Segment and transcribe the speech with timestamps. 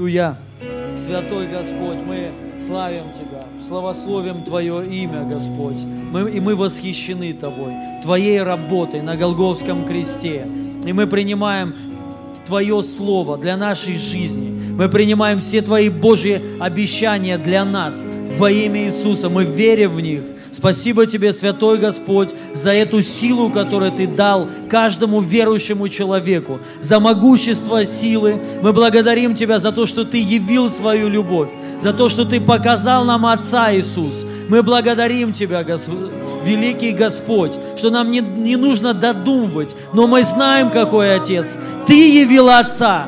[0.00, 0.38] Аллилуйя.
[0.96, 5.76] Святой Господь, мы славим Тебя, славословим Твое имя, Господь.
[6.10, 10.46] Мы, и мы восхищены Тобой, Твоей работой на Голговском кресте.
[10.86, 11.74] И мы принимаем
[12.46, 14.72] Твое Слово для нашей жизни.
[14.72, 18.02] Мы принимаем все Твои Божьи обещания для нас
[18.38, 19.28] во имя Иисуса.
[19.28, 20.22] Мы верим в них.
[20.52, 27.84] Спасибо Тебе, Святой Господь, за эту силу, которую Ты дал каждому верующему человеку, за могущество
[27.84, 28.40] силы.
[28.62, 31.50] Мы благодарим Тебя за то, что Ты явил свою любовь,
[31.80, 34.24] за то, что Ты показал нам Отца Иисус.
[34.48, 36.06] Мы благодарим Тебя, Господь,
[36.44, 41.56] великий Господь, что нам не, не нужно додумывать, но мы знаем, какой Отец.
[41.86, 43.06] Ты явил Отца.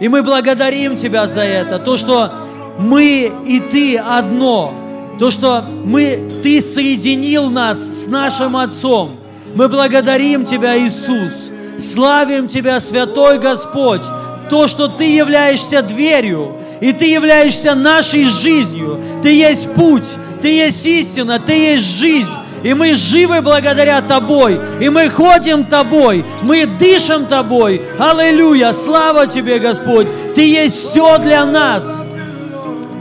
[0.00, 2.32] И мы благодарим Тебя за это, то, что
[2.78, 4.78] мы и Ты одно–
[5.22, 9.20] то, что мы, Ты соединил нас с нашим Отцом.
[9.54, 11.48] Мы благодарим Тебя, Иисус.
[11.78, 14.02] Славим Тебя, Святой Господь,
[14.50, 18.98] то, что Ты являешься дверью, и Ты являешься нашей жизнью.
[19.22, 20.08] Ты есть путь,
[20.40, 22.34] Ты есть истина, Ты есть жизнь.
[22.64, 24.60] И мы живы благодаря Тобой.
[24.80, 26.24] И мы ходим Тобой.
[26.42, 27.80] Мы дышим Тобой.
[27.96, 28.72] Аллилуйя.
[28.72, 30.08] Слава Тебе, Господь.
[30.34, 32.01] Ты есть все для нас.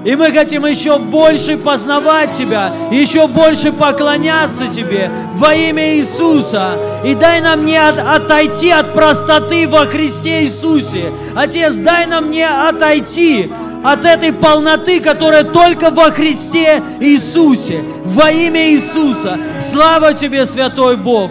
[0.04, 6.72] И мы хотим еще больше познавать Тебя, еще больше поклоняться Тебе во имя Иисуса.
[7.06, 11.12] И дай нам не от, отойти от простоты во Христе Иисусе.
[11.36, 13.52] Отец, дай нам не отойти
[13.84, 17.84] от этой полноты, которая только во Христе Иисусе.
[18.04, 19.40] Во имя Иисуса.
[19.60, 21.30] Слава Тебе, Святой Бог.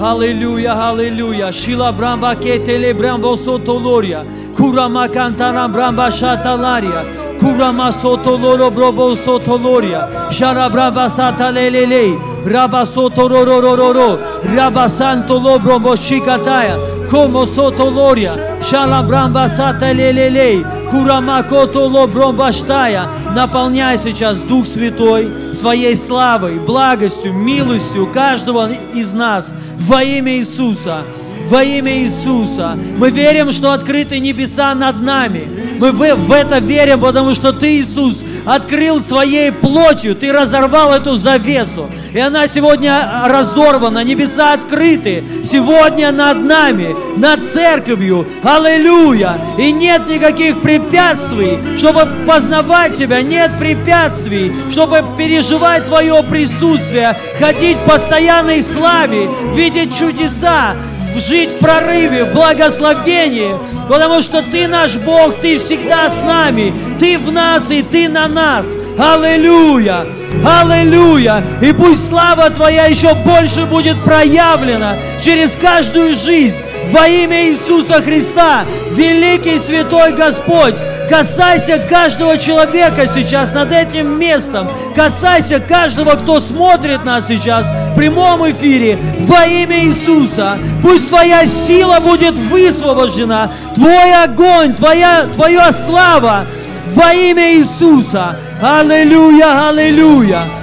[0.00, 1.52] Аллилуйя, аллилуйя.
[1.52, 4.24] Шила брамба кетеле брамбо сотолория.
[4.56, 7.27] Курама кантара брамба шаталария.
[7.40, 10.08] Kurama sotoloro brobo sotoloria.
[10.30, 12.18] Sharabraba satalelele.
[12.44, 14.18] Raba sotororororo.
[14.56, 16.76] Raba santo lobro boshikataya.
[17.10, 18.48] Como sotoloria.
[18.68, 20.64] Шалабрамба саталелелей.
[20.90, 23.08] Курамакото лобромбаштая.
[23.34, 29.54] Наполняй сейчас Дух Святой своей славой, благостью, милостью каждого из нас
[29.88, 31.02] во имя Иисуса
[31.48, 32.78] во имя Иисуса.
[32.98, 35.48] Мы верим, что открыты небеса над нами.
[35.78, 41.88] Мы в это верим, потому что Ты, Иисус, открыл своей плотью, Ты разорвал эту завесу.
[42.12, 45.22] И она сегодня разорвана, небеса открыты.
[45.44, 48.26] Сегодня над нами, над церковью.
[48.42, 49.38] Аллилуйя!
[49.56, 53.22] И нет никаких препятствий, чтобы познавать Тебя.
[53.22, 60.74] Нет препятствий, чтобы переживать Твое присутствие, ходить в постоянной славе, видеть чудеса,
[61.20, 63.54] жить в прорыве, в благословении,
[63.88, 68.28] потому что Ты наш Бог, Ты всегда с нами, Ты в нас и Ты на
[68.28, 68.76] нас.
[68.98, 70.06] Аллилуйя!
[70.44, 71.44] Аллилуйя!
[71.62, 76.56] И пусть слава Твоя еще больше будет проявлена через каждую жизнь
[76.90, 80.76] во имя Иисуса Христа, великий святой Господь,
[81.08, 84.68] Касайся каждого человека сейчас над этим местом.
[84.94, 90.58] Касайся каждого, кто смотрит нас сейчас в прямом эфире во имя Иисуса.
[90.82, 96.44] Пусть Твоя сила будет высвобождена, Твой огонь, Твоя, Твоя слава
[96.94, 98.36] во имя Иисуса.
[98.60, 100.57] Аллилуйя, аллилуйя.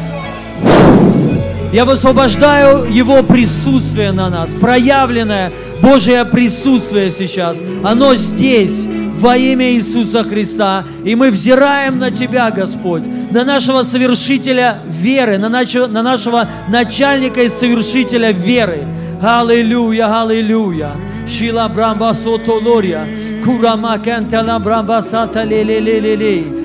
[1.75, 7.61] Я высвобождаю Его присутствие на нас, проявленное Божье присутствие сейчас.
[7.83, 8.87] Оно здесь,
[9.19, 10.85] во имя Иисуса Христа.
[11.03, 17.41] И мы взираем на Тебя, Господь, на нашего совершителя веры, на нашего, на нашего начальника
[17.41, 18.85] и совершителя веры.
[19.21, 20.91] Аллилуйя, аллилуйя.
[21.27, 23.05] Шила брамба сотолория.
[23.43, 26.64] Курама кентела брамба сата ле Шалама сотолоромо сотолория.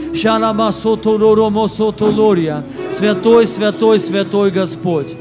[2.91, 5.16] Святой, святой, святой Господь.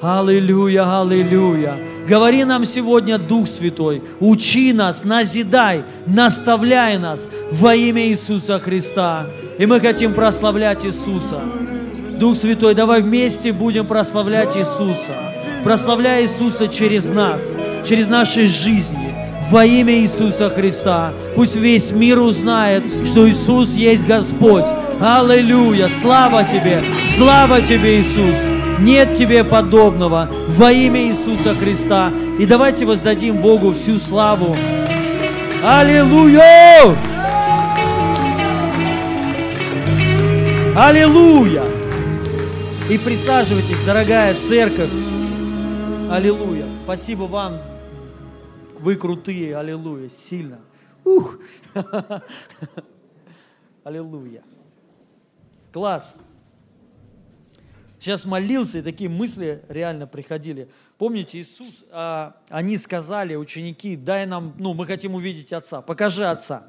[0.00, 1.78] Аллилуйя, аллилуйя.
[2.06, 9.26] Говори нам сегодня, Дух Святой, учи нас, назидай, наставляй нас во имя Иисуса Христа.
[9.58, 11.40] И мы хотим прославлять Иисуса.
[12.18, 15.34] Дух Святой, давай вместе будем прославлять Иисуса.
[15.64, 17.42] Прославляй Иисуса через нас,
[17.88, 19.03] через наши жизни,
[19.54, 21.12] во имя Иисуса Христа.
[21.36, 24.64] Пусть весь мир узнает, что Иисус есть Господь.
[25.00, 25.88] Аллилуйя!
[26.02, 26.82] Слава Тебе!
[27.16, 28.34] Слава Тебе, Иисус!
[28.80, 32.10] Нет тебе подобного во имя Иисуса Христа.
[32.40, 34.56] И давайте воздадим Богу всю славу.
[35.62, 36.96] Аллилуйя!
[40.74, 41.62] Аллилуйя!
[42.90, 44.90] И присаживайтесь, дорогая церковь.
[46.10, 46.64] Аллилуйя.
[46.84, 47.60] Спасибо вам.
[48.84, 49.56] Вы крутые.
[49.56, 50.08] Аллилуйя.
[50.08, 50.60] Сильно.
[51.04, 51.38] Ух.
[53.84, 54.42] Аллилуйя.
[55.72, 56.14] Класс
[58.04, 60.68] сейчас молился, и такие мысли реально приходили.
[60.98, 66.64] Помните, Иисус, а, они сказали, ученики, дай нам, ну, мы хотим увидеть Отца, покажи Отца.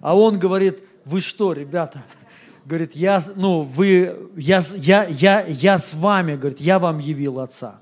[0.00, 2.02] А он говорит, вы что, ребята?
[2.64, 7.80] Говорит, я, ну, вы, я, я, я, я с вами, говорит, я вам явил Отца.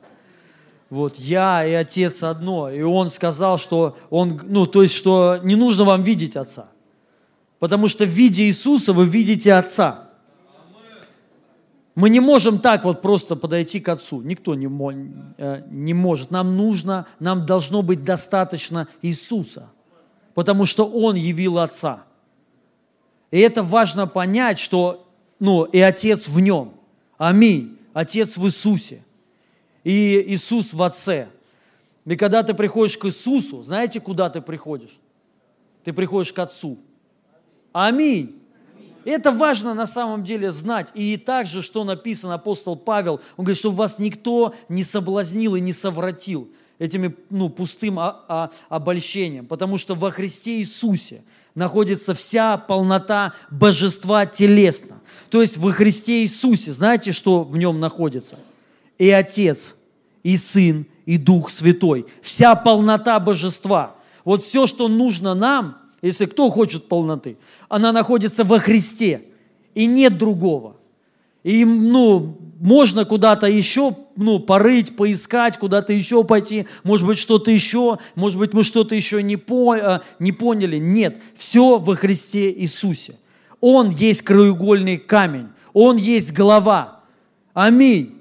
[0.90, 2.70] Вот, я и Отец одно.
[2.70, 6.68] И он сказал, что он, ну, то есть, что не нужно вам видеть Отца.
[7.58, 10.08] Потому что в виде Иисуса вы видите Отца.
[11.94, 14.22] Мы не можем так вот просто подойти к Отцу.
[14.22, 14.68] Никто не,
[15.36, 16.30] э, не может.
[16.30, 19.70] Нам нужно, нам должно быть достаточно Иисуса.
[20.34, 22.04] Потому что Он явил Отца.
[23.32, 25.08] И это важно понять, что
[25.40, 26.74] ну, и Отец в Нем.
[27.18, 27.76] Аминь.
[27.92, 29.02] Отец в Иисусе.
[29.88, 31.28] И Иисус в Отце.
[32.04, 34.98] И когда ты приходишь к Иисусу, знаете, куда ты приходишь?
[35.82, 36.76] Ты приходишь к Отцу.
[37.72, 38.38] Аминь.
[39.06, 40.90] Это важно на самом деле знать.
[40.92, 45.72] И также, что написано апостол Павел, он говорит, чтобы вас никто не соблазнил и не
[45.72, 51.22] совратил этими ну, пустым обольщением, потому что во Христе Иисусе
[51.54, 55.00] находится вся полнота божества телесно.
[55.30, 58.38] То есть во Христе Иисусе, знаете, что в нем находится?
[58.98, 59.76] И Отец,
[60.28, 62.04] и Сын, и Дух Святой.
[62.20, 63.94] Вся полнота божества.
[64.26, 67.38] Вот все, что нужно нам, если кто хочет полноты,
[67.70, 69.22] она находится во Христе,
[69.74, 70.76] и нет другого.
[71.44, 77.96] И, ну, можно куда-то еще, ну, порыть, поискать, куда-то еще пойти, может быть, что-то еще,
[78.14, 80.76] может быть, мы что-то еще не, по, э, не поняли.
[80.76, 83.14] Нет, все во Христе Иисусе.
[83.62, 87.00] Он есть краеугольный камень, Он есть голова.
[87.54, 88.17] Аминь.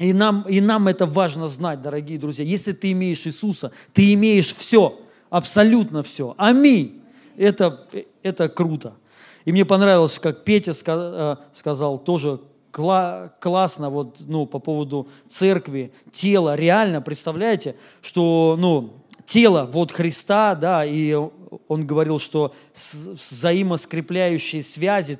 [0.00, 2.44] И нам, и нам это важно знать, дорогие друзья.
[2.44, 4.98] Если ты имеешь Иисуса, ты имеешь все,
[5.28, 6.34] абсолютно все.
[6.38, 7.02] Аминь.
[7.36, 7.86] Это,
[8.22, 8.94] это круто.
[9.44, 12.40] И мне понравилось, как Петя э, сказал тоже
[12.72, 16.56] кла- классно вот, ну, по поводу церкви, тела.
[16.56, 18.94] Реально, представляете, что ну,
[19.26, 21.14] тело вот Христа, да, и
[21.68, 25.18] он говорил, что взаимоскрепляющие связи,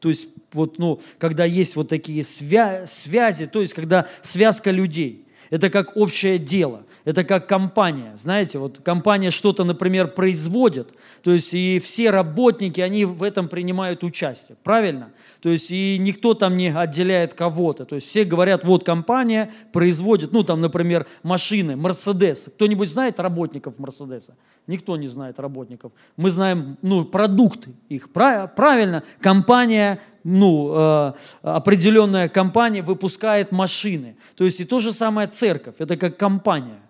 [0.00, 5.24] то есть вот, ну, когда есть вот такие свя- связи, то есть когда связка людей,
[5.50, 6.84] это как общее дело.
[7.04, 10.92] Это как компания, знаете, вот компания что-то, например, производит,
[11.22, 15.10] то есть и все работники, они в этом принимают участие, правильно?
[15.40, 20.32] То есть и никто там не отделяет кого-то, то есть все говорят, вот компания производит,
[20.32, 22.50] ну там, например, машины, Мерседес.
[22.54, 24.36] Кто-нибудь знает работников Мерседеса?
[24.66, 25.92] Никто не знает работников.
[26.16, 29.02] Мы знаем, ну, продукты их, правильно?
[29.20, 31.12] Компания ну, э,
[31.42, 34.16] определенная компания выпускает машины.
[34.36, 36.80] То есть и то же самое церковь, это как компания.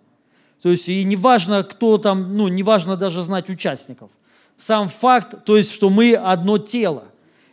[0.62, 4.11] То есть и не важно, кто там, ну, не важно даже знать участников.
[4.57, 7.05] Сам факт, то есть, что мы одно тело.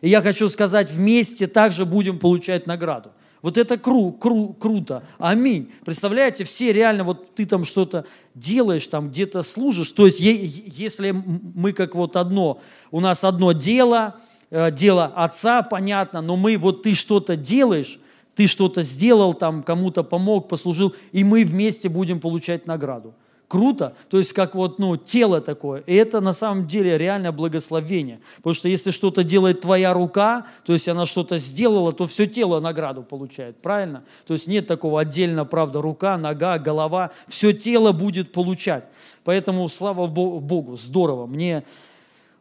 [0.01, 3.12] И я хочу сказать, вместе также будем получать награду.
[3.42, 5.04] Вот это кру, кру, круто.
[5.19, 5.71] Аминь.
[5.86, 8.06] Представляете, все реально, вот ты там что-то
[8.36, 9.92] делаешь, там где-то служишь.
[9.92, 12.60] То есть, если мы как вот одно,
[12.92, 14.15] у нас одно дело,
[14.50, 18.00] э, дело отца, понятно, но мы, вот ты что-то делаешь,
[18.38, 23.16] ты что-то сделал, там кому-то помог, послужил, и мы вместе будем получать награду.
[23.48, 25.81] Круто, то есть как вот ну, тело такое.
[25.88, 28.19] И это на самом деле реальное благословение.
[28.36, 32.60] Потому что если что-то делает твоя рука, то есть она что-то сделала, то все тело
[32.60, 34.04] награду получает, правильно?
[34.28, 38.84] То есть нет такого отдельно, правда, рука, нога, голова, все тело будет получать.
[39.24, 41.63] Поэтому слава Богу, здорово, мне,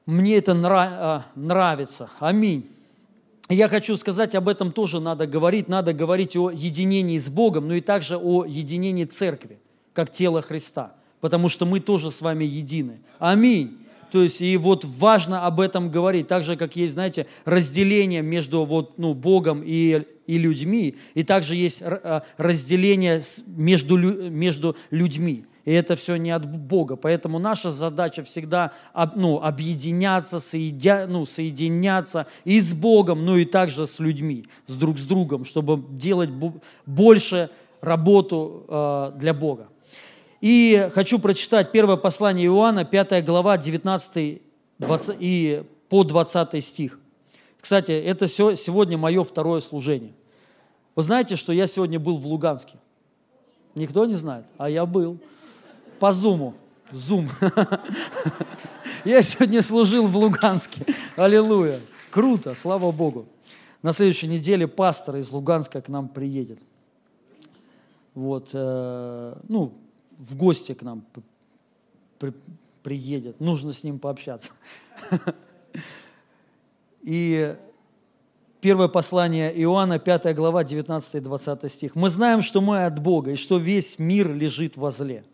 [0.05, 2.11] мне это а, нравится.
[2.19, 2.76] Аминь.
[3.49, 5.69] Я хочу сказать, об этом тоже надо говорить.
[5.69, 9.59] Надо говорить о единении с Богом, но и также о единении церкви,
[9.93, 10.95] как тело Христа.
[11.21, 13.01] Потому что мы тоже с вами едины.
[13.19, 13.79] Аминь.
[14.11, 16.29] То есть, и вот важно об этом говорить.
[16.29, 21.57] Так же, как есть, знаете, разделение между вот, ну, Богом и, и людьми, и также
[21.57, 26.97] есть э, разделение между, между людьми и это все не от Бога.
[26.97, 28.73] Поэтому наша задача всегда
[29.17, 34.97] ну, объединяться, соедя, ну, соединяться и с Богом, ну и также с людьми, с друг
[34.97, 36.31] с другом, чтобы делать
[36.87, 39.67] больше работу э, для Бога.
[40.41, 44.43] И хочу прочитать первое послание Иоанна, 5 глава, 19
[44.79, 46.99] 20, и по 20 стих.
[47.61, 50.13] Кстати, это сегодня мое второе служение.
[50.95, 52.79] Вы знаете, что я сегодня был в Луганске?
[53.75, 55.19] Никто не знает, а я был
[55.99, 56.55] по зуму.
[56.93, 57.29] Зум.
[59.05, 60.87] Я сегодня служил в Луганске.
[61.17, 61.81] Аллилуйя.
[62.11, 63.27] Круто, слава Богу.
[63.83, 66.61] На следующей неделе пастор из Луганска к нам приедет.
[68.15, 69.75] Вот, э, ну,
[70.17, 71.05] в гости к нам
[72.19, 72.33] при,
[72.83, 73.41] приедет.
[73.41, 74.53] Нужно с ним пообщаться.
[77.03, 77.57] И
[78.61, 81.95] первое послание Иоанна, 5 глава, 19-20 стих.
[81.95, 85.25] «Мы знаем, что мы от Бога, и что весь мир лежит во зле.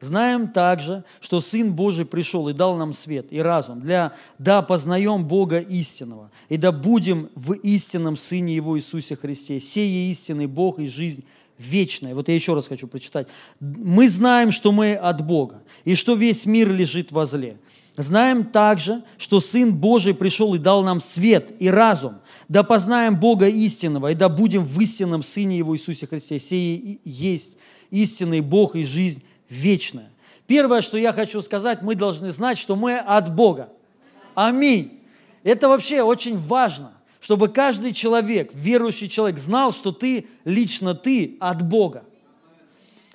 [0.00, 5.26] Знаем также, что Сын Божий пришел и дал нам свет и разум, для да познаем
[5.26, 9.60] Бога истинного, и да будем в истинном Сыне Его Иисусе Христе.
[9.60, 11.24] Сей истинный Бог и жизнь
[11.58, 12.14] вечная.
[12.14, 13.28] Вот я еще раз хочу прочитать.
[13.60, 17.58] Мы знаем, что мы от Бога, и что весь мир лежит во зле.
[17.98, 23.48] Знаем также, что Сын Божий пришел и дал нам свет и разум, да познаем Бога
[23.48, 26.38] истинного, и да будем в истинном Сыне Его Иисусе Христе.
[26.38, 27.58] Сей есть
[27.90, 30.10] истинный Бог и жизнь вечная.
[30.46, 33.68] Первое, что я хочу сказать, мы должны знать, что мы от Бога.
[34.34, 35.00] Аминь.
[35.42, 41.62] Это вообще очень важно, чтобы каждый человек, верующий человек, знал, что ты, лично ты от
[41.62, 42.04] Бога.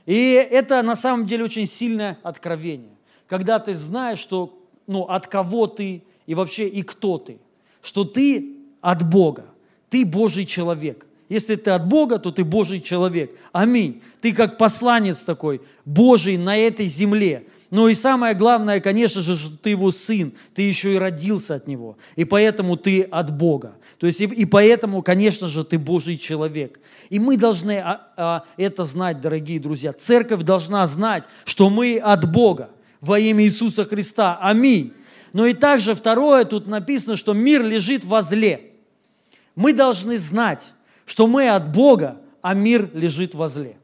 [0.06, 2.96] И это на самом деле очень сильное откровение,
[3.28, 7.40] когда ты знаешь, что, ну, от кого ты и вообще и кто ты,
[7.82, 9.46] что ты от Бога,
[9.90, 13.32] ты Божий человек– если ты от Бога, то ты Божий человек.
[13.52, 14.02] Аминь.
[14.22, 17.48] Ты как посланец такой, Божий на этой земле.
[17.72, 21.68] Но и самое главное, конечно же, что ты его сын, ты еще и родился от
[21.68, 21.98] него.
[22.16, 23.76] И поэтому ты от Бога.
[23.98, 26.80] То есть и, и поэтому, конечно же, ты Божий человек.
[27.10, 29.94] И мы должны а, а, это знать, дорогие друзья.
[29.94, 32.70] Церковь должна знать, что мы от Бога
[33.02, 34.38] во имя Иисуса Христа.
[34.40, 34.94] Аминь.
[35.34, 38.72] Но и также второе, тут написано, что мир лежит во зле.
[39.56, 40.72] Мы должны знать,
[41.06, 43.78] что мы от Бога, а мир лежит во зле.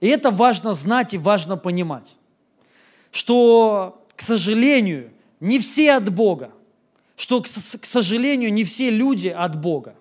[0.00, 2.16] И это важно знать и важно понимать,
[3.10, 6.52] что, к сожалению, не все от Бога,
[7.16, 9.94] что, к сожалению, не все люди от Бога,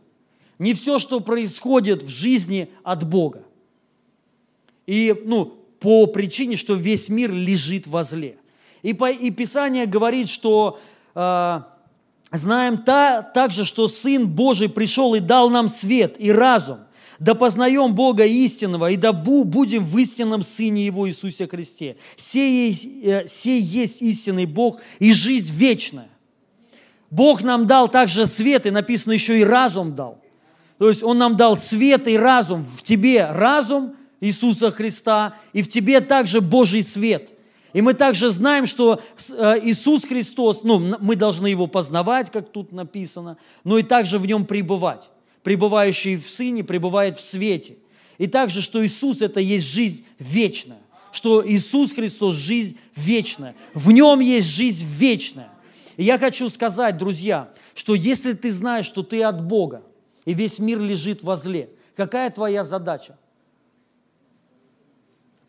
[0.58, 3.44] не все, что происходит в жизни от Бога.
[4.88, 8.38] И, ну, по причине, что весь мир лежит во зле.
[8.82, 10.80] И, по, и Писание говорит, что
[11.14, 11.62] э,
[12.38, 16.80] знаем та, также, что Сын Божий пришел и дал нам свет и разум,
[17.20, 21.98] да познаем Бога истинного, и да будем в истинном Сыне Его Иисусе Христе.
[22.16, 22.72] Сей,
[23.04, 26.10] э, сей есть истинный Бог и жизнь вечная.
[27.10, 30.18] Бог нам дал также свет, и написано еще и разум дал.
[30.78, 32.66] То есть Он нам дал свет и разум.
[32.78, 37.34] В тебе разум Иисуса Христа, и в тебе также Божий свет–
[37.74, 42.72] и мы также знаем, что э, Иисус Христос, ну, мы должны Его познавать, как тут
[42.72, 45.10] написано, но и также в Нем пребывать.
[45.44, 47.78] Пребывающий в Сыне пребывает в свете.
[48.18, 50.82] И также, что Иисус– это есть жизнь вечная.
[51.12, 53.56] Что Иисус Христос– жизнь вечная.
[53.74, 55.50] В Нем есть жизнь вечная.
[55.98, 59.82] И я хочу сказать, друзья, что если ты знаешь, что ты от Бога,
[60.26, 63.18] и весь мир лежит возле, какая твоя задача?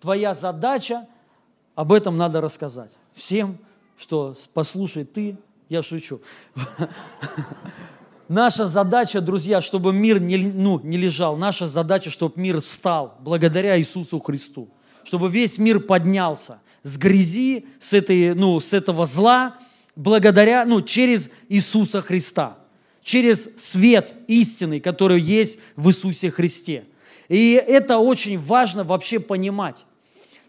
[0.01, 1.07] Твоя задача
[1.75, 2.91] об этом надо рассказать.
[3.15, 3.59] Всем,
[3.99, 5.37] что послушай ты,
[5.69, 6.21] я шучу.
[8.29, 11.37] Наша задача, друзья, чтобы мир не, ну, не лежал.
[11.37, 14.69] Наша задача, чтобы мир стал благодаря Иисусу Христу.
[15.05, 19.59] Чтобы весь мир поднялся с грязи, с, этой, ну, с этого зла,
[19.97, 22.59] благодаря, ну, через Иисуса Христа.
[23.03, 26.85] Через свет истины, который есть в Иисусе Христе.
[27.29, 29.85] И это очень важно вообще понимать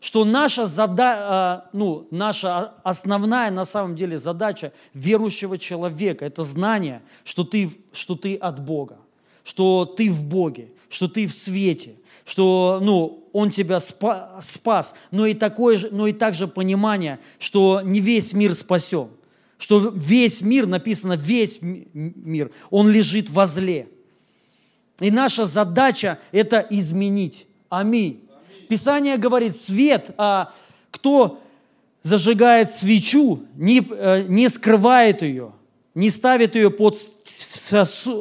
[0.03, 7.01] что наша, зада, а, ну, наша основная на самом деле задача верующего человека– это знание,
[7.24, 8.98] что ты, что ты от Бога,
[9.45, 11.95] что ты в Боге, что ты в свете,
[12.25, 18.01] что ну, Он тебя спас, но и, такое же, но и также понимание, что не
[18.01, 19.07] весь мир спасен,
[19.57, 23.88] что весь мир, написано весь мир, он лежит во зле.
[25.00, 27.48] И наша задача– это изменить.
[27.69, 28.19] Аминь.
[28.67, 30.53] Писание говорит, свет, а
[30.91, 31.39] кто
[32.01, 35.53] зажигает свечу, не, э, не скрывает ее,
[35.96, 36.98] не ставит ее под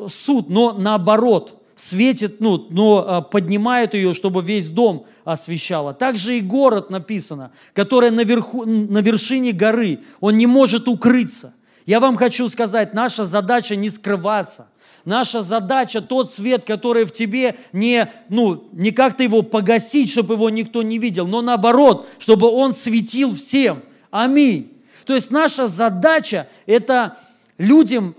[0.08, 5.94] суд, но наоборот, светит, ну, но а, поднимает ее, чтобы весь дом освещало.
[5.94, 11.54] Также и город написано, который наверху, на вершине горы, он не может укрыться.
[11.86, 14.68] Я вам хочу сказать, наша задача не скрываться.
[15.04, 20.48] Наша задача, тот свет, который в тебе, не, ну, не как-то его погасить, чтобы его
[20.48, 23.82] никто не видел, но наоборот, чтобы он светил всем.
[24.10, 24.72] Аминь.
[25.04, 27.18] То есть наша задача– это
[27.58, 28.14] людям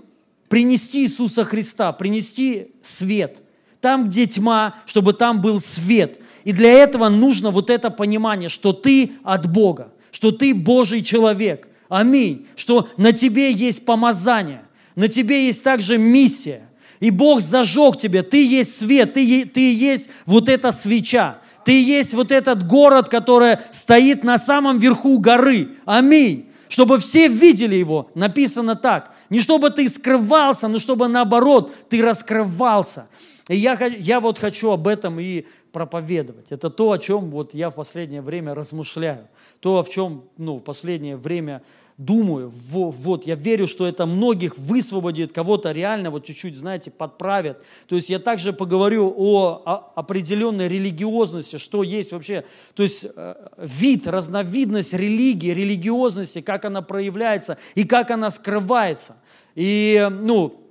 [0.48, 3.40] принести Иисуса Христа, принести свет.
[3.80, 6.20] Там, где тьма, чтобы там был свет.
[6.44, 11.68] И для этого нужно вот это понимание, что ты от Бога, что ты Божий человек.
[11.88, 12.46] Аминь.
[12.56, 14.62] Что на тебе есть помазание,
[14.94, 16.68] на тебе есть также миссия.
[17.04, 18.22] И Бог зажег тебе.
[18.22, 21.36] Ты есть свет, ты, ты есть вот эта свеча.
[21.62, 25.68] Ты есть вот этот город, который стоит на самом верху горы.
[25.84, 26.48] Аминь.
[26.70, 28.10] Чтобы все видели его.
[28.14, 29.14] Написано так.
[29.28, 33.06] Не чтобы ты скрывался, но чтобы наоборот ты раскрывался.
[33.50, 36.46] И я, я вот хочу об этом и проповедовать.
[36.48, 39.28] Это то, о чем вот я в последнее время размышляю.
[39.60, 41.60] То, о чем ну, в последнее время
[41.96, 47.62] думаю, вот, я верю, что это многих высвободит, кого-то реально вот чуть-чуть, знаете, подправят.
[47.86, 53.34] То есть я также поговорю о, о определенной религиозности, что есть вообще, то есть э,
[53.58, 59.16] вид, разновидность религии, религиозности, как она проявляется и как она скрывается.
[59.54, 60.63] И, ну,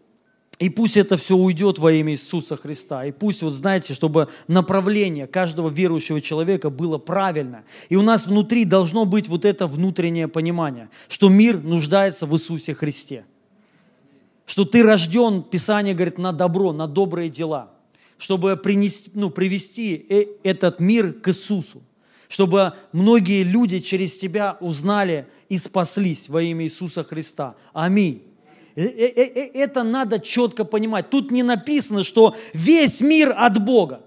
[0.63, 3.03] и пусть это все уйдет во имя Иисуса Христа.
[3.03, 7.65] И пусть, вот знаете, чтобы направление каждого верующего человека было правильно.
[7.89, 12.74] И у нас внутри должно быть вот это внутреннее понимание, что мир нуждается в Иисусе
[12.75, 13.25] Христе.
[14.46, 17.74] Что ты рожден, Писание говорит, на добро, на добрые дела.
[18.17, 21.84] Чтобы принести, ну, привести э, этот мир к Иисусу.
[22.29, 27.58] Чтобы многие люди через тебя узнали и спаслись во имя Иисуса Христа.
[27.74, 28.24] Аминь.
[28.75, 31.10] Э, э, э, это надо четко понимать.
[31.10, 34.01] Тут не написано, что весь мир от Бога.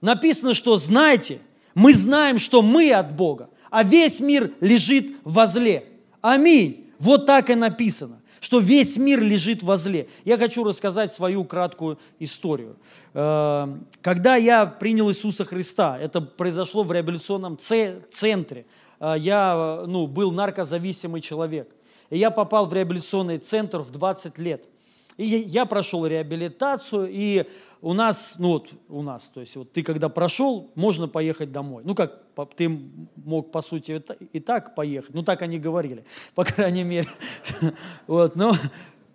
[0.00, 1.40] Написано, что знаете,
[1.74, 5.86] мы знаем, что мы от Бога, а весь мир лежит возле.
[6.20, 6.86] Аминь.
[6.98, 10.06] Вот так и написано что весь мир лежит возле.
[10.26, 12.76] Я хочу рассказать свою краткую историю.
[13.14, 18.66] Когда я принял Иисуса Христа, это произошло в реабилитационном центре.
[19.00, 21.70] Я ну, был наркозависимый человек–
[22.14, 24.68] и я попал в реабилитационный центр в 20 лет.
[25.16, 27.44] И я прошел реабилитацию, и
[27.82, 31.82] у нас, ну вот у нас, то есть вот ты когда прошел, можно поехать домой.
[31.84, 32.22] Ну как,
[32.56, 32.68] ты
[33.16, 34.00] мог по сути
[34.32, 36.04] и так поехать, ну так они говорили,
[36.36, 37.08] по крайней мере.
[38.06, 38.54] Вот, но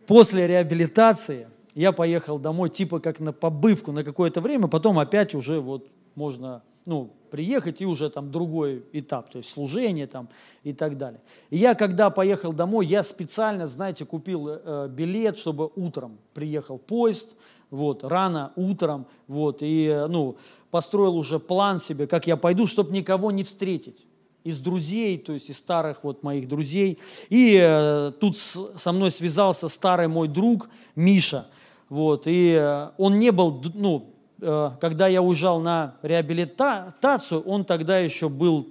[0.06, 5.62] после реабилитации я поехал домой типа как на побывку на какое-то время, потом опять уже
[5.62, 10.28] вот можно ну, приехать и уже там другой этап, то есть служение там
[10.64, 11.22] и так далее.
[11.52, 17.36] И я, когда поехал домой, я специально, знаете, купил э, билет, чтобы утром приехал поезд,
[17.70, 20.38] вот, рано утром, вот, и, э, ну,
[20.72, 24.08] построил уже план себе, как я пойду, чтобы никого не встретить
[24.44, 26.98] из друзей, то есть из старых вот моих друзей.
[27.30, 31.46] И э, тут с, со мной связался старый мой друг Миша,
[31.88, 38.00] вот, и э, он не был, ну, Э, когда я уезжал на реабилитацию, он тогда
[38.00, 38.70] еще был,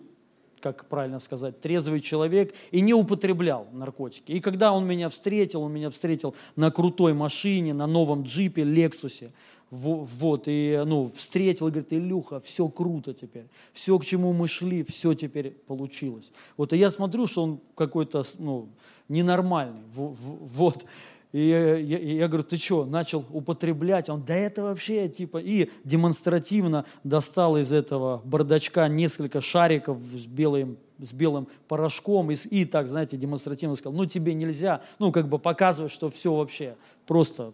[0.61, 4.33] как правильно сказать, трезвый человек и не употреблял наркотики.
[4.33, 9.31] И когда он меня встретил, он меня встретил на крутой машине, на новом джипе, Лексусе.
[9.71, 15.13] Вот, и, ну, встретил говорит, Илюха, все круто теперь, все, к чему мы шли, все
[15.13, 16.33] теперь получилось.
[16.57, 18.71] Вот, и я смотрю, что он какой-то, ну,
[19.11, 20.87] ненормальный, вот.
[21.33, 24.09] И я, я, я говорю, ты что, начал употреблять?
[24.09, 30.79] Он, да это вообще, типа, и демонстративно достал из этого бардачка несколько шариков с белым,
[30.99, 35.39] с белым порошком и, и так, знаете, демонстративно сказал, ну тебе нельзя, ну как бы
[35.39, 37.53] показывать, что все вообще просто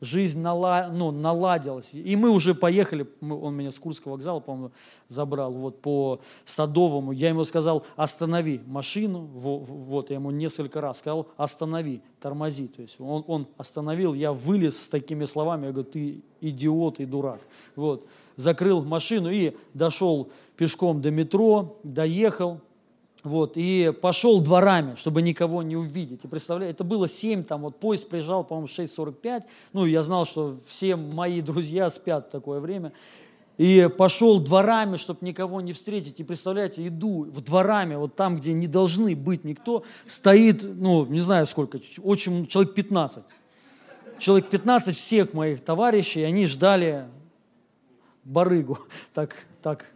[0.00, 1.90] жизнь нала, ну, наладилась.
[1.92, 4.72] И мы уже поехали, он меня с Курского вокзала, по-моему,
[5.08, 7.12] забрал вот по Садовому.
[7.12, 12.68] Я ему сказал, останови машину, вот, я ему несколько раз сказал, останови, тормози.
[12.68, 17.04] То есть он, он остановил, я вылез с такими словами, я говорю, ты идиот и
[17.04, 17.40] дурак.
[17.76, 18.06] Вот.
[18.36, 22.60] Закрыл машину и дошел пешком до метро, доехал,
[23.24, 26.24] вот, и пошел дворами, чтобы никого не увидеть.
[26.24, 29.44] И представляете, это было 7, там вот поезд приезжал, по-моему, 6.45.
[29.72, 32.92] Ну, я знал, что все мои друзья спят в такое время.
[33.56, 36.20] И пошел дворами, чтобы никого не встретить.
[36.20, 41.46] И представляете, иду дворами, вот там, где не должны быть никто, стоит, ну, не знаю
[41.46, 43.24] сколько, очень, человек 15.
[44.18, 47.06] Человек 15 всех моих товарищей, они ждали
[48.24, 48.80] барыгу,
[49.14, 49.86] так, так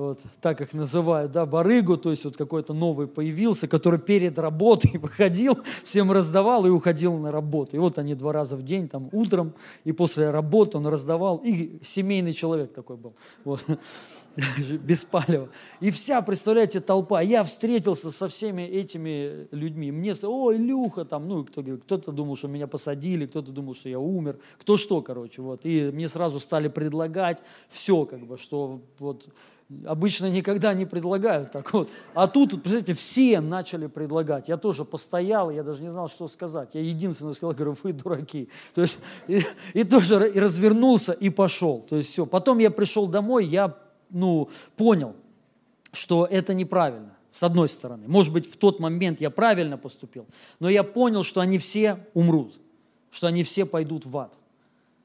[0.00, 4.92] вот, так их называют, да, барыгу, то есть вот какой-то новый появился, который перед работой
[4.98, 7.76] выходил, всем раздавал и уходил на работу.
[7.76, 9.52] И вот они два раза в день, там, утром
[9.84, 13.62] и после работы он раздавал, и семейный человек такой был, вот,
[14.84, 15.50] без палева.
[15.80, 17.20] И вся, представляете, толпа.
[17.20, 19.92] Я встретился со всеми этими людьми.
[19.92, 23.98] Мне, ой, Илюха, там, ну, кто, кто-то думал, что меня посадили, кто-то думал, что я
[23.98, 25.60] умер, кто что, короче, вот.
[25.64, 29.28] И мне сразу стали предлагать все, как бы, что вот
[29.86, 31.90] Обычно никогда не предлагают так вот.
[32.12, 34.48] А тут, представляете, все начали предлагать.
[34.48, 36.70] Я тоже постоял, я даже не знал, что сказать.
[36.72, 38.48] Я единственный сказал, говорю, вы дураки.
[38.74, 39.42] То есть, и,
[39.74, 41.86] и тоже и развернулся и пошел.
[41.88, 42.26] То есть все.
[42.26, 43.76] Потом я пришел домой, я
[44.10, 45.14] ну, понял,
[45.92, 48.08] что это неправильно, с одной стороны.
[48.08, 50.26] Может быть, в тот момент я правильно поступил,
[50.58, 52.54] но я понял, что они все умрут,
[53.12, 54.34] что они все пойдут в ад,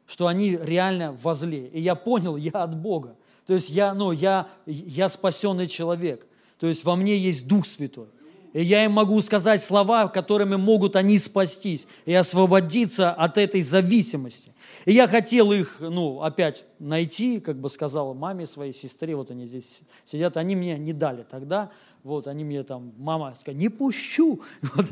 [0.08, 1.67] что они реально возле.
[1.67, 3.15] И я понял, я от Бога.
[3.45, 6.25] То есть я, ну, я, я спасенный человек.
[6.60, 8.08] То есть во мне есть Дух Святой.
[8.53, 14.53] И я им могу сказать слова, которыми могут они спастись и освободиться от этой зависимости.
[14.86, 19.45] И я хотел их, ну, опять найти, как бы сказал маме своей, сестре, вот они
[19.45, 21.69] здесь сидят, они мне не дали тогда,
[22.03, 24.41] вот, они мне там, мама сказала, не пущу.
[24.62, 24.86] Вот.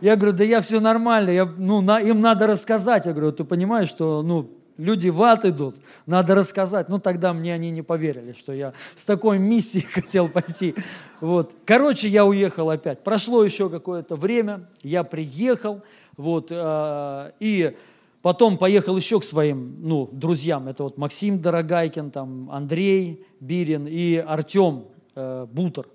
[0.00, 3.06] Я говорю, да я все нормально, я, ну, на, им надо рассказать.
[3.06, 6.88] Я говорю, ты понимаешь, что, ну, люди в ад идут, надо рассказать.
[6.88, 10.74] Ну, тогда мне они не поверили, что я с такой миссией хотел пойти.
[11.20, 11.54] Вот.
[11.66, 13.04] Короче, я уехал опять.
[13.04, 15.82] Прошло еще какое-то время, я приехал,
[16.16, 17.76] вот, э, и
[18.20, 20.66] Потом поехал еще к своим ну, друзьям.
[20.66, 25.86] Это вот Максим Дорогайкин, там, Андрей Бирин и Артем э, Бутер.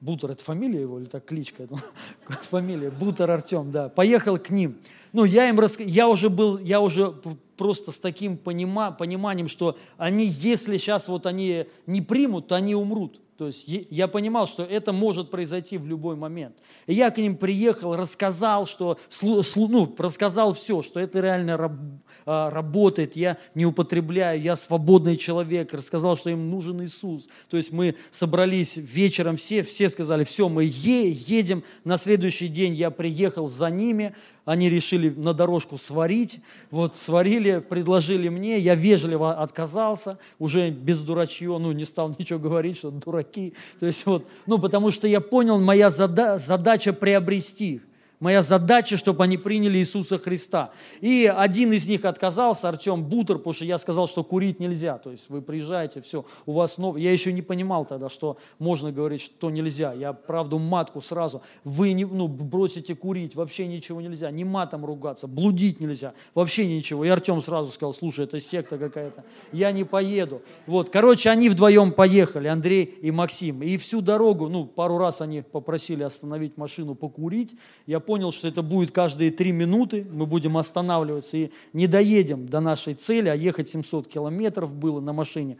[0.00, 1.68] Бутер– это фамилия его или так кличка?
[2.50, 2.90] фамилия.
[2.90, 3.90] Бутер Артем, да.
[3.90, 4.78] Поехал к ним.
[5.12, 5.78] Ну, я им рас...
[5.78, 7.14] я уже был, я уже
[7.56, 8.92] просто с таким понима...
[8.92, 13.20] пониманием, что они, если сейчас вот они не примут, то они умрут.
[13.42, 16.54] То есть я понимал, что это может произойти в любой момент.
[16.86, 21.76] И я к ним приехал, рассказал, что, ну, рассказал все, что это реально
[22.24, 27.26] а, работает, я не употребляю, я свободный человек, рассказал, что им нужен Иисус.
[27.50, 31.64] То есть мы собрались вечером все, все сказали, все, мы едем.
[31.82, 36.40] На следующий день я приехал за ними, они решили на дорожку сварить.
[36.70, 42.78] Вот сварили, предложили мне, я вежливо отказался, уже без дурачье, ну не стал ничего говорить,
[42.78, 43.54] что дураки.
[43.78, 47.82] То есть вот, ну потому что я понял, моя задача приобрести их.
[48.22, 50.70] Моя задача, чтобы они приняли Иисуса Христа.
[51.00, 54.98] И один из них отказался, Артем Бутер, потому что я сказал, что курить нельзя.
[54.98, 57.00] То есть вы приезжаете, все, у вас новое.
[57.00, 59.92] Я еще не понимал тогда, что можно говорить, что нельзя.
[59.92, 61.42] Я правду матку сразу.
[61.64, 64.30] Вы не, ну, бросите курить, вообще ничего нельзя.
[64.30, 67.04] Ни матом ругаться, блудить нельзя, вообще ничего.
[67.04, 70.42] И Артем сразу сказал, слушай, это секта какая-то, я не поеду.
[70.68, 73.64] Вот, короче, они вдвоем поехали, Андрей и Максим.
[73.64, 77.56] И всю дорогу, ну, пару раз они попросили остановить машину покурить.
[77.84, 82.46] Я понял, понял, что это будет каждые три минуты, мы будем останавливаться и не доедем
[82.46, 85.56] до нашей цели, а ехать 700 километров было на машине.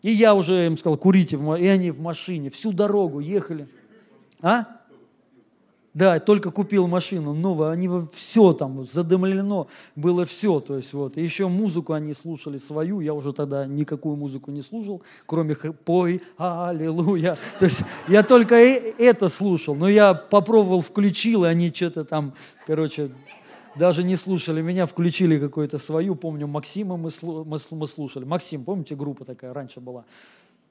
[0.00, 3.68] И я уже им сказал, курите, и они в машине, всю дорогу ехали.
[4.40, 4.79] А?
[5.92, 11.18] Да, только купил машину новую, они все там задымлено, было все, то есть вот.
[11.18, 16.22] И еще музыку они слушали свою, я уже тогда никакую музыку не слушал, кроме «Пой,
[16.36, 17.36] аллилуйя».
[17.58, 22.34] То есть я только это слушал, но я попробовал, включил, и они что-то там,
[22.68, 23.10] короче,
[23.74, 28.24] даже не слушали меня, включили какую-то свою, помню, Максима мы, мы слушали.
[28.24, 30.04] Максим, помните, группа такая раньше была?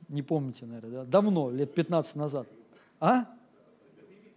[0.08, 1.05] Не помните, наверное, да?
[1.05, 2.47] Давно, лет 15 назад.
[3.01, 3.25] А?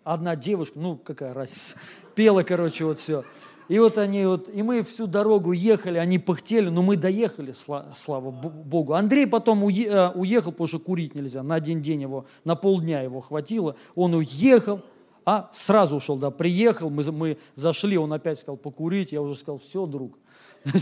[0.05, 1.77] Одна девушка, ну какая разница,
[2.15, 3.25] пела, короче, вот все.
[3.69, 7.55] И вот они вот, и мы всю дорогу ехали, они пыхтели, но мы доехали,
[7.95, 8.95] слава Богу.
[8.95, 13.21] Андрей потом э, уехал, потому что курить нельзя, на один день его, на полдня его
[13.21, 13.77] хватило.
[13.95, 14.83] Он уехал,
[15.25, 19.59] а сразу ушел, да, приехал, мы, мы зашли, он опять сказал покурить, я уже сказал,
[19.59, 20.19] все, друг.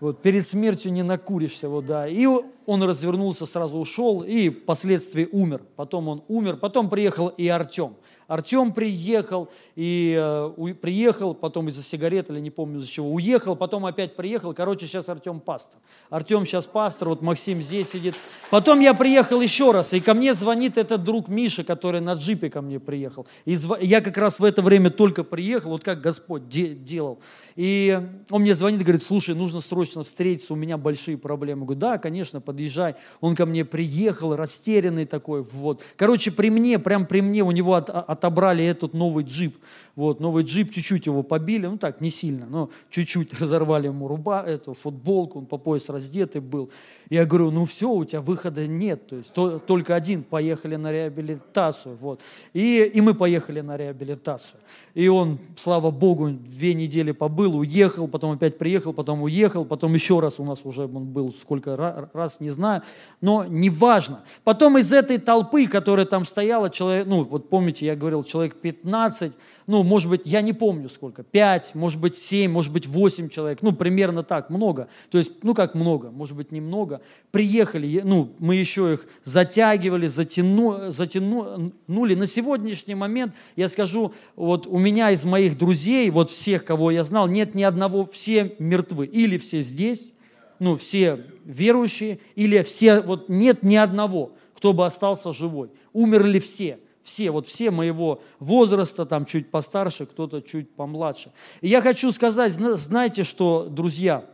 [0.00, 2.08] Вот, перед смертью не накуришься, вот, да.
[2.08, 2.26] И
[2.66, 5.62] он развернулся, сразу ушел, и впоследствии умер.
[5.76, 7.94] Потом он умер, потом приехал и Артем.
[8.32, 13.84] Артем приехал, и э, приехал, потом из-за сигарет или не помню из-за чего, уехал, потом
[13.84, 14.54] опять приехал.
[14.54, 15.78] Короче, сейчас Артем пастор.
[16.08, 18.14] Артем сейчас пастор, вот Максим здесь сидит.
[18.50, 22.48] Потом я приехал еще раз, и ко мне звонит этот друг Миша, который на джипе
[22.48, 23.26] ко мне приехал.
[23.44, 23.72] И зв...
[23.82, 27.18] я как раз в это время только приехал, вот как Господь де- делал.
[27.54, 31.60] И он мне звонит и говорит, слушай, нужно срочно встретиться, у меня большие проблемы.
[31.60, 32.94] Я говорю, да, конечно, подъезжай.
[33.20, 35.82] Он ко мне приехал, растерянный такой, вот.
[35.96, 37.90] Короче, при мне, прям при мне у него от,
[38.22, 39.56] отобрали этот новый джип.
[39.94, 44.42] Вот, новый джип, чуть-чуть его побили, ну так, не сильно, но чуть-чуть разорвали ему руба,
[44.42, 46.70] эту футболку, он по пояс раздетый был.
[47.10, 50.90] Я говорю, ну все, у тебя выхода нет, то есть то, только один, поехали на
[50.90, 51.98] реабилитацию.
[52.00, 52.22] Вот.
[52.54, 54.60] И, и мы поехали на реабилитацию.
[54.94, 60.20] И он, слава Богу, две недели побыл, уехал, потом опять приехал, потом уехал, потом еще
[60.20, 61.76] раз у нас уже он был сколько
[62.14, 62.82] раз, не знаю,
[63.20, 64.22] но неважно.
[64.42, 69.34] Потом из этой толпы, которая там стояла, человек, ну вот помните, я говорил, человек 15,
[69.66, 73.58] ну, может быть, я не помню сколько, 5, может быть, 7, может быть, 8 человек,
[73.62, 74.88] ну, примерно так, много.
[75.10, 77.00] То есть, ну, как много, может быть, немного.
[77.30, 82.14] Приехали, ну, мы еще их затягивали, затяну, затянули.
[82.14, 87.04] На сегодняшний момент, я скажу, вот у меня из моих друзей, вот всех, кого я
[87.04, 89.06] знал, нет ни одного, все мертвы.
[89.06, 90.12] Или все здесь,
[90.58, 95.70] ну, все верующие, или все, вот нет ни одного, кто бы остался живой.
[95.92, 101.32] Умерли все– все, вот все моего возраста, там чуть постарше, кто-то чуть помладше.
[101.60, 104.24] И я хочу сказать, знаете что, друзья,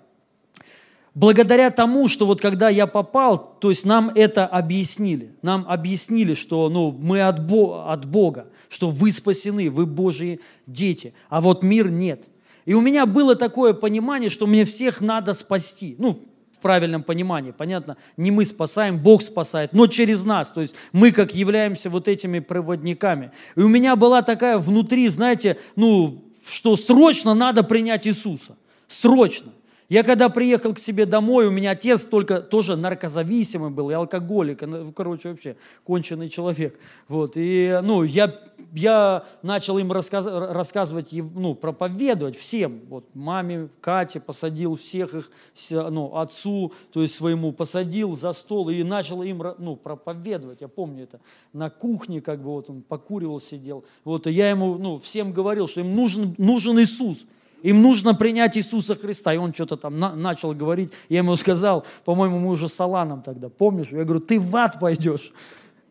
[1.14, 5.34] благодаря тому, что вот когда я попал, то есть нам это объяснили.
[5.42, 11.14] Нам объяснили, что ну, мы от, Бо, от Бога, что вы спасены, вы Божьи дети,
[11.28, 12.24] а вот мир нет.
[12.66, 15.96] И у меня было такое понимание, что мне всех надо спасти.
[15.98, 16.20] Ну,
[16.58, 21.34] правильном понимании, понятно, не мы спасаем, Бог спасает, но через нас, то есть мы как
[21.34, 23.32] являемся вот этими проводниками.
[23.56, 29.52] И у меня была такая внутри, знаете, ну, что срочно надо принять Иисуса, срочно.
[29.88, 34.62] Я когда приехал к себе домой, у меня отец только тоже наркозависимый был, и алкоголик,
[34.94, 36.78] короче, вообще конченый человек.
[37.08, 38.34] Вот, и, ну, я,
[38.72, 45.30] я начал им рассказ, рассказывать, ну, проповедовать всем, вот, маме, Кате, посадил всех их,
[45.70, 51.04] ну, отцу, то есть своему, посадил за стол и начал им, ну, проповедовать, я помню
[51.04, 51.20] это,
[51.52, 55.66] на кухне, как бы, вот он покуривал, сидел, вот, и я ему, ну, всем говорил,
[55.66, 57.26] что им нужен, нужен Иисус,
[57.62, 59.34] им нужно принять Иисуса Христа.
[59.34, 60.92] И он что-то там на, начал говорить.
[61.08, 63.88] Я ему сказал, по-моему, мы уже с Аланом тогда, помнишь?
[63.90, 65.32] Я говорю, ты в ад пойдешь.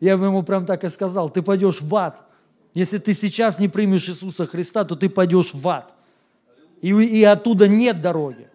[0.00, 2.27] Я ему прям так и сказал, ты пойдешь в ад.
[2.78, 5.92] Если ты сейчас не примешь Иисуса Христа, то ты пойдешь в ад.
[6.80, 8.46] И, и оттуда нет дороги.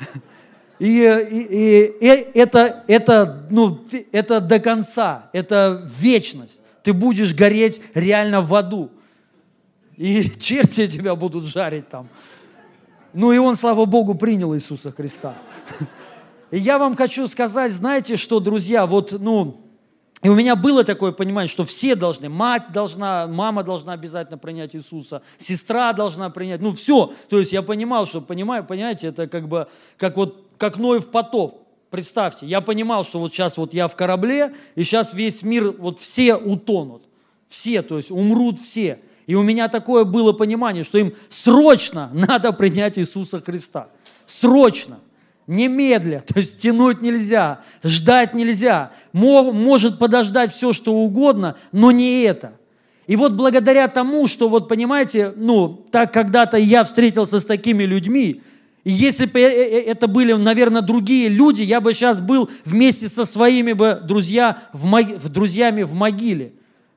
[0.80, 1.00] И,
[1.30, 6.60] и, и это, это, ну, это до конца, это вечность.
[6.82, 8.90] Ты будешь гореть реально в аду
[9.96, 12.08] и черти тебя будут жарить там.
[13.14, 15.34] Ну и он, слава Богу, принял Иисуса Христа.
[16.50, 19.65] И я вам хочу сказать, знаете что, друзья, вот, ну,
[20.22, 24.74] и у меня было такое понимание, что все должны, мать должна, мама должна обязательно принять
[24.74, 27.12] Иисуса, сестра должна принять, ну все.
[27.28, 31.62] То есть я понимал, что, понимаю, понимаете, это как бы, как вот, как Ноев потоп.
[31.90, 36.00] Представьте, я понимал, что вот сейчас вот я в корабле, и сейчас весь мир, вот
[36.00, 37.02] все утонут.
[37.48, 38.98] Все, то есть умрут все.
[39.26, 43.88] И у меня такое было понимание, что им срочно надо принять Иисуса Христа.
[44.26, 44.98] Срочно.
[45.46, 48.92] Немедля, то есть тянуть нельзя, ждать нельзя.
[49.12, 52.54] Может подождать все, что угодно, но не это.
[53.06, 58.42] И вот благодаря тому, что вот понимаете, ну, так когда-то я встретился с такими людьми,
[58.82, 63.08] и если бы э, э, это были, наверное, другие люди, я бы сейчас был вместе
[63.08, 65.18] со своими бы друзья в, мог...
[65.28, 66.52] друзьями в могиле.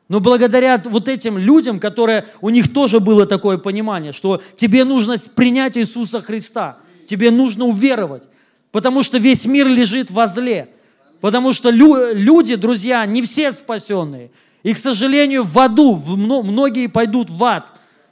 [0.08, 5.16] Но благодаря вот этим людям, которые, у них тоже было такое понимание, что тебе нужно
[5.34, 8.24] принять Иисуса Христа, тебе нужно уверовать,
[8.72, 10.70] потому что весь мир лежит во зле.
[11.22, 14.32] Потому что лю, люди, друзья, не все спасенные.
[14.64, 17.66] И, к сожалению, в аду многие пойдут в ад.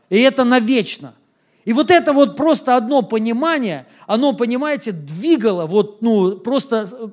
[0.10, 1.14] И это навечно.
[1.66, 7.12] И вот это вот просто одно понимание, оно, понимаете, двигало, вот, ну, просто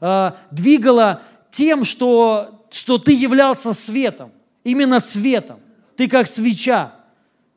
[0.00, 4.32] э, двигало тем, что что ты являлся светом,
[4.64, 5.60] именно светом.
[5.96, 6.94] Ты как свеча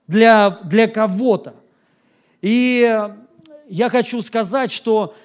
[0.07, 1.55] для, для кого-то.
[2.41, 3.09] И
[3.67, 5.15] я хочу сказать, что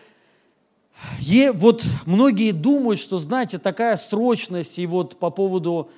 [1.18, 5.90] е, вот многие думают, что, знаете, такая срочность и вот по поводу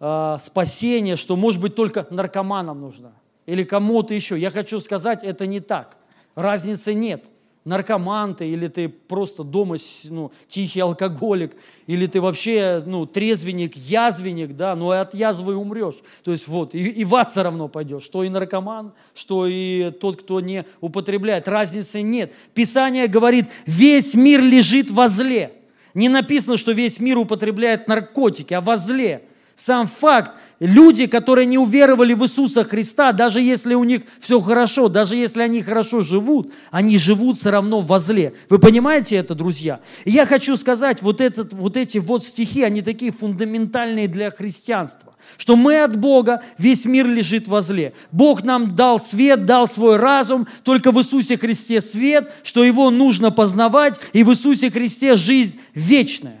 [0.00, 3.12] э, спасения, что, может быть, только наркоманам нужно
[3.46, 4.38] или кому-то еще.
[4.38, 5.96] Я хочу сказать, это не так.
[6.34, 7.24] Разницы нет–
[7.68, 9.76] наркоман ты, или ты просто дома
[10.08, 11.54] ну, тихий алкоголик,
[11.86, 15.98] или ты вообще ну, трезвенник, язвенник, да, но и от язвы умрешь.
[16.24, 19.90] То есть вот, и, и в ад все равно пойдешь, что и наркоман, что и
[19.90, 21.46] тот, кто не употребляет.
[21.46, 22.32] Разницы нет.
[22.54, 25.52] Писание говорит, весь мир лежит во зле.
[25.94, 29.22] Не написано, что весь мир употребляет наркотики, а во зле.
[29.54, 34.88] Сам факт, люди, которые не уверовали в Иисуса Христа, даже если у них все хорошо,
[34.88, 38.34] даже если они хорошо живут, они живут все равно во зле.
[38.48, 39.80] Вы понимаете это, друзья?
[40.04, 45.14] И я хочу сказать, вот, этот, вот эти вот стихи, они такие фундаментальные для христианства,
[45.36, 47.92] что мы от Бога, весь мир лежит во зле.
[48.10, 53.30] Бог нам дал свет, дал свой разум, только в Иисусе Христе свет, что его нужно
[53.30, 56.40] познавать, и в Иисусе Христе жизнь вечная.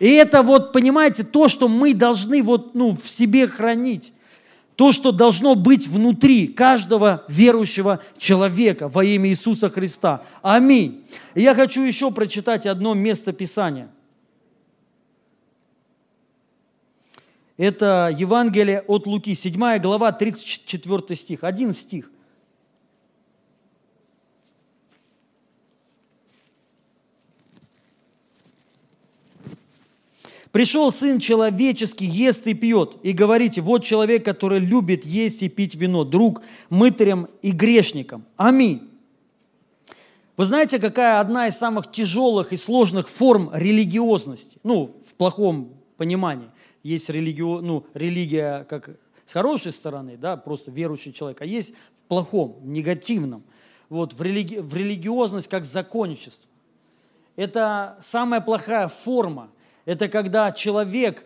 [0.00, 4.12] И это вот, понимаете, то, что мы должны вот, ну, в себе хранить.
[4.74, 10.24] То, что должно быть внутри каждого верующего человека во имя Иисуса Христа.
[10.40, 11.04] Аминь.
[11.34, 13.90] И я хочу еще прочитать одно место Писания.
[17.58, 21.44] Это Евангелие от Луки, 7 глава, 34 стих.
[21.44, 22.10] Один стих.
[30.52, 32.96] Пришел Сын Человеческий, ест и пьет.
[33.02, 38.24] И говорите, вот человек, который любит есть и пить вино, друг мытарям и грешникам.
[38.36, 38.88] Аминь.
[40.36, 44.58] Вы знаете, какая одна из самых тяжелых и сложных форм религиозности?
[44.62, 46.48] Ну, в плохом понимании.
[46.82, 48.90] Есть религио, ну, религия как
[49.26, 53.44] с хорошей стороны, да, просто верующий человек, а есть в плохом, негативном.
[53.88, 56.48] вот, в, религи, в религиозность как законничество.
[57.36, 59.50] Это самая плохая форма.
[59.84, 61.24] Это когда человек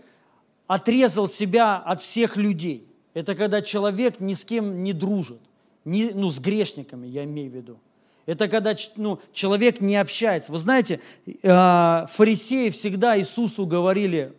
[0.66, 2.86] отрезал себя от всех людей.
[3.12, 5.40] Это когда человек ни с кем не дружит.
[5.84, 7.78] Не, ну, с грешниками, я имею в виду.
[8.26, 10.50] Это когда ну, человек не общается.
[10.50, 14.32] Вы знаете, э, фарисеи всегда Иисусу говорили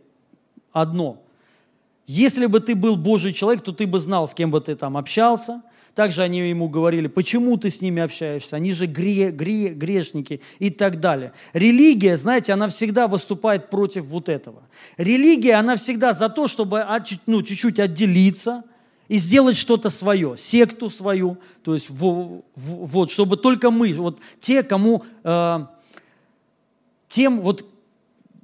[0.72, 1.22] одно.
[2.08, 4.98] Если бы ты был Божий человек, то ты бы знал, с кем бы ты там
[4.98, 5.62] общался.
[5.96, 10.70] Также они ему говорили, почему ты с ними общаешься, они же гре, гре, грешники и
[10.70, 11.32] так далее.
[11.54, 14.64] Религия, знаете, она всегда выступает против вот этого.
[14.98, 16.86] Религия, она всегда за то, чтобы
[17.26, 18.64] ну, чуть-чуть отделиться–
[19.08, 25.04] и сделать что-то свое, секту свою, то есть вот, чтобы только мы, вот те, кому,
[25.24, 25.66] э,
[27.08, 27.66] тем, вот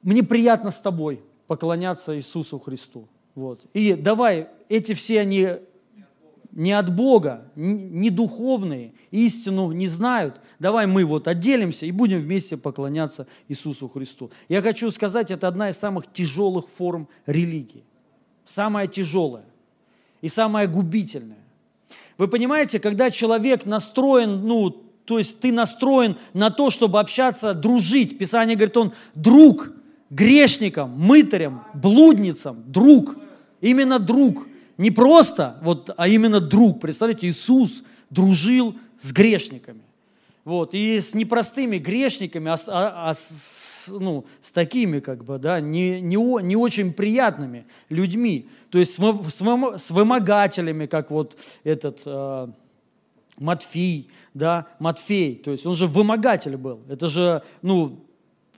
[0.03, 3.07] мне приятно с тобой поклоняться Иисусу Христу.
[3.33, 3.65] Вот.
[3.73, 5.57] И давай, эти все они
[6.51, 10.41] не от Бога, не духовные, истину не знают.
[10.59, 14.31] Давай мы вот отделимся и будем вместе поклоняться Иисусу Христу.
[14.49, 17.83] Я хочу сказать, это одна из самых тяжелых форм религии.
[18.43, 19.45] Самая тяжелая
[20.21, 21.37] и самое губительное.
[22.17, 24.69] Вы понимаете, когда человек настроен, ну,
[25.05, 28.17] то есть ты настроен на то, чтобы общаться, дружить.
[28.17, 29.71] Писание говорит, он друг
[30.09, 33.15] грешникам, мытарям, блудницам, друг.
[33.61, 34.47] Именно друг.
[34.81, 36.81] Не просто, вот, а именно друг.
[36.81, 39.81] Представляете, Иисус дружил с грешниками.
[40.43, 45.61] Вот, и с непростыми грешниками, а, а, а с, ну, с такими, как бы, да,
[45.61, 48.49] не, не, не очень приятными людьми.
[48.71, 49.39] То есть с, с,
[49.77, 52.47] с вымогателями, как вот этот э,
[53.37, 55.35] Матфей, да, Матфей.
[55.35, 56.79] То есть он же вымогатель был.
[56.89, 57.99] Это же, ну,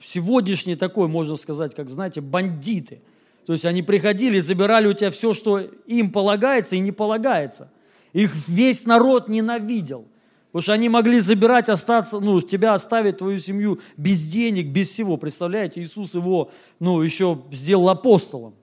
[0.02, 3.02] сегодняшний такой, можно сказать, как, знаете, бандиты.
[3.46, 7.70] То есть они приходили забирали у тебя все, что им полагается и не полагается.
[8.12, 10.06] Их весь народ ненавидел.
[10.54, 15.16] Потому что они могли забирать, остаться, ну, тебя оставить, твою семью без денег, без всего.
[15.16, 18.54] Представляете, Иисус его, ну, еще сделал апостолом.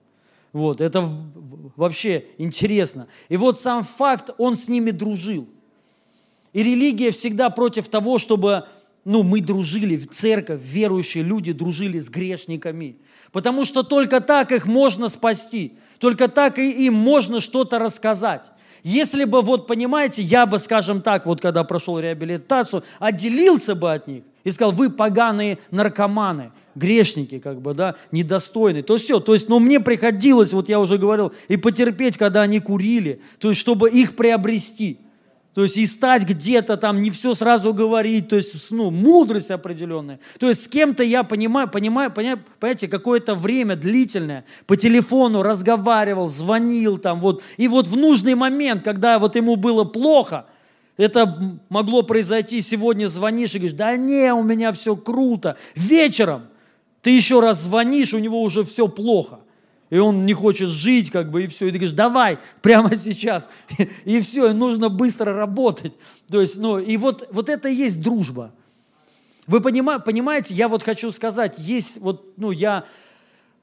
[0.54, 1.06] Вот, это
[1.76, 3.08] вообще интересно.
[3.28, 5.46] И вот сам факт, он с ними дружил.
[6.54, 8.64] И религия всегда против того, чтобы
[9.04, 12.96] ну, мы дружили, церковь, верующие люди дружили с грешниками.
[13.32, 18.46] Потому что только так их можно спасти, только так и им можно что-то рассказать.
[18.84, 24.08] Если бы, вот понимаете, я бы, скажем так, вот когда прошел реабилитацию, отделился бы от
[24.08, 29.20] них и сказал, вы поганые наркоманы, грешники, как бы, да, недостойные, то все.
[29.20, 33.50] То есть, ну, мне приходилось, вот я уже говорил, и потерпеть, когда они курили, то
[33.50, 34.98] есть, чтобы их приобрести–
[35.54, 40.18] то есть и стать где-то там, не все сразу говорить, то есть, ну, мудрость определенная.
[40.38, 46.96] То есть с кем-то я понимаю, понимаю, понимаете, какое-то время длительное по телефону разговаривал, звонил
[46.96, 47.42] там, вот.
[47.58, 50.46] И вот в нужный момент, когда вот ему было плохо,
[50.96, 55.58] это могло произойти, сегодня звонишь и говоришь, да не, у меня все круто.
[55.74, 56.44] Вечером
[57.02, 59.41] ты еще раз звонишь, у него уже все плохо
[59.92, 61.66] и он не хочет жить, как бы, и все.
[61.66, 63.50] И ты говоришь, давай, прямо сейчас.
[64.06, 65.92] И, все, и нужно быстро работать.
[66.30, 68.52] То есть, ну, и вот, вот это и есть дружба.
[69.46, 72.86] Вы понимаете, я вот хочу сказать, есть вот, ну, я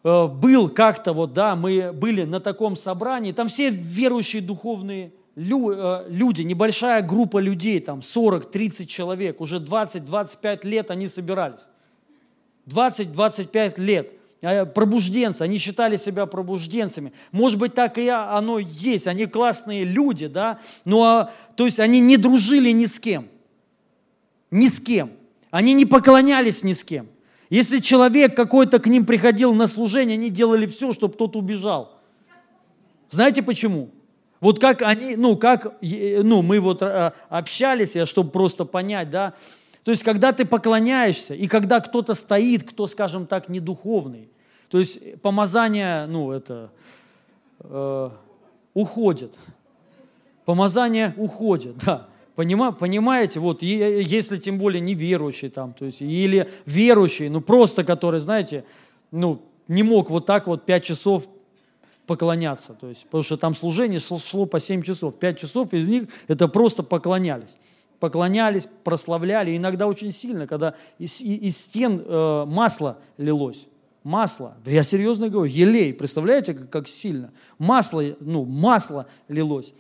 [0.04, 6.06] э, был как-то вот, да, мы были на таком собрании, там все верующие духовные э,
[6.10, 11.62] люди, небольшая группа людей, там 40-30 человек, уже 20-25 лет они собирались.
[12.68, 14.19] 20-25 лет.
[14.42, 17.12] А, пробужденцы, они считали себя пробужденцами.
[17.32, 22.00] Может быть, так и оно есть, они классные люди, да, но, а, то есть они
[22.00, 23.28] не дружили ни с кем,
[24.50, 25.12] ни с кем,
[25.52, 27.08] они не поклонялись ни с кем.
[27.50, 32.00] Если человек какой-то к ним приходил на служение, они делали все, чтобы тот убежал.
[33.10, 33.90] Знаете почему?
[34.40, 39.34] Вот как они, ну, как, ну, мы вот а, общались, чтобы просто понять, да,
[39.90, 44.30] то есть, когда ты поклоняешься, и когда кто-то стоит, кто, скажем так, не духовный,
[44.70, 46.70] то есть помазание, ну, это,
[47.62, 48.10] э,
[48.76, 49.34] уходит.
[50.46, 52.08] Помазание уходит, да.
[52.36, 57.84] Понима, понимаете, вот, если тем более не верующий там, то есть, или верующий, ну, просто
[57.84, 58.66] который, знаете,
[59.10, 61.28] ну, не мог вот так вот пять часов
[62.06, 66.04] поклоняться, то есть, потому что там служение шло по 7 часов, 5 часов из них
[66.28, 67.58] это просто поклонялись
[68.00, 73.68] поклонялись, прославляли, иногда очень сильно, когда из, из стен э, масло лилось.
[74.04, 77.32] Масло, я серьезно говорю, елей, представляете, как, как сильно?
[77.58, 79.74] Масло, ну, масло лилось.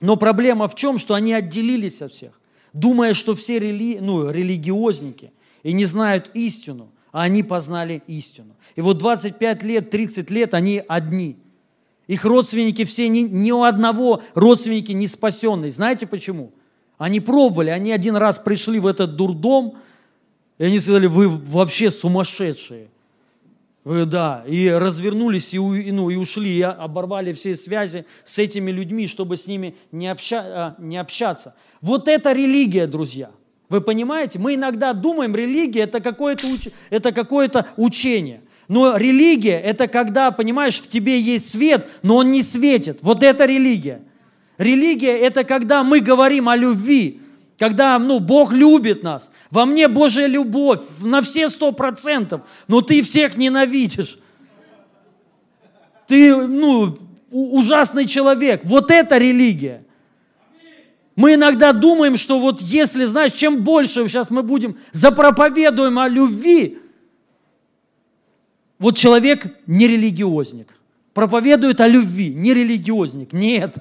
[0.00, 2.40] Но проблема в чем, что они отделились от всех,
[2.72, 5.32] думая, что все рели, ну, религиозники
[5.62, 8.56] и не знают истину, а они познали истину.
[8.74, 11.36] И вот 25 лет, 30 лет они одни.
[12.06, 15.70] Их родственники все, ни, ни у одного родственники не спасенные.
[15.70, 16.52] Знаете почему?
[17.02, 19.74] Они пробовали, они один раз пришли в этот дурдом,
[20.58, 22.90] и они сказали, вы вообще сумасшедшие.
[23.82, 29.08] Вы, да, и развернулись, и, ну, и ушли, и оборвали все связи с этими людьми,
[29.08, 31.56] чтобы с ними не, обща, а, не общаться.
[31.80, 33.32] Вот это религия, друзья.
[33.68, 34.38] Вы понимаете?
[34.38, 36.68] Мы иногда думаем, религия это какое-то, уч...
[36.88, 38.42] это какое-то учение.
[38.68, 42.98] Но религия– это когда, понимаешь, в тебе есть свет, но он не светит.
[43.02, 44.02] Вот это религия.
[44.58, 47.20] Религия– это когда мы говорим о любви,
[47.58, 49.30] когда ну, Бог любит нас.
[49.50, 54.18] Во мне Божья любовь на все сто процентов, но ты всех ненавидишь.
[56.06, 56.98] Ты ну,
[57.30, 58.62] ужасный человек.
[58.64, 59.84] Вот это религия.
[61.14, 66.78] Мы иногда думаем, что вот если, знаешь, чем больше сейчас мы будем запроповедуем о любви,
[68.78, 70.68] вот человек не религиозник,
[71.14, 73.32] проповедует о любви, не религиозник.
[73.32, 73.76] Нет.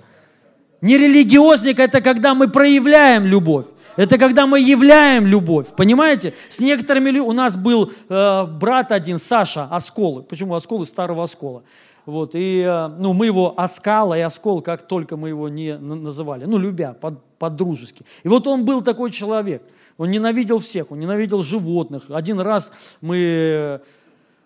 [0.81, 3.65] Не религиозник– это когда мы проявляем любовь.
[3.97, 6.33] Это когда мы являем любовь, понимаете?
[6.49, 10.23] С некоторыми у нас был э, брат один, Саша Осколы.
[10.23, 10.85] Почему Осколы?
[10.85, 11.63] Старого Оскола.
[12.05, 16.45] Вот, и э, ну, мы его Оскала и Оскол, как только мы его не называли,
[16.45, 18.03] ну, любя, под, по-дружески.
[18.23, 19.61] И вот он был такой человек.
[19.97, 22.05] Он ненавидел всех, он ненавидел животных.
[22.09, 22.71] Один раз
[23.01, 23.81] мы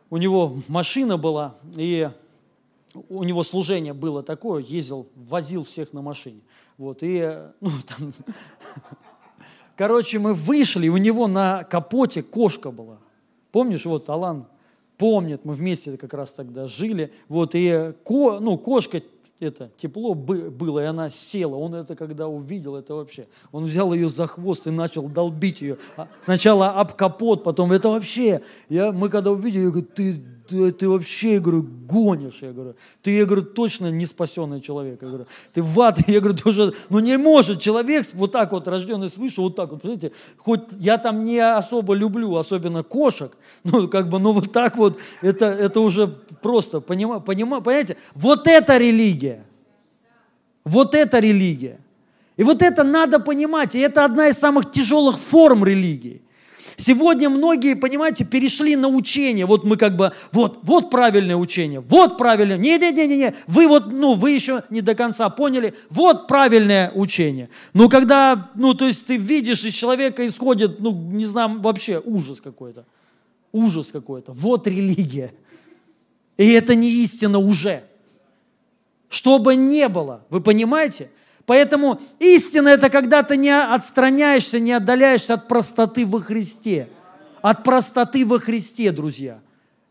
[0.09, 2.09] у него машина была, и
[3.09, 6.41] у него служение было такое, ездил, возил всех на машине.
[6.77, 8.13] Вот, и, ну, там,
[9.75, 12.97] короче, мы вышли, у него на капоте кошка была.
[13.51, 14.47] Помнишь, вот Алан
[14.97, 17.13] помнит, мы вместе как раз тогда жили.
[17.27, 19.01] Вот, и ко, ну, кошка
[19.39, 21.55] это тепло было, и она села.
[21.55, 23.27] Он это когда увидел, это вообще.
[23.51, 25.77] Он взял ее за хвост и начал долбить ее.
[25.97, 28.41] А сначала об капот, потом это вообще.
[28.69, 32.75] Я, мы когда увидели, я говорю, ты ты, ты вообще, я говорю, гонишь, я говорю.
[33.01, 35.01] Ты, я говорю, точно не спасенный человек.
[35.01, 38.51] Я говорю, ты в ад, я говорю, ты уже, ну не может человек вот так
[38.51, 43.31] вот, рожденный свыше, вот так вот, смотрите, хоть я там не особо люблю, особенно кошек,
[43.63, 46.07] ну как бы, ну вот так вот, это, это уже
[46.41, 49.45] просто, понима, понима, понимаете, вот это религия.
[50.63, 51.79] Вот это религия.
[52.37, 56.21] И вот это надо понимать, и это одна из самых тяжелых форм религии.
[56.77, 59.45] Сегодня многие, понимаете, перешли на учение.
[59.45, 62.57] Вот мы как бы, вот, вот правильное учение, вот правильное.
[62.57, 67.49] Не-не-не-не, вы вот, ну, вы еще не до конца поняли, вот правильное учение.
[67.73, 72.41] Но когда, ну, то есть ты видишь, из человека исходит, ну, не знаю, вообще ужас
[72.41, 72.85] какой-то.
[73.51, 74.33] Ужас какой-то.
[74.33, 75.33] Вот религия.
[76.37, 77.83] И это не истина уже.
[79.07, 81.09] Что бы ни было, вы понимаете?
[81.45, 86.89] Поэтому истина– это когда ты не отстраняешься, не отдаляешься от простоты во Христе.
[87.41, 89.39] От простоты во Христе, друзья.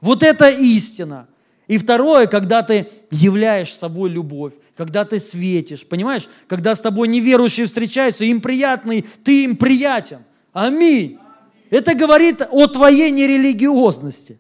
[0.00, 1.28] Вот это истина.
[1.68, 6.28] И второе, когда ты являешь собой любовь, когда ты светишь, понимаешь?
[6.48, 10.24] Когда с тобой неверующие встречаются, им приятный, ты им приятен.
[10.52, 11.18] Аминь.
[11.70, 14.38] Это говорит о твоей нерелигиозности.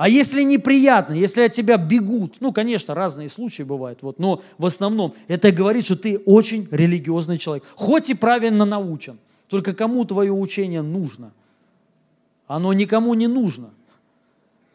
[0.00, 4.64] А если неприятно, если от тебя бегут, ну, конечно, разные случаи бывают, вот, но в
[4.64, 10.32] основном это говорит, что ты очень религиозный человек, хоть и правильно научен, только кому твое
[10.32, 11.32] учение нужно?
[12.46, 13.72] Оно никому не нужно.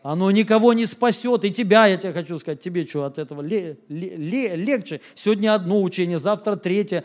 [0.04, 3.80] Оно никого не спасет, и тебя, я тебе хочу сказать, тебе что от этого ле,
[3.90, 5.02] ле, легче.
[5.16, 7.04] Сегодня одно учение, завтра третье,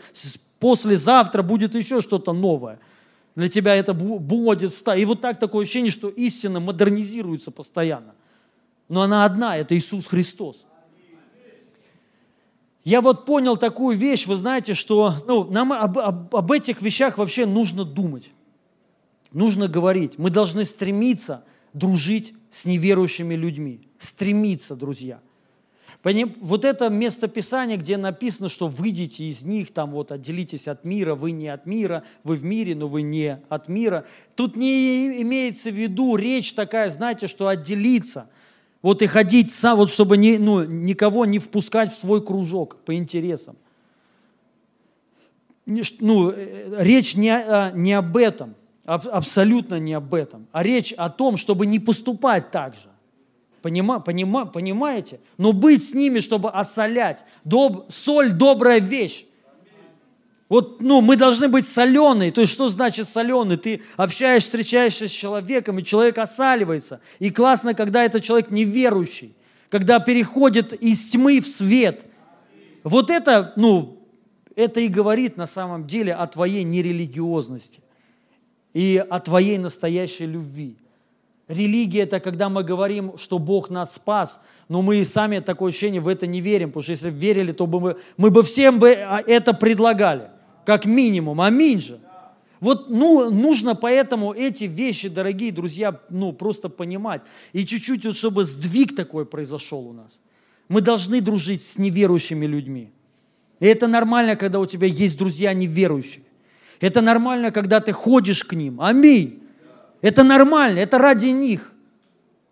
[0.59, 2.77] послезавтра будет еще что-то новое–
[3.35, 4.73] для тебя это будет.
[4.95, 8.13] И вот так такое ощущение, что истина модернизируется постоянно.
[8.89, 10.65] Но она одна, это Иисус Христос.
[12.83, 17.17] Я вот понял такую вещь, вы знаете, что ну, нам об, об, об этих вещах
[17.17, 18.31] вообще нужно думать.
[19.31, 20.17] Нужно говорить.
[20.17, 23.87] Мы должны стремиться дружить с неверующими людьми.
[23.99, 25.21] Стремиться, друзья–
[26.03, 31.13] вот это место Писания, где написано, что выйдите из них, там вот отделитесь от мира,
[31.13, 34.05] вы не от мира, вы в мире, но вы не от мира.
[34.35, 38.27] Тут не имеется в виду речь такая, знаете, что отделиться,
[38.81, 42.95] вот и ходить сам, вот чтобы не, ну, никого не впускать в свой кружок по
[42.95, 43.55] интересам.
[45.67, 51.09] Ну, э, речь не, а, не об этом, абсолютно не об этом, а речь о
[51.09, 52.90] том, чтобы не поступать так же.
[53.61, 55.19] Понима, понима, понимаете?
[55.37, 57.23] Но быть с ними, чтобы осолять.
[57.43, 59.25] Доб, соль– добрая вещь.
[60.49, 62.31] Вот, ну, мы должны быть соленые.
[62.31, 63.55] То есть, что значит соленый?
[63.55, 66.99] Ты общаешься, встречаешься с человеком, и человек осаливается.
[67.19, 69.33] И классно, когда это человек неверующий,
[69.69, 72.05] когда переходит из тьмы в свет.
[72.83, 74.01] Вот это, ну,
[74.55, 77.79] это и говорит на самом деле о твоей нерелигиозности
[78.73, 80.75] и о твоей настоящей любви.
[81.47, 84.39] Религия– это когда мы говорим, что Бог нас спас,
[84.69, 87.67] но мы сами такое ощущение в это не верим, потому что если бы верили, то
[87.67, 90.29] бы мы, мы бы всем бы а, это предлагали.
[90.65, 91.41] Как минимум.
[91.41, 91.99] Аминь же.
[92.61, 97.21] Вот ну, нужно поэтому эти вещи, дорогие друзья, ну, просто понимать.
[97.53, 100.19] И чуть-чуть, вот, чтобы сдвиг такой произошел у нас.
[100.69, 102.91] Мы должны дружить с неверующими людьми.
[103.59, 106.23] И это нормально, когда у тебя есть друзья неверующие.
[106.79, 108.79] Это нормально, когда ты ходишь к ним.
[108.79, 109.40] Аминь.
[110.01, 111.71] Это нормально, это ради них.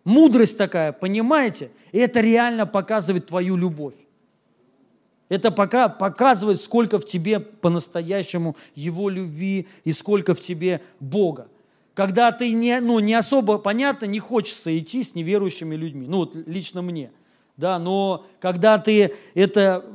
[0.04, 1.72] Мудрость такая, понимаете?
[1.91, 3.95] И это реально показывает твою любовь.
[5.30, 11.47] Это пока показывает, сколько в тебе по-настоящему Его любви и сколько в тебе Бога.
[11.93, 16.08] Когда ты не, ну, не особо, понятно, не хочется идти с неверующими людьми.
[16.08, 17.12] Ну, вот лично мне.
[17.58, 19.86] Да, но когда ты это...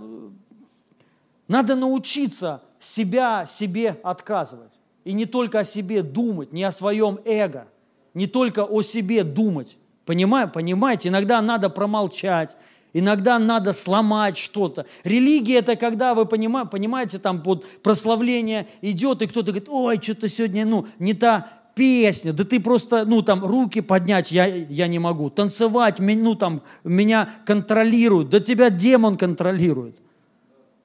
[1.48, 4.73] Надо научиться себя себе отказывать.
[5.04, 7.68] И не только о себе думать, не о своем эго,
[8.14, 9.76] не только о себе думать.
[10.06, 10.52] Понимаете?
[10.52, 11.08] Понимаете?
[11.08, 12.56] Иногда надо промолчать,
[12.92, 14.86] иногда надо сломать что-то.
[15.02, 20.28] Религия– это когда вы понимаете, понимаете, там вот прославление идет, и кто-то говорит, ой, что-то
[20.28, 24.98] сегодня, ну, не та песня, да ты просто, ну, там, руки поднять я, я не
[24.98, 29.98] могу, танцевать, ну, там, меня контролируют, да тебя демон контролирует.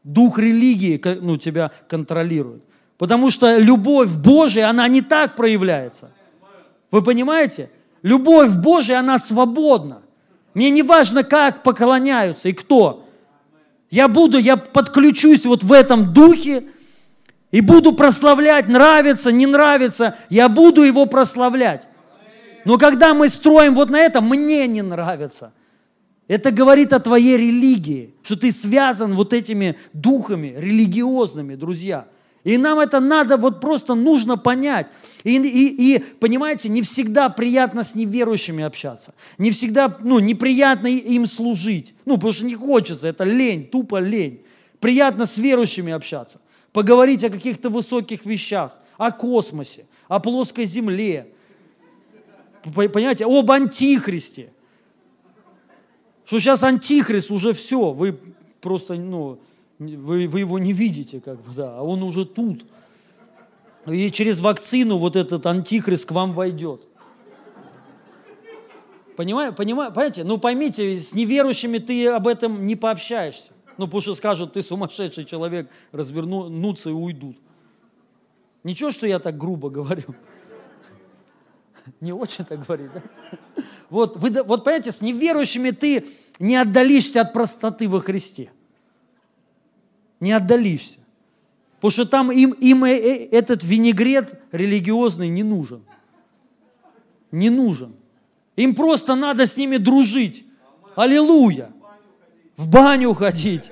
[0.03, 2.63] Дух религии ну, тебя контролирует.
[2.99, 6.11] Потому что любовь Божия, она не так проявляется.
[6.91, 7.71] Вы понимаете?
[8.03, 10.03] Любовь Божия, она свободна.
[10.53, 13.07] Мне не важно, как поклоняются и кто.
[13.89, 16.65] Я буду, я подключусь вот в этом духе
[17.49, 21.87] и буду прославлять, нравится, не нравится, я буду его прославлять.
[22.65, 25.53] Но когда мы строим вот на этом, мне не нравится–
[26.29, 32.05] это говорит о твоей религии, что ты связан вот этими духами религиозными, друзья.
[32.49, 34.87] И нам это надо, вот просто нужно понять.
[35.23, 39.13] И, и, и, понимаете, не всегда приятно с неверующими общаться.
[39.37, 41.93] Не всегда, ну, неприятно им служить.
[42.05, 44.41] Ну, потому что не хочется, это лень, тупо лень.
[44.79, 46.41] Приятно с верующими общаться.
[46.73, 51.27] Поговорить о каких-то высоких вещах, о космосе, о плоской земле.
[52.63, 54.49] Понимаете, об антихристе
[56.25, 58.19] что сейчас антихрист уже все, вы
[58.61, 59.39] просто, ну,
[59.79, 62.65] вы, вы его не видите, как бы, да, а он уже тут.
[63.87, 66.85] И через вакцину вот этот антихрист к вам войдет.
[69.15, 70.23] Понимаете, понимаете, понимаете?
[70.23, 73.51] Ну поймите, с неверующими ты об этом не пообщаешься.
[73.77, 77.37] Ну, потому что скажут, ты сумасшедший человек, развернутся и уйдут.
[78.63, 80.13] Ничего, что я так грубо говорю.
[82.01, 83.63] Не очень так говорит, да?
[83.89, 86.07] Вот, вы, вот понимаете, с неверующими ты
[86.39, 88.51] не отдалишься от простоты во Христе.
[90.19, 90.99] Не отдалишься.
[91.75, 95.81] Потому что там им, им э, э, этот винегрет религиозный не нужен.
[97.31, 97.93] Не нужен.
[98.57, 100.45] Им просто надо с ними дружить.
[100.95, 101.71] Аллилуйя.
[102.57, 103.71] В баню ходить.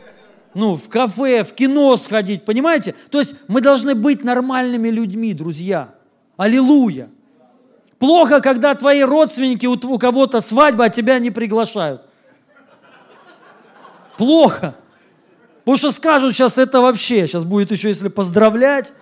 [0.54, 2.96] Ну, в кафе, в кино сходить, понимаете?
[3.12, 5.94] То есть мы должны быть нормальными людьми, друзья.
[6.38, 7.10] Аллилуйя.
[8.00, 12.04] Плохо, когда твои родственники, у кого-то свадьба, а тебя не приглашают.
[14.18, 14.76] Плохо.
[15.68, 18.94] Потому что скажут сейчас это вообще, сейчас будет еще, если поздравлять.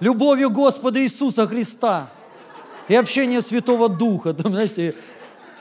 [0.00, 2.08] Любовью Господа Иисуса Христа
[2.88, 4.96] и общение Святого Духа, там, знаете,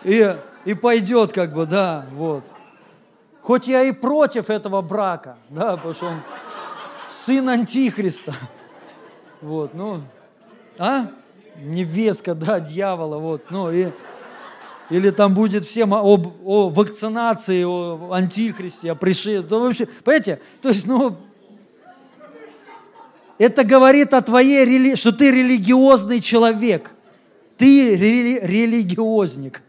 [0.03, 2.43] и, и, и пойдет как бы, да, вот.
[3.43, 6.21] Хоть я и против этого брака, да, потому что он
[7.07, 8.33] сын Антихриста.
[9.39, 10.01] Вот, ну,
[10.79, 11.11] а?
[11.57, 13.91] Невестка, да, дьявола, вот, ну и...
[14.89, 19.47] Или там будет всем об, о вакцинации, о антихристе, о пришествии.
[19.49, 20.39] Ну, вообще, понимаете?
[20.61, 21.17] То есть, ну,
[23.37, 26.91] это говорит о твоей, что ты религиозный человек.
[27.57, 29.63] Ты рели, религиозник.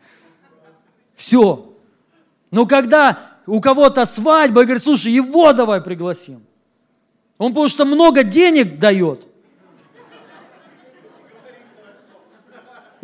[1.14, 1.72] Все.
[2.50, 6.42] Но когда у кого-то свадьба, и говорит, слушай, его давай пригласим.
[7.38, 9.25] Он потому что много денег дает–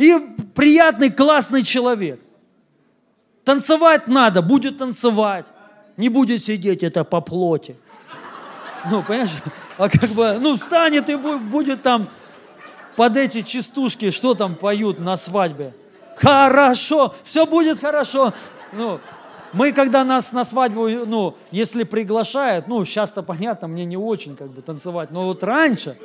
[0.03, 0.19] И
[0.57, 2.21] приятный, классный человек.
[3.45, 5.47] Танцевать надо, будет танцевать.
[5.97, 7.77] Не будет сидеть это по плоти.
[8.91, 9.31] Ну, понимаешь?
[9.79, 12.09] А как бы, ну, встанет и будет там
[12.97, 15.73] под эти частушки, что там поют на свадьбе.
[16.17, 18.35] Хорошо, все будет хорошо.
[18.73, 18.99] Ну,
[19.53, 24.49] мы, когда нас на свадьбу, ну, если приглашают, ну, сейчас-то понятно, мне не очень как
[24.49, 25.97] бы танцевать, но вот раньше,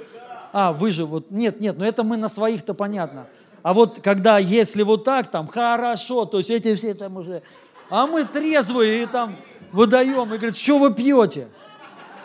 [0.54, 3.26] а, вы же вот, нет, нет, но это мы на своих-то понятно.
[3.68, 7.44] А вот когда, если вот так, там, хорошо, то есть эти все там уже...
[7.90, 9.36] А мы трезвые и там
[9.74, 11.50] выдаем, и говорят, что вы пьете?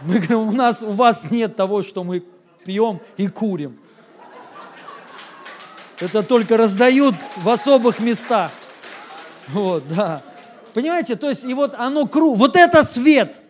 [0.03, 2.23] Мы говорим, у нас, у вас нет того, что мы
[2.65, 3.77] пьем и курим.
[5.99, 8.53] Это только раздают в особых местах.
[9.49, 10.23] Вот, да.
[10.75, 13.41] Понимаете, то есть, и вот оно кру, вот это свет.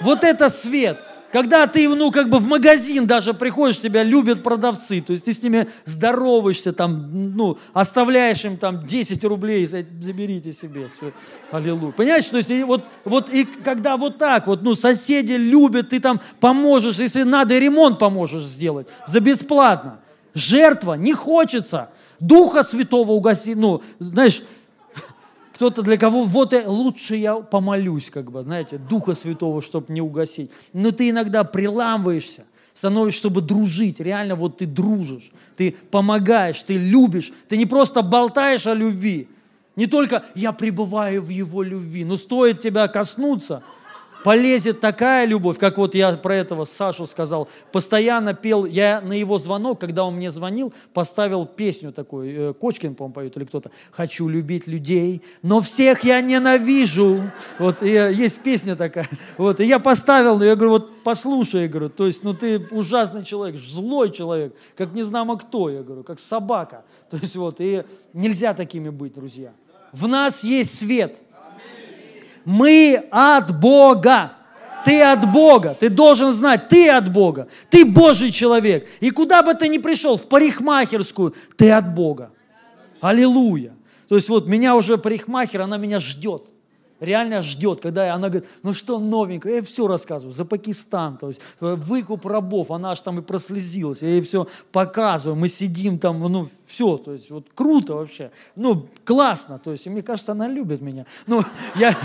[0.00, 1.00] Вот это свет.
[1.32, 5.34] Когда ты, ну, как бы в магазин даже приходишь, тебя любят продавцы, то есть ты
[5.34, 11.12] с ними здороваешься, там, ну, оставляешь им там 10 рублей, заберите себе, все,
[11.50, 11.92] аллилуйя.
[11.92, 16.00] Понимаешь, то есть и вот, вот и когда вот так вот, ну, соседи любят, ты
[16.00, 20.00] там поможешь, если надо, ремонт поможешь сделать за бесплатно.
[20.32, 21.90] Жертва не хочется.
[22.20, 24.42] Духа Святого угаси, ну, знаешь,
[25.58, 30.00] кто-то для кого, вот я, лучше я помолюсь, как бы, знаете, Духа Святого, чтобы не
[30.00, 30.52] угасить.
[30.72, 32.44] Но ты иногда приламываешься,
[32.74, 33.98] становишься, чтобы дружить.
[33.98, 37.32] Реально вот ты дружишь, ты помогаешь, ты любишь.
[37.48, 39.26] Ты не просто болтаешь о любви.
[39.74, 43.64] Не только я пребываю в его любви, но стоит тебя коснуться–
[44.28, 49.38] полезет такая любовь, как вот я про этого Сашу сказал, постоянно пел, я на его
[49.38, 54.28] звонок, когда он мне звонил, поставил песню такую, э, Кочкин, по-моему, поет или кто-то, «Хочу
[54.28, 57.22] любить людей, но всех я ненавижу».
[57.58, 59.08] Вот, и э, есть песня такая.
[59.38, 63.24] Вот, и я поставил, я говорю, вот послушай, я говорю, то есть, ну ты ужасный
[63.24, 66.84] человек, злой человек, как не знамо кто, я говорю, как собака.
[67.08, 69.52] То есть вот, и нельзя такими быть, друзья.
[69.92, 71.22] В нас есть свет–
[72.44, 74.32] мы от Бога.
[74.84, 75.76] Ты от Бога.
[75.78, 77.48] Ты должен знать, ты от Бога.
[77.70, 78.88] Ты Божий человек.
[79.00, 82.30] И куда бы ты ни пришел, в парикмахерскую, ты от Бога.
[83.00, 83.74] Аллилуйя.
[84.08, 86.50] То есть вот меня уже парикмахер, она меня ждет
[87.00, 91.40] реально ждет, когда она говорит, ну что новенькое, я все рассказываю, за Пакистан, то есть
[91.60, 96.20] э, выкуп рабов, она аж там и прослезилась, я ей все показываю, мы сидим там,
[96.20, 100.48] ну все, то есть вот круто вообще, ну классно, то есть и мне кажется, она
[100.48, 101.42] любит меня, ну
[101.76, 101.96] я,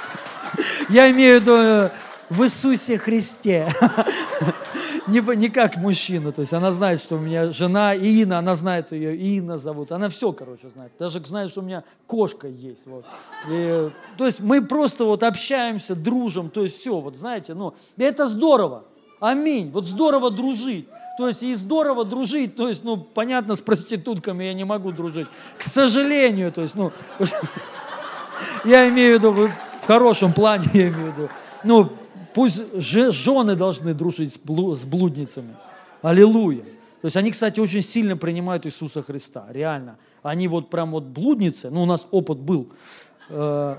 [0.88, 1.90] я имею в виду э,
[2.30, 3.68] в Иисусе Христе.
[5.06, 6.32] не, не как мужчина.
[6.32, 9.92] То есть она знает, что у меня жена Инна, она знает ее, Инна зовут.
[9.92, 10.92] Она все, короче, знает.
[10.98, 12.86] Даже знает, что у меня кошка есть.
[12.86, 13.04] Вот.
[13.50, 16.50] И, то есть мы просто вот общаемся, дружим.
[16.50, 18.84] То есть все, вот знаете, ну, это здорово.
[19.20, 19.70] Аминь.
[19.70, 20.88] Вот здорово дружить.
[21.16, 25.28] То есть и здорово дружить, то есть, ну, понятно, с проститутками я не могу дружить.
[25.56, 26.90] К сожалению, то есть, ну,
[28.64, 29.50] я имею в виду,
[29.82, 31.28] в хорошем плане я имею в виду.
[31.62, 31.92] Ну,
[32.34, 35.56] Пусть жены должны дружить с блудницами.
[36.02, 36.64] Аллилуйя.
[37.00, 39.98] То есть они, кстати, очень сильно принимают Иисуса Христа, реально.
[40.22, 42.68] Они вот прям вот блудницы, ну у нас опыт был.
[43.28, 43.76] Э,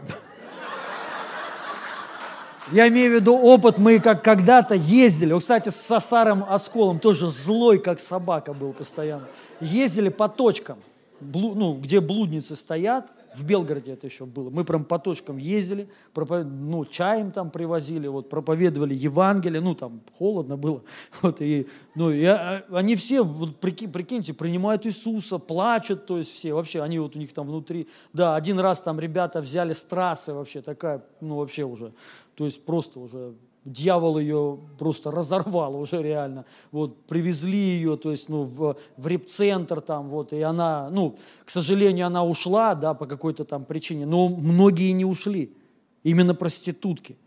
[2.72, 7.30] я имею в виду опыт, мы как когда-то ездили, вот, кстати, со старым осколом тоже
[7.30, 9.28] злой, как собака был постоянно.
[9.60, 10.78] Ездили по точкам,
[11.20, 14.50] ну, где блудницы стоят, в Белгороде это еще было.
[14.50, 16.48] Мы прям по точкам ездили, проповед...
[16.48, 20.84] ну, чаем там привозили, вот, проповедовали Евангелие, ну, там холодно было.
[21.22, 26.32] Вот, и, ну, и, а, они все, вот, прикинь, прикиньте, принимают Иисуса, плачут, то есть
[26.32, 29.84] все, вообще, они вот у них там внутри, да, один раз там ребята взяли с
[29.84, 31.94] трассы вообще, такая, ну, вообще уже,
[32.36, 33.34] то есть просто уже
[33.66, 36.46] дьявол ее просто разорвал уже реально.
[36.72, 41.50] Вот, привезли ее, то есть, ну, в, в репцентр там, вот, и она, ну, к
[41.50, 45.52] сожалению, она ушла, да, по какой-то там причине, но многие не ушли,
[46.04, 47.18] именно проститутки.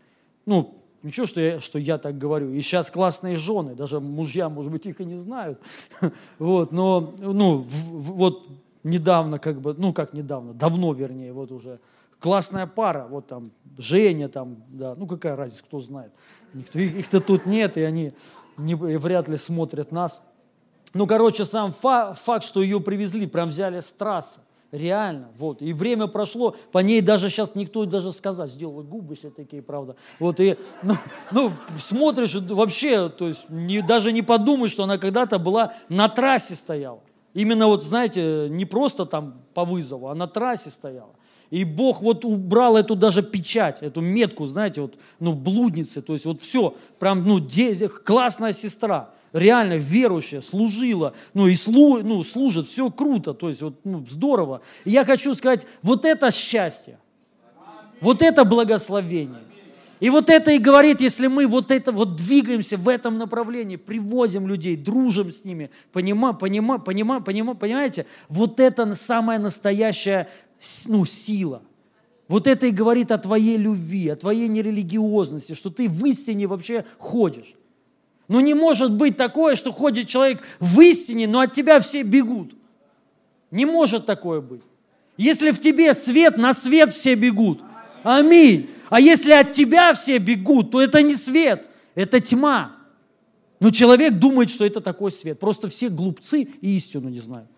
[0.45, 2.51] Ну, Ничего, что я, что я так говорю.
[2.51, 5.59] И сейчас классные жены, даже мужья, может быть, их и не знают.
[6.39, 8.49] Вот, но, ну, вот
[8.83, 11.79] недавно, как бы, ну, как недавно, давно, вернее, вот уже,
[12.19, 16.11] классная пара, вот там Женя там, да, ну какая разница, кто знает.
[16.53, 18.13] Никто, их-то тут нет, и они
[18.57, 20.21] не, вряд ли смотрят нас.
[20.93, 24.39] Ну, короче, сам фа- факт, что ее привезли, прям взяли с трассы.
[24.71, 25.63] Реально, вот.
[25.63, 29.95] И время прошло, по ней даже сейчас никто даже сказать, сделал губы все такие, правда.
[30.19, 30.95] Вот, и, ну,
[31.31, 36.53] ну смотришь, вообще, то есть, не, даже не подумаешь, что она когда-то была на трассе
[36.53, 37.01] стояла.
[37.33, 41.13] Именно вот, знаете, не просто там по вызову, а на трассе стояла.
[41.49, 46.25] И Бог вот убрал эту даже печать, эту метку, знаете, вот, ну, блудницы, то есть
[46.25, 52.67] вот все, прям, ну, де, классная сестра, реально верующая, служила, ну, и слу, ну, служит,
[52.67, 54.61] все круто, то есть вот, ну, здорово.
[54.85, 56.99] И я хочу сказать, вот это счастье,
[57.99, 59.41] вот это благословение.
[59.99, 64.47] И вот это и говорит, если мы вот это вот двигаемся в этом направлении, привозим
[64.47, 70.29] людей, дружим с ними, понима, понима, понима, понима, понимаете, вот это самая настоящая
[70.85, 71.61] ну, сила.
[72.27, 76.85] Вот это и говорит о твоей любви, о твоей нерелигиозности, что ты в истине вообще
[76.97, 77.55] ходишь.
[78.27, 82.53] Но не может быть такое, что ходит человек в истине, но от тебя все бегут.
[83.49, 84.61] Не может такое быть.
[85.17, 87.61] Если в тебе свет, на свет все бегут.
[88.03, 88.69] Аминь.
[88.89, 92.75] А если от тебя все бегут, то это не свет, это тьма.
[93.59, 95.39] Но человек думает, что это такой свет.
[95.39, 97.49] Просто все глупцы и истину не знают.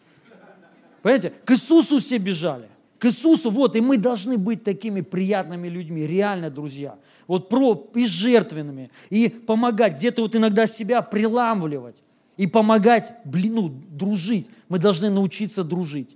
[1.01, 1.33] Понимаете?
[1.45, 2.70] К Иисусу все бежали.
[3.01, 6.99] К Иисусу, вот, и мы должны быть такими приятными людьми, реально, друзья.
[7.25, 11.95] Вот про, и жертвенными, и помогать, где-то вот иногда себя приламывать,
[12.37, 14.47] и помогать, блин, ну, дружить.
[14.69, 16.15] Мы должны научиться дружить.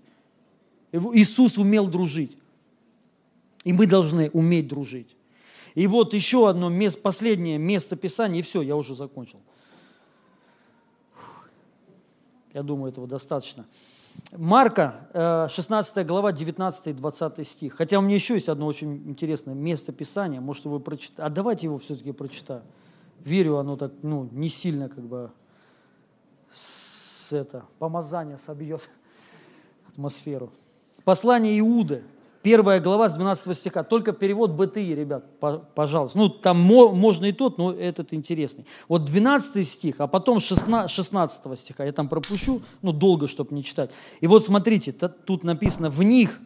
[0.91, 2.37] Иисус умел дружить.
[3.63, 5.15] И мы должны уметь дружить.
[5.73, 9.39] И вот еще одно место, последнее место Писания, и все, я уже закончил.
[12.53, 13.65] Я думаю, этого достаточно.
[14.31, 17.75] Марка, 16 э, глава, 19 и 20 стих.
[17.75, 21.21] Хотя у меня еще есть одно очень интересное место Писания, может, вы прочитаете.
[21.21, 22.63] А давайте его все-таки прочитаю.
[23.19, 25.31] Верю, оно так, ну, не сильно как бы
[26.53, 28.89] с это, помазание собьет
[29.89, 30.51] атмосферу.
[31.03, 32.03] Послание Иуды,
[32.45, 33.83] первая глава с 12 стиха.
[33.83, 35.25] Только перевод БТИ, ребят,
[35.73, 36.19] пожалуйста.
[36.19, 38.67] Ну, там можно и тот, но этот интересный.
[38.87, 41.83] Вот 12 стих, а потом 16 стиха.
[41.83, 43.89] Я там пропущу, ну, долго, чтобы не читать.
[44.21, 46.39] И вот смотрите, тут написано, в них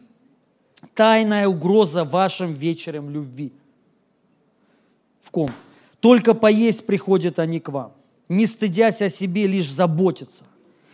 [0.94, 3.52] тайная угроза вашим вечером любви.
[5.20, 5.50] В ком?
[6.00, 7.92] Только поесть приходят они к вам,
[8.30, 10.44] не стыдясь о себе, лишь заботиться.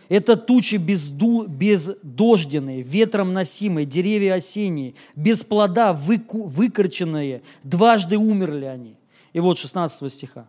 [0.09, 8.95] Это тучи безду, бездожденные, ветром носимые, деревья осенние, без плода выку, выкорченные, дважды умерли они.
[9.33, 10.47] И вот 16 стиха.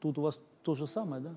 [0.00, 1.30] Тут у вас то же самое, да?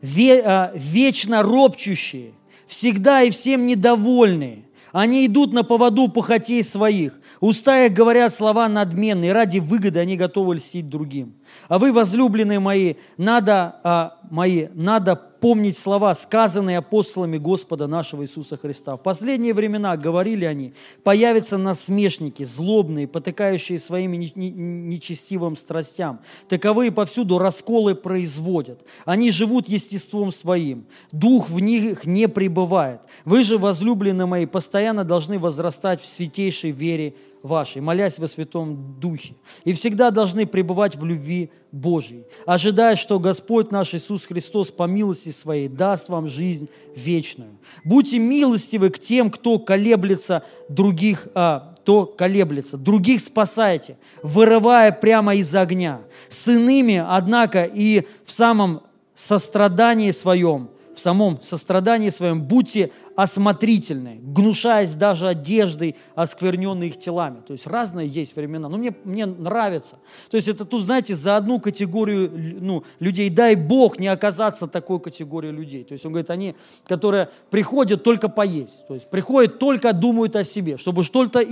[0.00, 2.32] Ве, а, вечно ропчущие,
[2.66, 4.64] всегда и всем недовольные.
[4.92, 7.18] Они идут на поводу похотей своих.
[7.40, 11.34] Уста их говорят слова надменные, ради выгоды они готовы льстить другим.
[11.68, 18.56] А вы, возлюбленные мои, надо, а, мои, надо помнить слова, сказанные апостолами Господа нашего Иисуса
[18.56, 18.96] Христа.
[18.96, 20.74] В последние времена, говорили они,
[21.04, 26.20] появятся насмешники, злобные, потыкающие своими нечестивым страстям.
[26.48, 28.80] Таковые повсюду расколы производят.
[29.04, 30.86] Они живут естеством своим.
[31.12, 33.00] Дух в них не пребывает.
[33.24, 37.14] Вы же, возлюбленные мои, постоянно должны возрастать в святейшей вере
[37.46, 39.34] вашей, молясь во Святом Духе.
[39.64, 45.30] И всегда должны пребывать в любви Божьей, ожидая, что Господь наш Иисус Христос по милости
[45.30, 47.58] Своей даст вам жизнь вечную.
[47.84, 52.76] Будьте милостивы к тем, кто колеблется других, а, кто колеблется.
[52.76, 56.00] Других спасайте, вырывая прямо из огня.
[56.28, 58.82] С иными, однако, и в самом
[59.14, 67.42] сострадании своем– в самом сострадании своем будьте осмотрительны, гнушаясь даже одеждой, оскверненной их телами.
[67.46, 68.70] То есть разные есть времена.
[68.70, 69.98] Но мне, мне нравится.
[70.30, 72.30] То есть это тут, знаете, за одну категорию
[72.60, 73.28] ну, людей.
[73.28, 75.84] Дай Бог не оказаться такой категорией людей.
[75.84, 78.86] То есть он говорит, они, которые приходят только поесть.
[78.88, 81.44] То есть приходят только думают о себе, чтобы что-то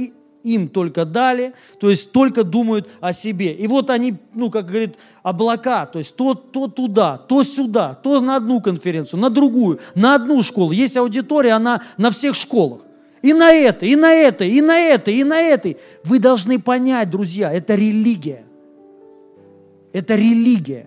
[0.44, 3.52] им только дали, то есть только думают о себе.
[3.52, 8.20] И вот они, ну, как говорит, облака, то есть то, то туда, то сюда, то
[8.20, 10.70] на одну конференцию, на другую, на одну школу.
[10.70, 12.82] Есть аудитория, она на всех школах.
[13.22, 15.74] И на это, и на это, и на это, и на это.
[16.04, 18.44] Вы должны понять, друзья, это религия.
[19.94, 20.86] Это религия.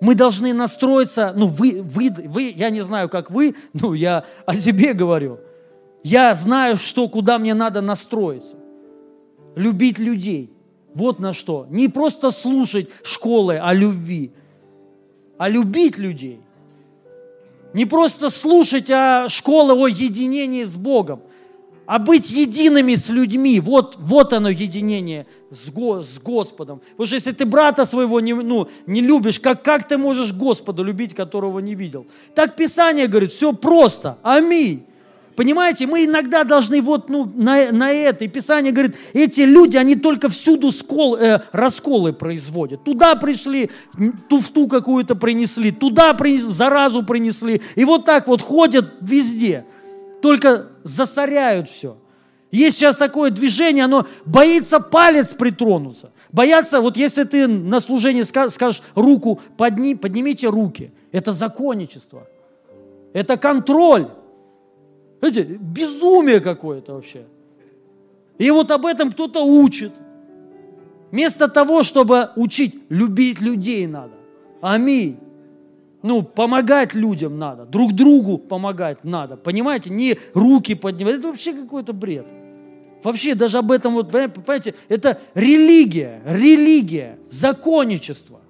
[0.00, 4.54] Мы должны настроиться, ну вы, вы, вы, я не знаю, как вы, ну я о
[4.54, 5.38] себе говорю–
[6.06, 8.56] я знаю, что, куда мне надо настроиться.
[9.56, 10.52] Любить людей.
[10.94, 11.66] Вот на что.
[11.68, 14.30] Не просто слушать школы о любви,
[15.36, 16.38] а любить людей.
[17.72, 21.22] Не просто слушать о школы о единении с Богом,
[21.86, 23.58] а быть едиными с людьми.
[23.58, 26.82] Вот, вот оно единение с, Го, с Господом.
[26.90, 30.84] Потому что если ты брата своего не, ну, не любишь, как, как ты можешь Господа
[30.84, 32.06] любить, которого не видел?
[32.32, 34.18] Так Писание говорит, все просто.
[34.22, 34.86] Аминь.
[35.36, 38.24] Понимаете, мы иногда должны вот ну, на, на это.
[38.24, 42.84] И Писание говорит, эти люди, они только всюду скол, э, расколы производят.
[42.84, 43.70] Туда пришли,
[44.30, 47.60] туфту какую-то принесли, туда принесли, заразу принесли.
[47.74, 49.66] И вот так вот ходят везде.
[50.22, 51.98] Только засоряют все.
[52.50, 56.12] Есть сейчас такое движение, оно боится палец притронуться.
[56.32, 60.92] Боятся, вот если ты на служении скажешь руку, подни, поднимите руки.
[61.12, 62.26] Это законничество.
[63.12, 64.08] Это контроль.
[65.20, 67.24] Знаете, безумие какое-то вообще.
[68.38, 69.92] И вот об этом кто-то учит.
[71.10, 74.12] Вместо того, чтобы учить, любить людей надо.
[74.60, 75.18] Аминь.
[76.02, 79.36] Ну, помогать людям надо, друг другу помогать надо.
[79.36, 81.16] Понимаете, не руки поднимать.
[81.16, 82.26] Это вообще какой-то бред.
[83.02, 88.40] Вообще даже об этом, вот, понимаете, это религия, религия, законничество.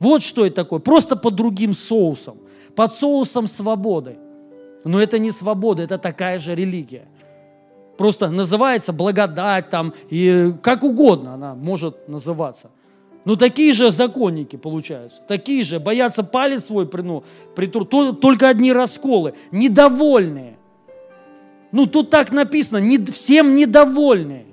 [0.00, 2.38] Вот что это такое, просто под другим соусом,
[2.74, 4.16] под соусом свободы.
[4.88, 7.04] Но это не свобода, это такая же религия.
[7.98, 12.70] Просто называется благодать там, и как угодно она может называться.
[13.26, 17.22] Но такие же законники получаются, такие же, боятся палец свой ну,
[17.54, 17.84] притрур,
[18.14, 20.56] только одни расколы, недовольные.
[21.70, 24.46] Ну, тут так написано, не, всем недовольные,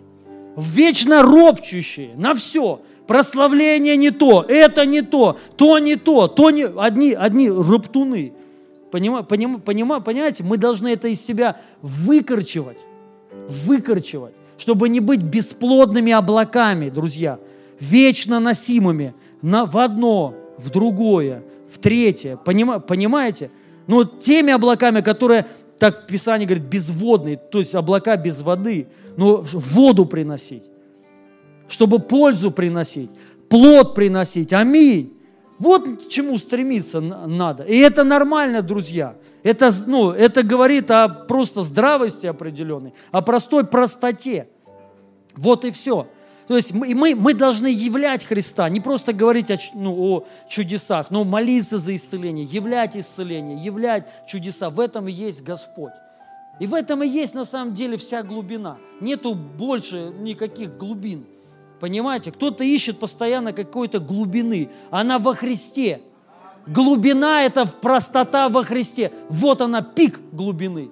[0.57, 2.81] вечно ропчущие на все.
[3.07, 6.65] Прославление не то, это не то, то не то, то не...
[6.65, 8.33] Одни, одни роптуны.
[8.95, 12.77] Понима, поним, понима, понимаете, мы должны это из себя выкорчевать,
[13.49, 17.37] выкорчевать, чтобы не быть бесплодными облаками, друзья,
[17.77, 22.37] вечно носимыми на, в одно, в другое, в третье.
[22.37, 23.51] Понима, понимаете?
[23.85, 25.45] Но теми облаками, которые,
[25.77, 28.87] так Писание говорит, безводные, то есть облака без воды,
[29.17, 30.63] но воду приносить,
[31.67, 33.09] чтобы пользу приносить,
[33.49, 34.53] плод приносить.
[34.53, 35.14] Аминь.
[35.57, 37.63] Вот к чему стремиться надо.
[37.63, 39.15] И это нормально, друзья.
[39.43, 44.47] Это, ну, это говорит о просто здравости определенной, о простой простоте.
[45.35, 46.07] Вот и все.
[46.47, 51.23] То есть мы, мы, должны являть Христа, не просто говорить о, ну, о чудесах, но
[51.23, 54.69] молиться за исцеление, являть исцеление, являть чудеса.
[54.69, 55.93] В этом и есть Господь.
[56.59, 58.77] И в этом и есть на самом деле вся глубина.
[59.01, 61.25] Нету больше никаких глубин.
[61.79, 62.31] Понимаете?
[62.31, 64.69] Кто-то ищет постоянно какой-то глубины.
[64.91, 66.01] Она во Христе.
[66.67, 69.11] Глубина– это простота во Христе.
[69.29, 70.89] Вот она, пик глубины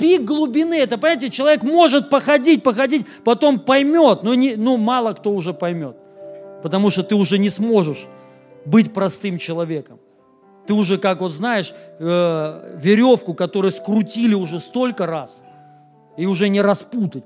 [0.00, 0.74] пик глубины.
[0.78, 5.96] Это, понимаете, человек может походить, походить, потом поймет, но не, ну, мало кто уже поймет.
[6.62, 8.08] Потому что ты уже не сможешь
[8.64, 9.98] быть простым человеком.
[10.66, 15.42] Ты уже, как вот знаешь, э, веревку, которую скрутили уже столько раз,
[16.16, 17.24] и уже не распутать.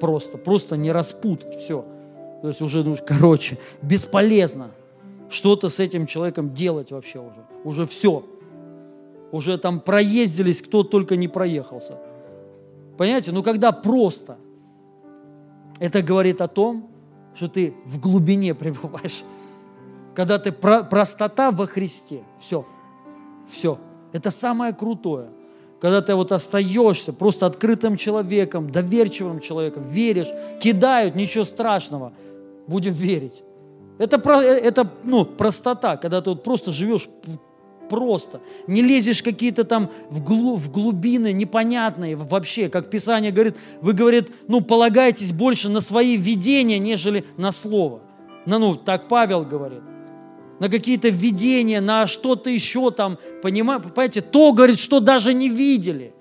[0.00, 1.84] Просто, просто не распутать все.
[2.42, 4.70] То есть уже, ну, короче, бесполезно
[5.30, 7.44] что-то с этим человеком делать вообще уже.
[7.64, 8.24] Уже все
[9.32, 11.98] уже там проездились, кто только не проехался.
[12.96, 14.36] Понимаете, ну когда просто,
[15.80, 16.88] это говорит о том,
[17.34, 19.24] что ты в глубине пребываешь.
[20.14, 22.22] Когда ты про, простота во Христе.
[22.38, 22.66] Все.
[23.50, 23.78] Все.
[24.12, 25.30] Это самое крутое.
[25.82, 30.28] Когда ты вот остаешься просто открытым человеком, доверчивым человеком, веришь,
[30.60, 32.12] кидают, ничего страшного,
[32.68, 33.42] будем верить.
[33.98, 37.08] Это, это ну, простота, когда ты вот просто живешь
[37.90, 38.40] просто.
[38.68, 42.68] Не лезешь какие-то там в, глу, в глубины непонятные вообще.
[42.68, 48.02] Как Писание говорит, вы, говорит, ну, полагайтесь больше на свои видения, нежели на Слово.
[48.46, 49.82] На, ну, так Павел говорит.
[50.62, 56.14] На какие-то видения, на что-то еще там, понимаете, то, говорит, что даже не видели.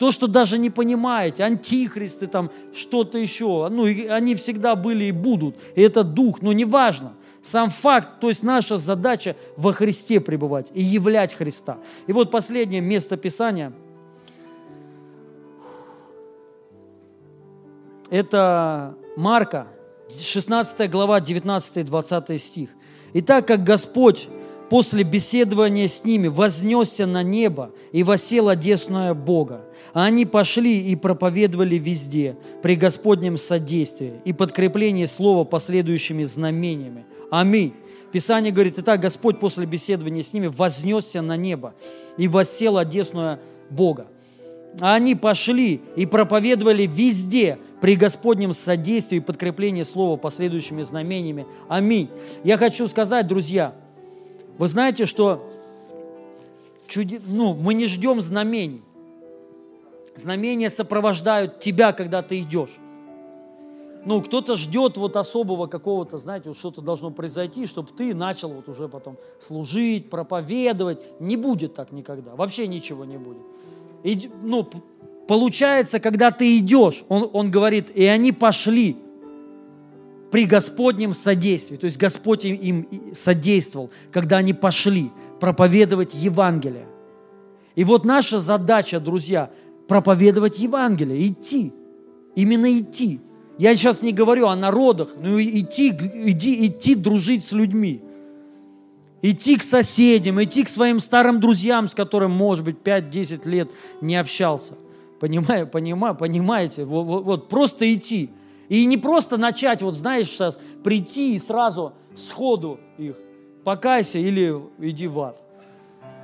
[0.00, 5.54] То, что даже не понимаете, антихристы там, что-то еще, ну, они всегда были и будут,
[5.76, 7.12] и это дух, но неважно.
[7.40, 11.78] Сам факт, то есть наша задача во Христе пребывать и являть Христа.
[12.08, 13.72] И вот последнее место Писания.
[18.10, 19.68] Это Марка,
[20.10, 22.70] 16 глава, 19-20 стих.
[23.14, 24.28] И так как Господь
[24.68, 29.62] после беседования с ними вознесся на небо и восел одесное Бога,
[29.92, 37.06] а они пошли и проповедовали везде при Господнем содействии и подкреплении слова последующими знамениями.
[37.30, 37.72] Аминь.
[38.10, 41.74] Писание говорит, итак, Господь после беседования с ними вознесся на небо
[42.16, 43.38] и воссел одесную
[43.70, 44.06] Бога.
[44.80, 51.46] А они пошли и проповедовали везде при Господнем содействии и подкреплении слова последующими знамениями.
[51.68, 52.10] Аминь.
[52.42, 53.74] Я хочу сказать, друзья,
[54.58, 55.48] вы знаете, что
[56.88, 57.20] чуди...
[57.26, 58.82] ну, мы не ждем знамений.
[60.16, 62.78] Знамения сопровождают тебя, когда ты идешь
[64.04, 68.68] ну, кто-то ждет вот особого какого-то, знаете, вот что-то должно произойти, чтобы ты начал вот
[68.68, 71.00] уже потом служить, проповедовать.
[71.20, 73.42] Не будет так никогда, вообще ничего не будет.
[74.42, 74.68] Ну,
[75.26, 78.96] получается, когда ты идешь, он, он говорит, и они пошли
[80.30, 81.76] при Господнем содействии.
[81.76, 86.86] То есть Господь им содействовал, когда они пошли проповедовать Евангелие.
[87.74, 89.50] И вот наша задача, друзья,
[89.88, 91.72] проповедовать Евангелие, идти.
[92.34, 93.20] Именно идти.
[93.58, 98.02] Я сейчас не говорю о народах, но идти, иди, идти дружить с людьми.
[99.26, 103.70] Идти к соседям, идти к своим старым друзьям, с которыми, может быть, 5-10 лет
[104.02, 104.74] не общался.
[105.18, 106.84] Понимаю, понимаю, понимаете?
[106.84, 108.28] Вот, вот, вот просто идти.
[108.68, 113.16] И не просто начать, вот знаешь, сейчас прийти и сразу сходу их
[113.64, 115.42] покайся или иди в ад.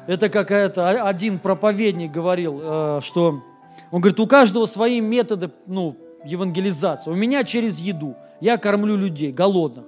[0.06, 3.42] Это какая-то, один проповедник говорил, э, что
[3.90, 5.96] он говорит, у каждого свои методы, ну,
[6.26, 7.10] евангелизация.
[7.10, 8.14] У меня через еду.
[8.42, 9.86] Я кормлю людей, голодных.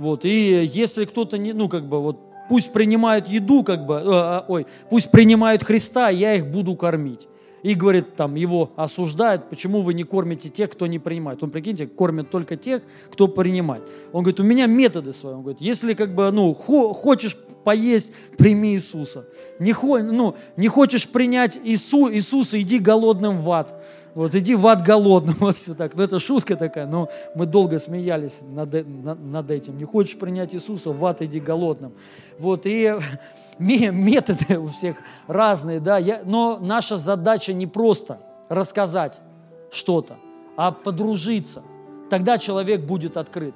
[0.00, 0.24] Вот.
[0.24, 2.16] И если кто-то не, ну, как бы, вот,
[2.48, 7.28] пусть принимают еду, как бы, э, э, ой, пусть принимают Христа, я их буду кормить.
[7.62, 11.42] И, говорит, там его осуждают, почему вы не кормите тех, кто не принимает.
[11.42, 12.80] Он, прикиньте, кормит только тех,
[13.12, 13.82] кто принимает.
[14.12, 15.34] Он говорит, у меня методы свои.
[15.34, 19.26] Он говорит, если как бы, ну, хо- хочешь поесть, прими Иисуса.
[19.58, 23.84] Не, ну, не хочешь принять Иису, Иисуса, иди голодным в ад.
[24.14, 25.94] Вот иди в ад голодным, вот все так.
[25.94, 29.78] Ну, это шутка такая, но мы долго смеялись над, над этим.
[29.78, 31.92] Не хочешь принять Иисуса, в ад иди голодным.
[32.38, 32.94] Вот, и
[33.58, 34.96] методы у всех
[35.26, 35.98] разные, да.
[35.98, 39.20] Я, но наша задача не просто рассказать
[39.70, 40.16] что-то,
[40.56, 41.62] а подружиться.
[42.08, 43.54] Тогда человек будет открыт.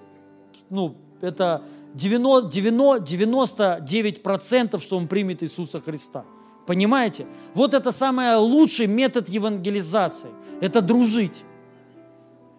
[0.70, 1.62] Ну, это
[1.94, 6.24] 90, 99%, что он примет Иисуса Христа.
[6.66, 7.26] Понимаете?
[7.55, 10.30] Вот это самый лучший метод евангелизации.
[10.64, 11.44] Это дружить.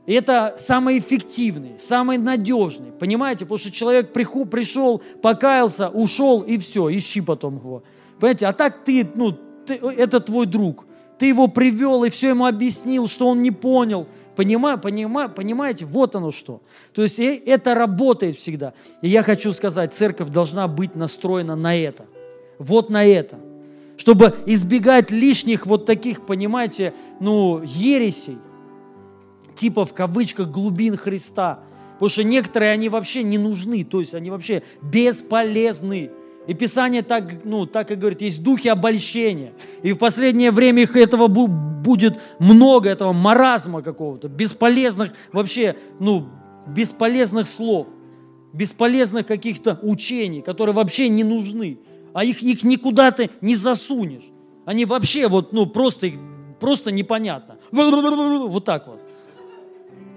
[0.05, 2.91] И это самый эффективный, самый надежный.
[2.91, 3.45] Понимаете?
[3.45, 7.81] Потому что человек пришел, покаялся, ушел и все, ищи потом его.
[8.19, 8.45] Понимаете?
[8.45, 9.31] А так ты, ну,
[9.65, 10.85] ты, это твой друг.
[11.17, 14.05] Ты его привел и все ему объяснил, что он не понял.
[14.35, 16.61] Понимаю, понимаю, понимаете, вот оно что.
[16.93, 18.73] То есть это работает всегда.
[19.01, 22.05] И я хочу сказать, церковь должна быть настроена на это.
[22.59, 23.39] Вот на это
[23.97, 28.37] чтобы избегать лишних вот таких, понимаете, ну, ересей,
[29.55, 31.59] типа в кавычках глубин Христа.
[31.93, 36.11] Потому что некоторые, они вообще не нужны, то есть они вообще бесполезны.
[36.45, 39.53] И Писание так, ну, так и говорит, есть духи обольщения.
[39.81, 46.27] И в последнее время их этого будет много, этого маразма какого-то, бесполезных вообще, ну,
[46.67, 47.87] бесполезных слов,
[48.53, 51.79] бесполезных каких-то учений, которые вообще не нужны
[52.15, 54.23] а их, их никуда ты не засунешь.
[54.65, 56.09] Они вообще вот, ну, просто,
[56.61, 57.57] просто непонятно.
[57.71, 59.01] Вот так вот.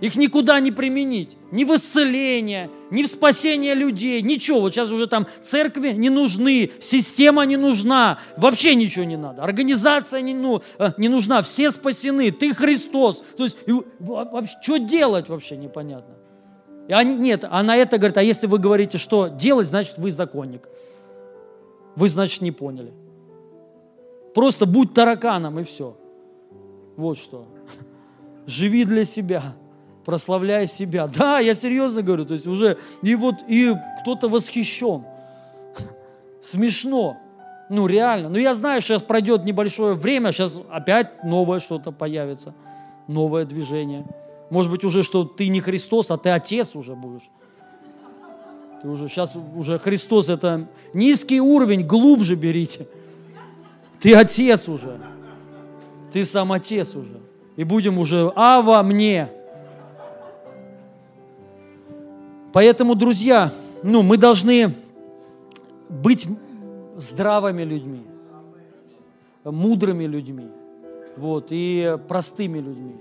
[0.01, 1.37] Их никуда не применить.
[1.51, 4.61] Ни в исцеление, ни в спасение людей, ничего.
[4.61, 9.43] Вот сейчас уже там церкви не нужны, система не нужна, вообще ничего не надо.
[9.43, 13.25] Организация не, ну, э, не нужна, все спасены, ты Христос.
[13.37, 13.59] То есть
[13.99, 16.15] вообще, что делать вообще непонятно.
[16.87, 20.13] И они, нет, а на это говорит, а если вы говорите, что делать, значит вы
[20.13, 20.69] законник.
[21.99, 22.93] Вы, значит, не поняли.
[24.33, 25.97] Просто будь тараканом и все.
[26.97, 27.49] Вот что.
[28.47, 29.43] Живи для себя,
[30.05, 31.09] прославляй себя.
[31.19, 35.03] Да, я серьезно говорю, то есть уже и вот и кто-то восхищен.
[36.41, 37.17] Смешно.
[37.69, 38.29] Ну, реально.
[38.29, 42.55] Ну, я знаю, сейчас пройдет небольшое время, сейчас опять новое что-то появится,
[43.09, 44.07] новое движение.
[44.51, 47.29] Может быть, уже что ты не Христос, а ты Отец уже будешь.
[48.81, 52.87] Ты уже сейчас уже Христос это низкий уровень, глубже берите.
[54.01, 55.01] Ты отец уже.
[56.13, 57.21] Ты сам отец уже.
[57.57, 59.31] И будем уже а во мне.
[62.53, 63.53] Поэтому, друзья,
[63.83, 64.75] ну, мы должны
[65.89, 66.27] быть
[66.97, 68.07] здравыми людьми,
[69.45, 70.49] мудрыми людьми,
[71.17, 72.97] вот, и простыми людьми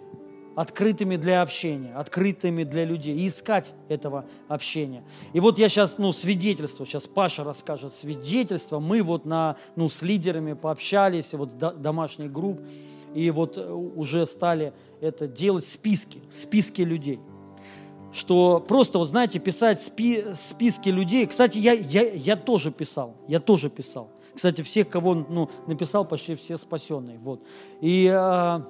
[0.57, 5.03] открытыми для общения, открытыми для людей, и искать этого общения.
[5.33, 10.01] И вот я сейчас, ну, свидетельство, сейчас Паша расскажет свидетельство, мы вот на, ну, с
[10.01, 12.59] лидерами пообщались, вот домашних групп,
[13.13, 17.19] и вот э, уже стали это делать списки, списки людей.
[18.11, 21.27] Что просто, вот знаете, писать спи, списки людей.
[21.27, 24.09] Кстати, я, я, я тоже писал, я тоже писал.
[24.33, 27.19] Кстати, всех, кого ну, написал, почти все спасенные.
[27.19, 27.43] Вот.
[27.79, 28.61] И э,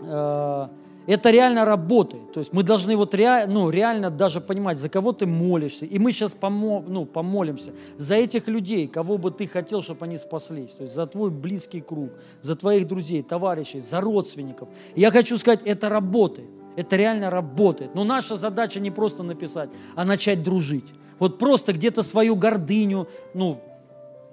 [0.00, 0.68] э,
[1.06, 2.32] это реально работает.
[2.32, 5.84] То есть мы должны вот реально, ну, реально даже понимать, за кого ты молишься.
[5.84, 10.18] И мы сейчас помо, ну, помолимся за этих людей, кого бы ты хотел, чтобы они
[10.18, 10.72] спаслись.
[10.72, 12.10] То есть за твой близкий круг,
[12.42, 14.68] за твоих друзей, товарищей, за родственников.
[14.94, 16.48] И я хочу сказать, это работает.
[16.76, 17.94] Это реально работает.
[17.94, 20.92] Но наша задача не просто написать, а начать дружить.
[21.18, 23.60] Вот просто где-то свою гордыню, ну,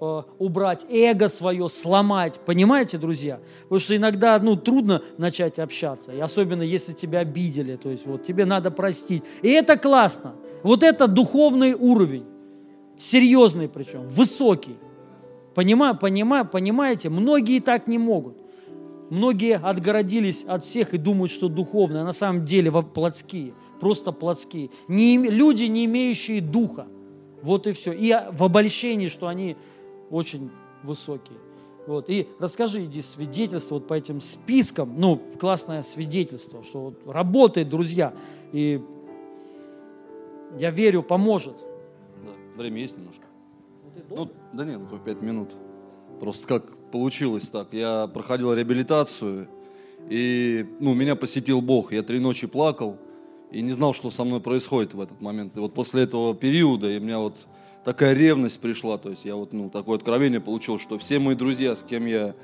[0.02, 2.40] убрать, эго свое сломать.
[2.46, 3.40] Понимаете, друзья?
[3.64, 8.26] Потому что иногда ну, трудно начать общаться, и особенно если тебя обидели, то есть вот
[8.26, 9.24] тебе надо простить.
[9.42, 10.34] И это классно.
[10.64, 12.26] Вот это духовный уровень,
[12.98, 14.78] серьезный причем, высокий.
[15.54, 18.38] Понимаю, понимаю, понимаете, многие так не могут.
[19.10, 24.70] Многие отгородились от всех и думают, что духовные, а на самом деле плотские, просто плотские.
[24.88, 26.88] Не, люди, не имеющие духа.
[27.42, 27.92] Вот и все.
[27.92, 29.58] И в обольщении, что они
[30.12, 30.52] очень
[30.84, 31.38] высокие.
[31.88, 32.10] Вот.
[32.10, 38.14] И расскажи, иди свидетельство вот по этим спискам, ну, классное свидетельство, что вот работает, друзья,
[38.52, 38.82] и
[40.60, 41.56] я верю, поможет.
[42.24, 43.24] Да, время есть немножко.
[44.10, 45.50] Ну, да нет, ну, пять минут.
[46.20, 47.74] Просто как получилось так.
[47.74, 49.48] Я проходил реабилитацию,
[50.10, 51.94] и ну, меня посетил Бог.
[51.94, 52.98] Я три ночи плакал
[53.52, 55.58] и не знал, что со мной происходит в этот момент.
[55.58, 57.36] И вот после этого периода и у меня вот
[57.84, 61.76] такая ревность пришла, то есть я вот, ну, такое откровение получил, что все мои друзья,
[61.76, 62.36] с кем я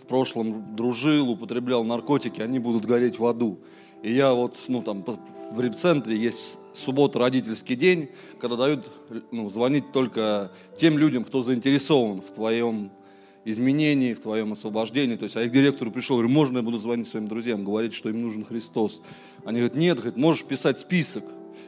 [0.00, 3.58] в прошлом дружил, употреблял наркотики, они будут гореть в аду.
[4.02, 5.04] И я вот, ну там,
[5.52, 8.10] в репцентре есть суббота родительский день,
[8.40, 8.90] когда дают
[9.32, 12.90] ну, звонить только тем людям, кто заинтересован в твоем
[13.44, 15.16] изменении, в твоем освобождении.
[15.16, 17.94] То есть, а я к директору пришел, говорю, можно я буду звонить своим друзьям, говорить,
[17.94, 19.00] что им нужен Христос.
[19.44, 21.24] Они говорят, нет, говорят, можешь писать список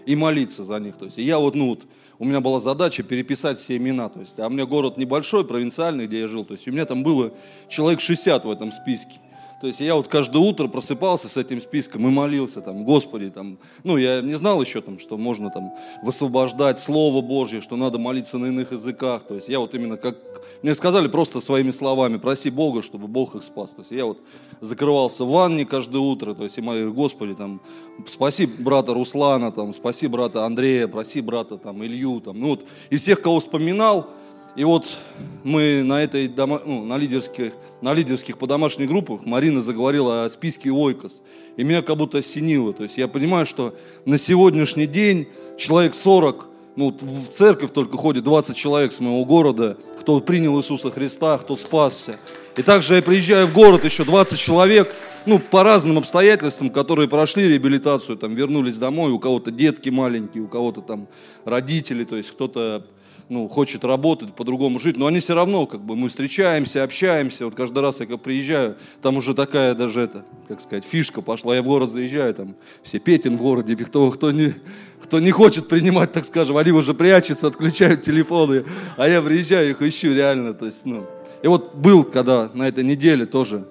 [0.06, 0.96] и молиться за них.
[0.96, 1.86] То есть, и я вот, ну вот,
[2.20, 4.10] у меня была задача переписать все имена.
[4.10, 6.44] То есть, а у меня город небольшой, провинциальный, где я жил.
[6.44, 7.32] То есть, у меня там было
[7.66, 9.18] человек 60 в этом списке.
[9.60, 13.58] То есть я вот каждое утро просыпался с этим списком и молился там, Господи, там,
[13.84, 18.38] ну я не знал еще там, что можно там высвобождать Слово Божье, что надо молиться
[18.38, 19.24] на иных языках.
[19.28, 20.16] То есть я вот именно как,
[20.62, 23.72] мне сказали просто своими словами, проси Бога, чтобы Бог их спас.
[23.72, 24.18] То есть я вот
[24.62, 27.60] закрывался в ванне каждое утро, то есть и молил, Господи, там,
[28.06, 32.96] спаси брата Руслана, там, спаси брата Андрея, проси брата там Илью, там, ну вот, и
[32.96, 34.08] всех, кого вспоминал,
[34.56, 34.98] и вот
[35.44, 40.30] мы на этой дома, ну, на лидерских, на лидерских по домашних группах Марина заговорила о
[40.30, 41.22] списке Ойкос.
[41.56, 42.72] И меня как будто осенило.
[42.72, 43.74] То есть я понимаю, что
[44.04, 49.76] на сегодняшний день человек 40, ну, в церковь только ходит 20 человек с моего города,
[50.00, 52.16] кто принял Иисуса Христа, кто спасся.
[52.56, 54.94] И также я приезжаю в город, еще 20 человек,
[55.26, 60.48] ну, по разным обстоятельствам, которые прошли реабилитацию, там, вернулись домой, у кого-то детки маленькие, у
[60.48, 61.06] кого-то там
[61.44, 62.86] родители, то есть кто-то
[63.30, 67.54] ну, хочет работать, по-другому жить, но они все равно, как бы, мы встречаемся, общаемся, вот
[67.54, 71.62] каждый раз, я как приезжаю, там уже такая даже, это, как сказать, фишка пошла, я
[71.62, 74.54] в город заезжаю, там, все Петин в городе, кто, кто, не,
[75.00, 78.64] кто не хочет принимать, так скажем, они уже прячутся, отключают телефоны,
[78.96, 81.06] а я приезжаю, их ищу реально, то есть, ну,
[81.40, 83.64] и вот был, когда на этой неделе тоже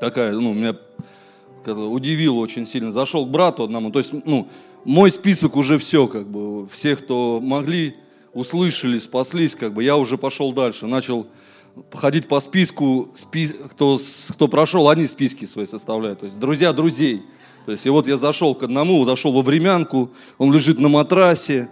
[0.00, 0.74] такая, ну, меня
[1.66, 4.48] удивило очень сильно, зашел к брату одному, то есть, ну,
[4.86, 7.94] мой список уже все, как бы, всех, кто могли,
[8.38, 11.26] услышали, спаслись, как бы я уже пошел дальше, начал
[11.92, 13.98] ходить по списку, спис, кто,
[14.30, 17.22] кто прошел, они списки свои составляют, то есть друзья друзей.
[17.66, 21.68] То есть и вот я зашел к одному, зашел во времянку, он лежит на матрасе,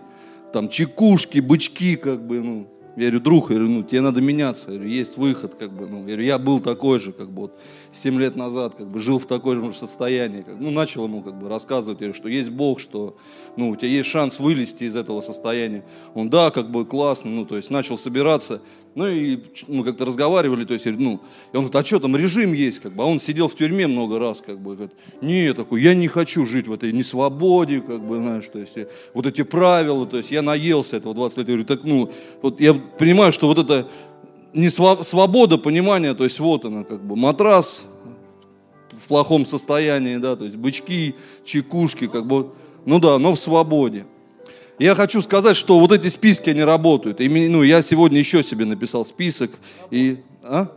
[0.53, 4.71] там чекушки, бычки, как бы, ну, я говорю, друг, я говорю, ну, тебе надо меняться,
[4.71, 7.43] я говорю, есть выход, как бы, ну, я говорю, я был такой же, как бы,
[7.43, 7.61] вот,
[7.93, 11.39] 7 лет назад, как бы, жил в такой же состоянии, как, ну, начал ему, как
[11.39, 13.17] бы, рассказывать, я говорю, что есть Бог, что,
[13.57, 15.85] ну, у тебя есть шанс вылезти из этого состояния.
[16.15, 18.63] Он, да, как бы, классно, ну, то есть, начал собираться,
[18.97, 19.39] ну и
[19.69, 21.21] мы как-то разговаривали, то есть, ну,
[21.53, 23.87] и он говорит, а что там режим есть, как бы, а он сидел в тюрьме
[23.87, 28.01] много раз, как бы, говорит, не, такой, я не хочу жить в этой несвободе, как
[28.01, 28.75] бы, знаешь, то есть,
[29.13, 32.59] вот эти правила, то есть, я наелся этого 20 лет, я говорю, так, ну, вот
[32.59, 33.87] я понимаю, что вот это
[34.55, 37.85] не свобода понимания, то есть, вот она, как бы, матрас
[39.05, 42.53] в плохом состоянии, да, то есть, бычки, чекушки, как бы,
[42.87, 44.07] ну да, но в свободе.
[44.79, 47.21] Я хочу сказать, что вот эти списки, они работают.
[47.21, 49.53] И, ну, я сегодня еще себе написал список.
[49.91, 50.69] И, а?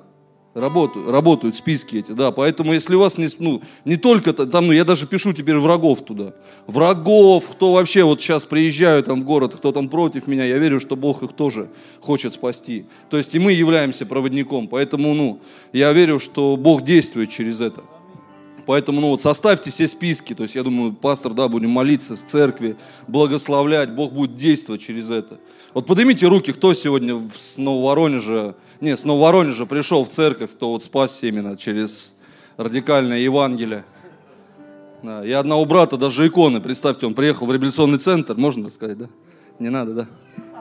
[0.55, 2.31] Работают, работают списки эти, да.
[2.31, 6.03] Поэтому, если у вас не, ну, не только там, ну, я даже пишу теперь врагов
[6.03, 6.33] туда.
[6.65, 10.79] Врагов, кто вообще вот сейчас приезжают там в город, кто там против меня, я верю,
[10.79, 11.69] что Бог их тоже
[12.01, 12.85] хочет спасти.
[13.09, 14.67] То есть и мы являемся проводником.
[14.67, 15.39] Поэтому, ну,
[15.71, 17.83] я верю, что Бог действует через это.
[18.70, 20.36] Поэтому, ну вот, составьте все списки.
[20.36, 25.09] То есть, я думаю, пастор, да, будем молиться в церкви, благословлять, Бог будет действовать через
[25.09, 25.39] это.
[25.74, 30.84] Вот поднимите руки, кто сегодня с Нововоронежа, не, с Нововоронежа пришел в церковь, кто вот
[30.84, 32.13] спасся именно через
[32.57, 33.86] радикальное Евангелие.
[35.01, 39.07] Да, я одного брата, даже иконы, представьте, он приехал в реабилитационный центр, можно сказать, да?
[39.57, 40.07] Не надо,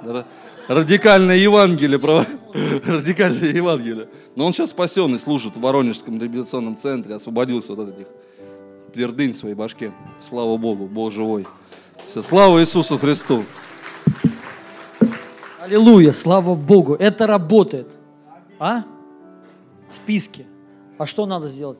[0.02, 0.26] да?
[0.68, 2.26] Радикальное Евангелие, право,
[2.86, 4.08] радикальное Евангелие.
[4.36, 8.06] Но он сейчас спасенный, служит в Воронежском реабилитационном центре, освободился от этих
[8.92, 9.92] твердынь в своей башке.
[10.20, 11.46] Слава Богу, Бог живой.
[12.04, 13.44] Все, слава Иисусу Христу.
[15.60, 16.94] Аллилуйя, слава Богу.
[16.94, 17.96] Это работает.
[18.58, 18.84] А?
[19.90, 20.46] Списки.
[20.96, 21.78] А что надо сделать?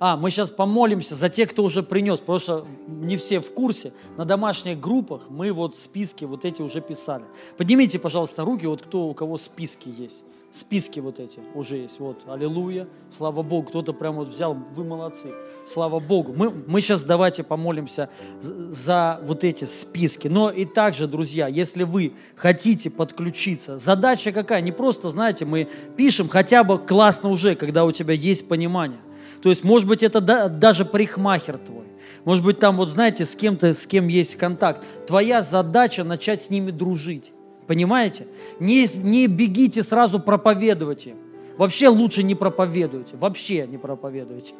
[0.00, 3.92] А, мы сейчас помолимся за тех, кто уже принес, потому что не все в курсе.
[4.16, 7.24] На домашних группах мы вот списки вот эти уже писали.
[7.56, 10.22] Поднимите, пожалуйста, руки, вот кто, у кого списки есть.
[10.52, 11.98] Списки вот эти уже есть.
[11.98, 13.68] Вот, аллилуйя, слава Богу.
[13.68, 15.34] Кто-то прям вот взял, вы молодцы.
[15.66, 16.32] Слава Богу.
[16.34, 18.08] Мы, мы сейчас давайте помолимся
[18.40, 20.28] за вот эти списки.
[20.28, 24.62] Но и также, друзья, если вы хотите подключиться, задача какая?
[24.62, 29.00] Не просто, знаете, мы пишем, хотя бы классно уже, когда у тебя есть понимание.
[29.42, 31.84] То есть, может быть, это да, даже парикмахер твой.
[32.24, 34.84] Может быть, там, вот знаете, с кем-то, с кем есть контакт.
[35.06, 37.32] Твоя задача начать с ними дружить.
[37.66, 38.26] Понимаете?
[38.60, 41.16] Не, не бегите сразу проповедовать им.
[41.56, 43.16] Вообще лучше не проповедуйте.
[43.16, 44.54] Вообще не проповедуйте.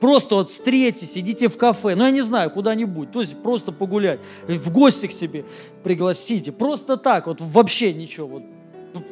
[0.00, 4.18] Просто вот встретитесь, идите в кафе, ну я не знаю, куда-нибудь, то есть просто погулять,
[4.48, 5.44] в гости к себе
[5.84, 8.42] пригласите, просто так, вот вообще ничего, вот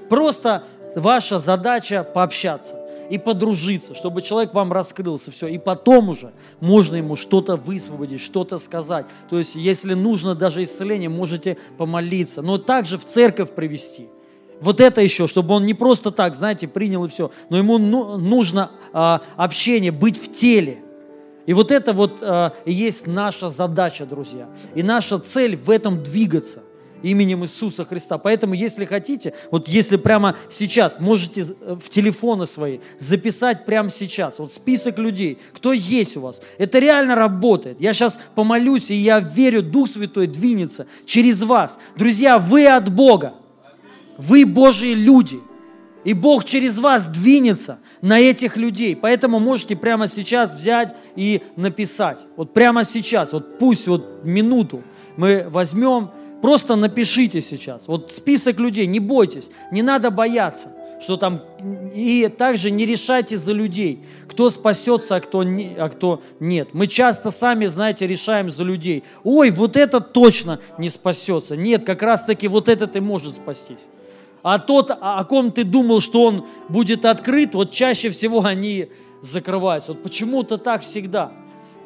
[0.08, 0.64] просто
[0.96, 2.77] ваша задача пообщаться.
[3.10, 5.46] И подружиться, чтобы человек вам раскрылся, все.
[5.48, 9.06] И потом уже можно ему что-то высвободить, что-то сказать.
[9.28, 12.42] То есть, если нужно даже исцеление, можете помолиться.
[12.42, 14.08] Но также в церковь привести.
[14.60, 18.18] Вот это еще, чтобы он не просто так, знаете, принял и все, но ему ну,
[18.18, 20.82] нужно а, общение, быть в теле.
[21.46, 24.48] И вот это вот а, и есть наша задача, друзья.
[24.74, 26.62] И наша цель в этом двигаться
[27.02, 28.18] именем Иисуса Христа.
[28.18, 34.38] Поэтому, если хотите, вот если прямо сейчас, можете э, в телефоны свои записать прямо сейчас,
[34.38, 36.40] вот список людей, кто есть у вас.
[36.58, 37.80] Это реально работает.
[37.80, 41.78] Я сейчас помолюсь, и я верю, Дух Святой двинется через вас.
[41.96, 43.34] Друзья, вы от Бога.
[44.16, 45.40] Вы Божьи люди.
[46.04, 48.96] И Бог через вас двинется на этих людей.
[48.96, 52.18] Поэтому можете прямо сейчас взять и написать.
[52.36, 54.82] Вот прямо сейчас, вот пусть вот минуту
[55.16, 56.10] мы возьмем
[56.40, 57.88] Просто напишите сейчас.
[57.88, 60.68] Вот список людей, не бойтесь, не надо бояться,
[61.00, 61.40] что там...
[61.94, 66.68] И также не решайте за людей, кто спасется, а кто, не, а кто нет.
[66.74, 69.02] Мы часто сами, знаете, решаем за людей.
[69.24, 71.56] Ой, вот этот точно не спасется.
[71.56, 73.86] Нет, как раз-таки вот этот и может спастись.
[74.44, 78.88] А тот, о ком ты думал, что он будет открыт, вот чаще всего они
[79.20, 79.92] закрываются.
[79.92, 81.32] Вот почему-то так всегда.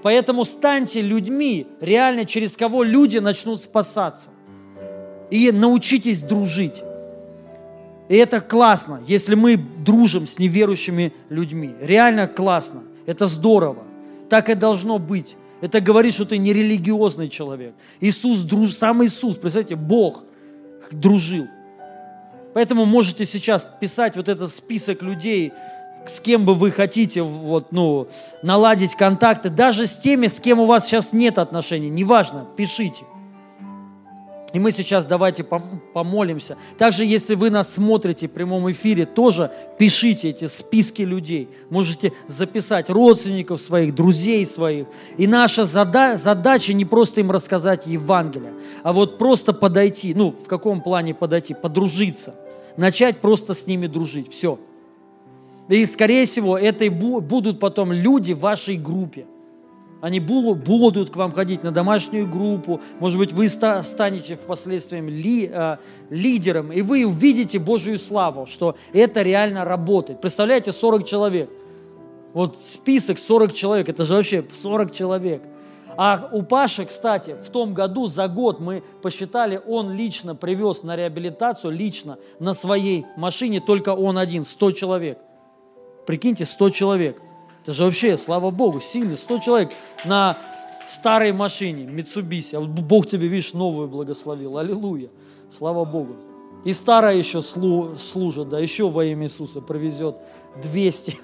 [0.03, 4.29] Поэтому станьте людьми, реально через кого люди начнут спасаться
[5.33, 6.83] и научитесь дружить.
[8.11, 11.75] И это классно, если мы дружим с неверующими людьми.
[11.81, 12.83] Реально классно.
[13.07, 13.83] Это здорово.
[14.29, 15.37] Так и должно быть.
[15.63, 17.73] Это говорит, что ты не религиозный человек.
[18.01, 18.75] Иисус, друж...
[18.75, 20.23] сам Иисус, представьте, Бог
[20.91, 21.47] дружил.
[22.53, 25.53] Поэтому можете сейчас писать вот этот список людей,
[26.07, 28.07] с кем бы вы хотите вот, ну,
[28.43, 33.05] наладить контакты, даже с теми, с кем у вас сейчас нет отношений, неважно, пишите.
[34.53, 36.59] И мы сейчас давайте помолимся.
[36.77, 41.49] Также, если вы нас смотрите в прямом эфире, тоже пишите эти списки людей.
[41.71, 44.87] Можете записать родственников своих, друзей своих.
[45.17, 48.53] И наша зада задача не просто им рассказать Евангелие,
[48.83, 50.13] а вот просто подойти.
[50.15, 51.55] Ну, в каком плане подойти?
[51.55, 52.35] Подружиться.
[52.77, 54.31] Начать просто с ними дружить.
[54.31, 54.59] Все.
[55.69, 59.25] И, скорее всего, это и будут потом люди в вашей группе.
[60.03, 62.81] Они будут к вам ходить на домашнюю группу.
[62.99, 65.77] Может быть, вы станете впоследствии ли, э,
[66.11, 70.21] лидером, и вы увидите Божью славу, что это реально работает.
[70.21, 71.51] Представляете, 40 человек.
[72.33, 75.45] Вот список 40 человек, это же вообще 40 человек.
[75.97, 80.97] А у Паши, кстати, в том году за год мы посчитали, он лично привез на
[80.97, 85.19] реабилитацию, лично на своей машине, только он один, 100 человек.
[86.07, 87.23] Прикиньте, 100 человек–
[87.63, 89.17] это же вообще, слава Богу, сильный.
[89.17, 89.73] 100 человек
[90.05, 90.37] на
[90.89, 92.57] старой машине, Mitsubishi.
[92.57, 94.59] А вот Бог тебе, видишь, новую благословил.
[94.59, 95.11] Аллилуйя.
[95.57, 96.17] Слава Богу.
[96.65, 100.17] И старая еще слу, служит, да, еще во имя Иисуса провезет
[100.61, 101.19] 200.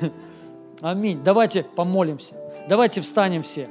[0.80, 1.22] Аминь.
[1.22, 2.34] Давайте помолимся.
[2.66, 3.68] Давайте встанем все.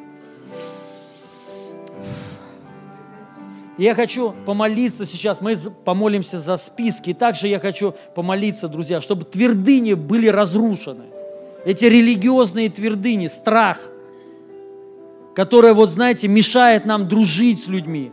[3.80, 7.10] Я хочу помолиться сейчас, мы помолимся за списки.
[7.10, 11.06] И также я хочу помолиться, друзья, чтобы твердыни были разрушены
[11.65, 13.80] эти религиозные твердыни, страх,
[15.35, 18.11] который, вот знаете, мешает нам дружить с людьми,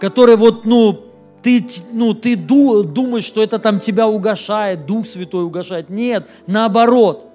[0.00, 1.06] который вот, ну,
[1.42, 5.90] ты, ну, ты ду, думаешь, что это там тебя угошает, Дух Святой угошает.
[5.90, 7.28] Нет, наоборот.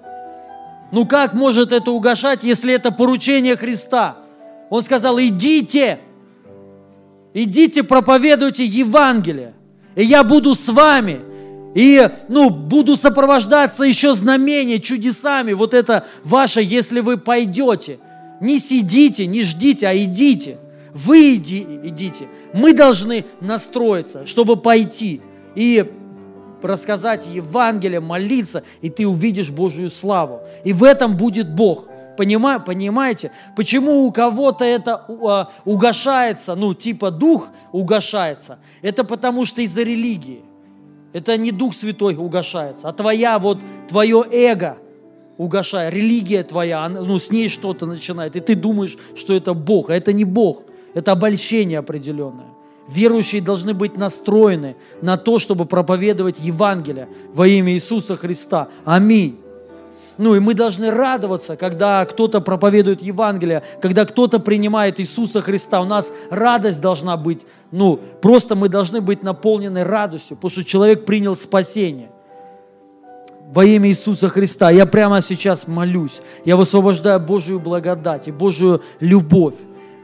[0.90, 4.16] Ну как может это угошать, если это поручение Христа?
[4.70, 5.98] Он сказал, идите,
[7.34, 9.54] идите, проповедуйте Евангелие,
[9.94, 11.20] и я буду с вами
[11.74, 15.52] и, ну, буду сопровождаться еще знамения, чудесами.
[15.52, 17.98] Вот это ваше, если вы пойдете.
[18.40, 20.58] Не сидите, не ждите, а идите.
[20.94, 22.28] Вы иди, идите.
[22.52, 25.20] Мы должны настроиться, чтобы пойти
[25.54, 25.92] и
[26.62, 30.40] рассказать Евангелие, молиться, и ты увидишь Божью славу.
[30.64, 31.86] И в этом будет Бог.
[32.16, 33.30] Понима, понимаете?
[33.54, 38.58] Почему у кого-то это а, угошается, ну, типа дух угошается?
[38.82, 40.42] Это потому что из-за религии.
[41.12, 43.58] Это не Дух Святой угошается, а твоя вот,
[43.88, 44.78] твое эго
[45.38, 49.94] угошает, религия твоя, ну, с ней что-то начинает, и ты думаешь, что это Бог, а
[49.94, 50.64] это не Бог,
[50.94, 52.48] это обольщение определенное.
[52.88, 58.68] Верующие должны быть настроены на то, чтобы проповедовать Евангелие во имя Иисуса Христа.
[58.84, 59.38] Аминь.
[60.18, 65.80] Ну и мы должны радоваться, когда кто-то проповедует Евангелие, когда кто-то принимает Иисуса Христа.
[65.80, 71.04] У нас радость должна быть, ну, просто мы должны быть наполнены радостью, потому что человек
[71.04, 72.10] принял спасение
[73.52, 74.70] во имя Иисуса Христа.
[74.70, 76.20] Я прямо сейчас молюсь.
[76.44, 79.54] Я высвобождаю Божию благодать и Божию любовь.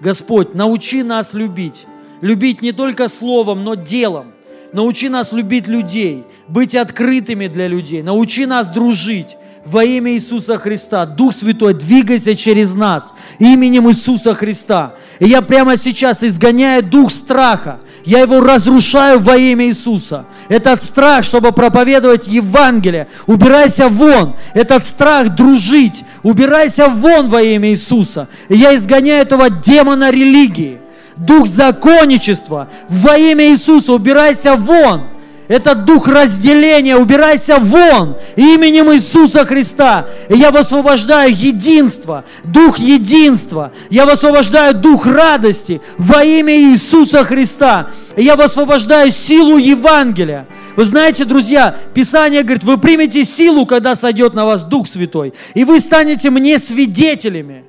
[0.01, 1.87] Господь, научи нас любить.
[2.21, 4.33] Любить не только словом, но делом.
[4.73, 8.03] Научи нас любить людей, быть открытыми для людей.
[8.03, 11.07] Научи нас дружить во имя Иисуса Христа.
[11.07, 14.95] Дух Святой, двигайся через нас именем Иисуса Христа.
[15.19, 17.81] И я прямо сейчас изгоняю дух страха.
[18.05, 20.27] Я его разрушаю во имя Иисуса.
[20.49, 24.37] Этот страх, чтобы проповедовать Евангелие, убирайся вон.
[24.53, 28.29] Этот страх дружить, убирайся вон во имя Иисуса.
[28.49, 30.81] И я изгоняю этого демона религии
[31.17, 32.69] дух законничества.
[32.89, 35.14] Во имя Иисуса убирайся вон.
[35.47, 40.09] Это дух разделения, убирайся вон именем Иисуса Христа.
[40.29, 43.73] И я высвобождаю единство, дух единства.
[43.91, 47.91] Я высвобождаю дух радости во имя Иисуса Христа.
[48.17, 50.47] И я высвобождаю силу Евангелия.
[50.77, 55.65] Вы знаете, друзья, Писание говорит, вы примете силу, когда сойдет на вас Дух Святой, и
[55.65, 57.65] вы станете мне свидетелями.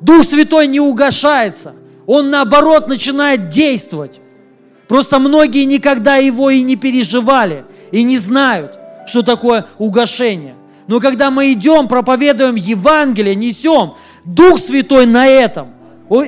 [0.00, 1.74] Дух Святой не угошается
[2.10, 4.20] он наоборот начинает действовать.
[4.90, 8.76] Просто многие никогда его и не переживали, и не знают,
[9.06, 10.56] что такое угошение.
[10.88, 13.94] Но когда мы идем, проповедуем Евангелие, несем,
[14.24, 15.68] Дух Святой на этом,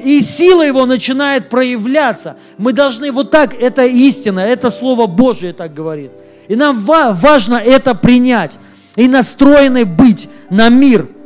[0.05, 2.37] и сила его начинает проявляться.
[2.57, 6.13] Мы должны вот так, это истина, это Слово Божие так говорит.
[6.47, 8.59] И нам важно это принять
[8.95, 11.09] и настроены быть на мир–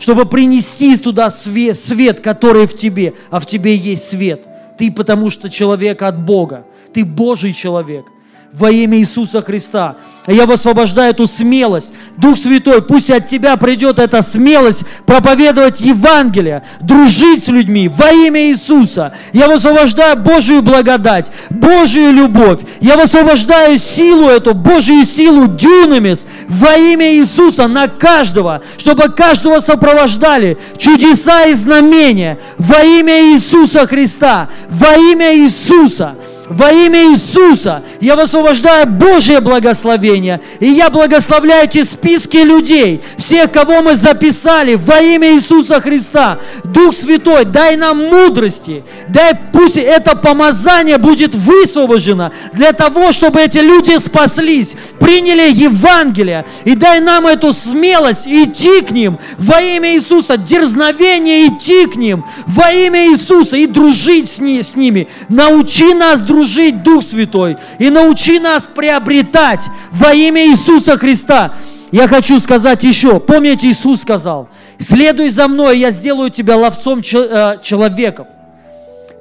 [0.00, 4.48] чтобы принести туда свет, свет, который в тебе, а в тебе есть свет.
[4.76, 8.06] Ты потому что человек от Бога, ты Божий человек–
[8.52, 9.96] во имя Иисуса Христа.
[10.26, 11.92] Я высвобождаю эту смелость.
[12.16, 18.50] Дух Святой, пусть от Тебя придет эта смелость проповедовать Евангелие, дружить с людьми во имя
[18.50, 19.14] Иисуса.
[19.32, 22.60] Я высвобождаю Божию благодать, Божию любовь.
[22.80, 30.58] Я высвобождаю силу эту, Божию силу дюнамис во имя Иисуса на каждого, чтобы каждого сопровождали
[30.76, 36.16] чудеса и знамения во имя Иисуса Христа, во имя Иисуса.
[36.48, 40.40] Во имя Иисуса я высвобождаю Божье благословение.
[40.58, 46.38] И я благословляю эти списки людей, всех, кого мы записали во имя Иисуса Христа.
[46.64, 48.84] Дух Святой, дай нам мудрости.
[49.08, 56.44] Дай, пусть это помазание будет высвобождено для того, чтобы эти люди спаслись, приняли Евангелие.
[56.64, 62.24] И дай нам эту смелость идти к ним во имя Иисуса, дерзновение идти к ним
[62.46, 65.08] во имя Иисуса и дружить с, ни, с ними.
[65.28, 71.54] Научи нас дружить дружить, Дух Святой, и научи нас приобретать во имя Иисуса Христа.
[71.90, 74.48] Я хочу сказать еще, помните, Иисус сказал,
[74.78, 78.28] следуй за мной, я сделаю тебя ловцом э, человеков.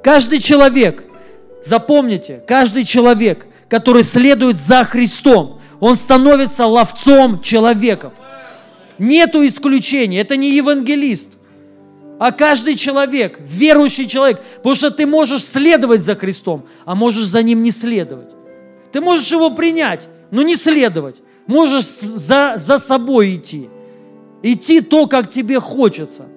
[0.01, 1.03] Каждый человек,
[1.65, 8.13] запомните, каждый человек, который следует за Христом, он становится ловцом человеков.
[8.97, 11.40] Нету исключения, это не евангелист
[12.21, 17.41] а каждый человек, верующий человек, потому что ты можешь следовать за Христом, а можешь за
[17.41, 18.29] Ним не следовать.
[18.91, 21.15] Ты можешь Его принять, но не следовать.
[21.47, 23.71] Можешь за, за собой идти.
[24.43, 26.27] Идти то, как тебе хочется.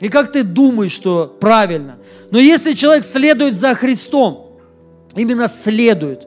[0.00, 1.98] И как ты думаешь, что правильно.
[2.32, 4.58] Но если человек следует за Христом,
[5.14, 6.26] именно следует,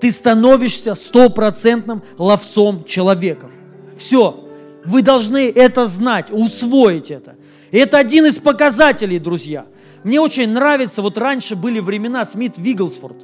[0.00, 3.50] ты становишься стопроцентным ловцом человеков.
[3.96, 4.44] Все.
[4.84, 7.34] Вы должны это знать, усвоить это.
[7.70, 9.66] И это один из показателей, друзья.
[10.04, 13.16] Мне очень нравится, вот раньше были времена Смит Вигглсфорд.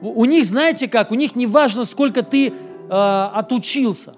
[0.00, 2.52] У них, знаете как, у них не важно, сколько ты э,
[2.90, 4.16] отучился.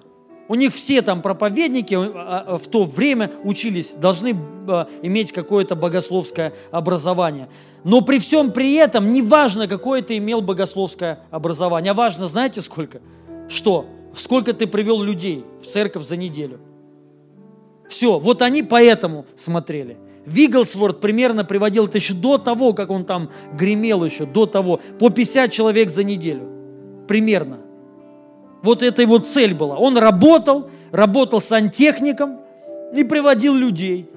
[0.49, 6.55] У них все там проповедники э, в то время учились, должны э, иметь какое-то богословское
[6.71, 7.49] образование.
[7.85, 12.63] Но при всем при этом не важно, какое ты имел богословское образование, а важно, знаете
[12.63, 13.03] сколько?
[13.49, 13.87] Что?
[14.15, 16.61] Сколько ты привел людей в церковь за неделю–
[17.89, 19.97] все, вот они поэтому смотрели.
[20.27, 25.11] Вигглсворт примерно приводил это еще до того, как он там гремел еще, до того, по
[25.11, 26.49] 50 человек за неделю.
[27.07, 27.59] Примерно.
[28.63, 29.77] Вот это его цель была.
[29.77, 32.41] Он работал, работал сантехником
[32.95, 34.09] и приводил людей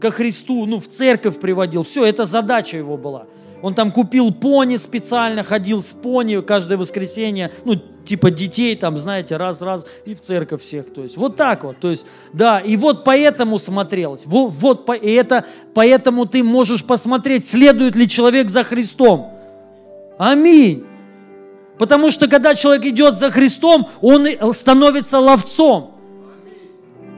[0.00, 1.82] ко Христу, ну, в церковь приводил.
[1.82, 3.26] Все, это задача его была.
[3.62, 9.36] Он там купил пони специально, ходил с пони каждое воскресенье, ну, типа детей там, знаете,
[9.36, 10.92] раз-раз, и в церковь всех.
[10.92, 11.78] То есть вот так вот.
[11.78, 14.24] То есть, да, и вот поэтому смотрелось.
[14.26, 19.32] Вот, вот и это, поэтому ты можешь посмотреть, следует ли человек за Христом.
[20.18, 20.84] Аминь.
[21.78, 25.92] Потому что когда человек идет за Христом, он становится ловцом.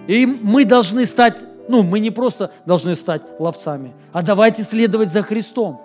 [0.06, 1.38] И мы должны стать,
[1.68, 5.80] ну, мы не просто должны стать ловцами, а давайте следовать за Христом.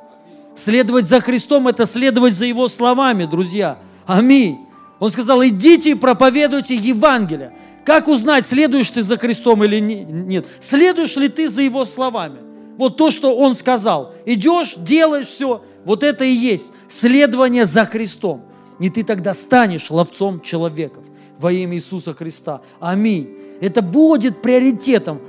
[0.58, 3.78] Следовать за Христом– это следовать за Его словами, друзья.
[4.08, 4.66] Аминь.
[4.98, 7.54] Он сказал, идите и проповедуйте Евангелие.
[7.86, 10.48] Как узнать, следуешь ты за Христом или нет?
[10.60, 12.40] Следуешь ли ты за Его словами?
[12.76, 14.16] Вот то, что Он сказал.
[14.26, 15.64] Идешь, делаешь все.
[15.86, 18.42] Вот это и есть следование за Христом.
[18.80, 21.04] И ты тогда станешь ловцом человеков
[21.38, 22.62] во имя Иисуса Христа.
[22.80, 23.30] Аминь.
[23.62, 25.22] Это будет приоритетом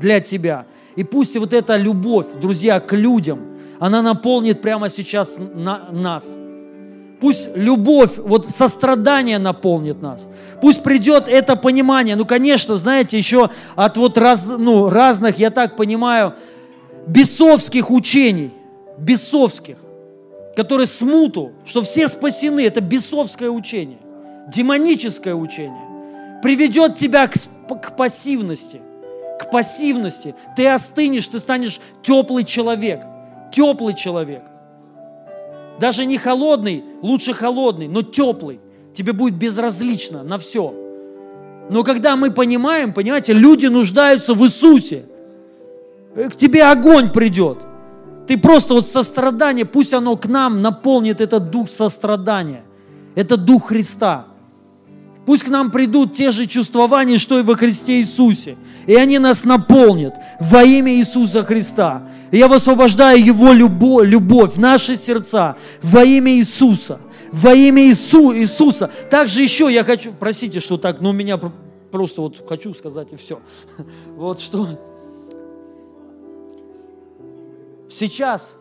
[0.00, 0.66] для тебя.
[0.96, 3.51] И пусть вот эта любовь, друзья, к людям,
[3.82, 6.36] она наполнит прямо сейчас на нас.
[7.18, 10.28] Пусть любовь, вот сострадание наполнит нас.
[10.60, 12.14] Пусть придет это понимание.
[12.14, 16.34] Ну, конечно, знаете, еще от вот раз, ну, разных, я так понимаю,
[17.08, 18.52] бесовских учений,
[18.98, 19.78] бесовских,
[20.54, 23.98] которые смуту, что все спасены, это бесовское учение,
[24.46, 28.80] демоническое учение, приведет тебя к, к пассивности,
[29.40, 30.36] к пассивности.
[30.56, 33.00] Ты остынешь, ты станешь теплый человек,
[33.52, 34.42] теплый человек.
[35.78, 38.60] Даже не холодный, лучше холодный, но теплый.
[38.94, 40.74] Тебе будет безразлично на все.
[41.70, 45.04] Но когда мы понимаем, понимаете, люди нуждаются в Иисусе.
[46.14, 47.58] Э, к тебе огонь придет.
[48.26, 52.64] Ты просто вот сострадание, пусть оно к нам наполнит этот дух сострадания.
[53.14, 54.26] Это дух Христа.
[55.24, 58.56] Пусть к нам придут те же чувствования, что и во Христе Иисусе.
[58.86, 62.08] И они нас наполнят во имя Иисуса Христа.
[62.32, 67.00] И я высвобождаю Его любовь, любовь наши сердца во имя Иисуса.
[67.30, 68.90] Во имя Иису, Иисуса.
[69.10, 71.38] Также еще я хочу, простите, что так, но у меня
[71.90, 73.40] просто вот хочу сказать и все.
[74.16, 74.78] Вот что
[77.88, 78.56] сейчас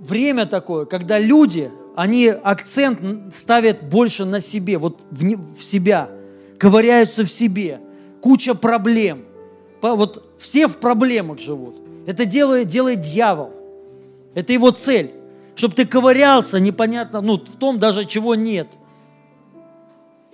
[0.00, 5.22] время такое, когда люди, они акцент ставят больше на себе, вот в,
[5.56, 6.10] в себя,
[6.58, 7.80] ковыряются в себе,
[8.20, 9.24] куча проблем.
[9.80, 11.76] Вот все в проблемах живут.
[12.06, 13.52] Это делает, делает дьявол.
[14.34, 15.12] Это его цель.
[15.56, 18.68] Чтобы ты ковырялся непонятно, ну, в том даже, чего нет–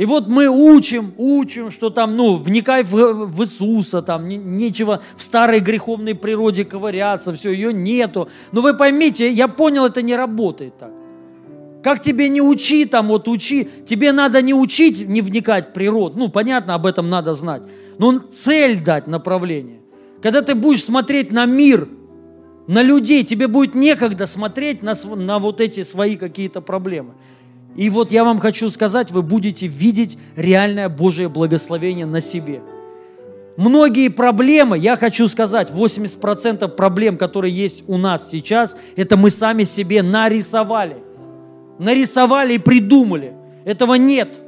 [0.01, 5.03] и вот мы учим, учим, что там, ну, вникай в, в Иисуса, там, не, нечего
[5.15, 8.31] в старой греховной природе ковыряться, все, ее нету.
[8.51, 10.91] Но вы поймите, я понял, это не работает так.
[11.83, 16.19] Как тебе не учи, там, вот учи, тебе надо не учить, не вникать в природу,
[16.19, 17.63] ну, понятно, об этом надо знать,
[17.99, 19.81] но цель дать, направление.
[20.23, 21.89] Когда ты будешь смотреть на мир,
[22.67, 27.15] на людей, тебе будет некогда смотреть на, на вот эти свои какие-то проблемы.
[27.77, 32.61] И вот я вам хочу сказать, вы будете видеть реальное Божие благословение на себе.
[33.57, 39.65] Многие проблемы, я хочу сказать, 80% проблем, которые есть у нас сейчас, это мы сами
[39.65, 40.97] себе нарисовали.
[41.81, 43.33] Нарисовали и придумали.
[43.65, 44.39] Этого нет.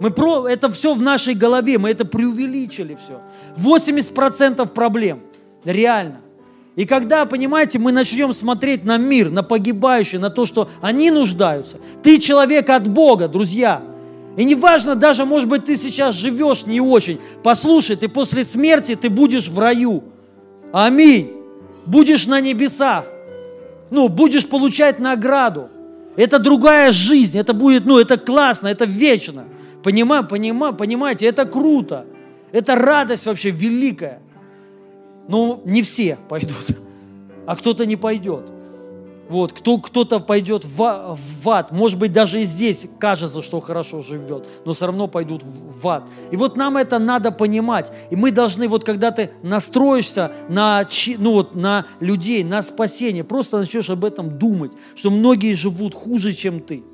[0.00, 3.22] Мы про, это все в нашей голове, мы это преувеличили все.
[3.56, 5.22] 80% проблем,
[5.64, 6.20] реально.
[6.74, 11.78] И когда, понимаете, мы начнем смотреть на мир, на погибающий, на то, что они нуждаются,
[12.02, 13.80] ты человек от Бога, друзья.
[14.36, 17.20] И неважно, даже, может быть, ты сейчас живешь не очень.
[17.44, 20.02] Послушай, ты после смерти, ты будешь в раю.
[20.72, 21.32] Аминь.
[21.86, 23.06] Будешь на небесах.
[23.90, 25.70] Ну, будешь получать награду.
[26.16, 29.44] Это другая жизнь, это будет, ну, это классно, это вечно.
[29.82, 32.06] Понимаю, понимаю, понимаете, это круто.
[32.52, 34.20] Это радость вообще великая.
[35.28, 36.76] Ну, не все пойдут,
[37.46, 38.50] а кто-то не пойдет.
[39.28, 41.72] Вот, кто, кто-то пойдет в, в ад.
[41.72, 45.88] Может быть, даже и здесь кажется, что хорошо живет, но все равно пойдут в, в
[45.88, 46.04] ад.
[46.30, 47.92] И вот нам это надо понимать.
[48.10, 50.86] И мы должны, вот когда ты настроишься на,
[51.18, 56.32] ну, вот, на людей, на спасение, просто начнешь об этом думать, что многие живут хуже,
[56.32, 56.84] чем ты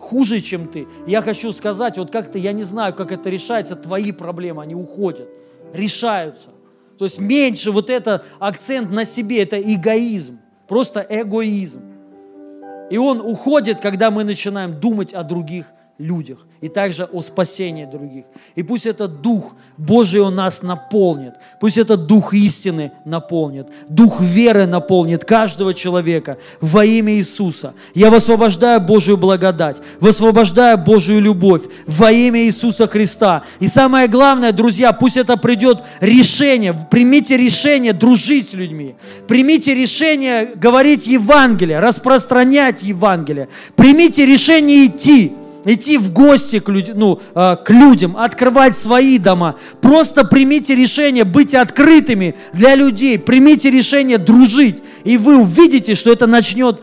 [0.00, 0.88] хуже, чем ты.
[1.06, 5.28] Я хочу сказать, вот как-то, я не знаю, как это решается, твои проблемы, они уходят,
[5.74, 6.48] решаются.
[6.98, 10.38] То есть меньше вот это акцент на себе, это эгоизм,
[10.70, 11.82] просто эгоизм.
[12.90, 15.66] И он уходит, когда мы начинаем думать о других
[16.00, 18.24] людях и также о спасении других.
[18.54, 24.66] И пусть этот Дух Божий у нас наполнит, пусть этот Дух истины наполнит, Дух веры
[24.66, 27.74] наполнит каждого человека во имя Иисуса.
[27.94, 33.42] Я высвобождаю Божию благодать, высвобождаю Божию любовь во имя Иисуса Христа.
[33.58, 38.96] И самое главное, друзья, пусть это придет решение, примите решение дружить с людьми,
[39.28, 45.32] примите решение говорить Евангелие, распространять Евангелие, примите решение идти,
[45.64, 49.56] идти в гости к, люд, ну, а, к людям, открывать свои дома.
[49.80, 56.26] Просто примите решение быть открытыми для людей, примите решение дружить, и вы увидите, что это
[56.26, 56.80] начнет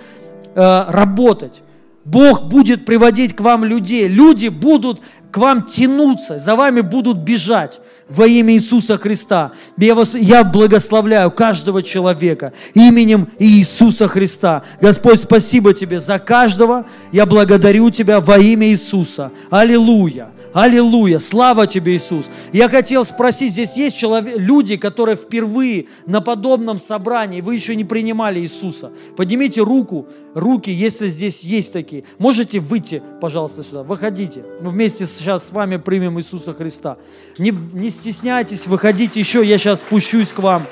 [0.55, 1.61] э, работать.
[2.05, 5.01] Бог будет приводить к вам людей, люди будут
[5.31, 9.51] к вам тянуться, за вами будут бежать во имя Иисуса Христа.
[9.77, 14.63] Я, вас, я благословляю каждого человека именем Иисуса Христа.
[14.81, 16.85] Господь, спасибо Тебе за каждого.
[17.11, 19.31] Я благодарю Тебя во имя Иисуса.
[19.49, 20.29] Аллилуйя.
[20.57, 21.19] Аллилуйя!
[21.19, 22.25] Слава тебе, Иисус!
[22.51, 27.83] Я хотел спросить, здесь есть человек, люди, которые впервые на подобном собрании, вы еще не
[27.83, 28.91] принимали Иисуса.
[29.15, 32.05] Поднимите руку, руки, если здесь есть такие.
[32.17, 33.83] Можете выйти, пожалуйста, сюда.
[33.83, 34.43] Выходите.
[34.59, 36.97] Мы вместе сейчас с вами примем Иисуса Христа.
[37.37, 40.65] Не, не стесняйтесь, выходите еще, я сейчас спущусь к вам.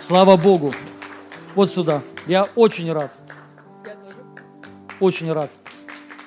[0.00, 0.72] Слава Богу.
[1.56, 2.02] Вот сюда.
[2.28, 3.10] Я очень рад.
[5.00, 5.50] Очень рад.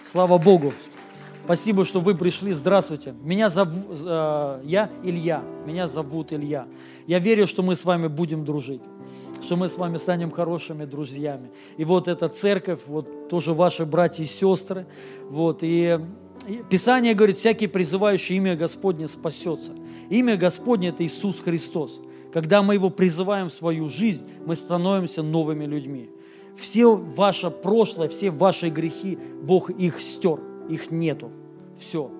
[0.03, 0.73] Слава Богу.
[1.49, 2.53] Спасибо, что вы пришли.
[2.53, 3.15] Здравствуйте.
[3.23, 5.41] Меня зовут, э, я Илья.
[5.65, 6.67] Меня зовут Илья.
[7.07, 8.84] Я верю, что мы с вами будем дружить,
[9.41, 11.49] что мы с вами станем хорошими друзьями.
[11.77, 14.85] И вот эта церковь, вот тоже ваши братья и сестры.
[15.27, 15.99] Вот, и
[16.69, 19.71] Писание говорит, всякий призывающий имя Господне спасется.
[20.11, 21.99] Имя Господне– это Иисус Христос.
[22.31, 26.11] Когда мы Его призываем в свою жизнь, мы становимся новыми людьми.
[26.55, 30.39] Все ваше прошлое, все ваши грехи, Бог их стер,
[30.69, 31.31] их нету.
[31.80, 32.11] Все.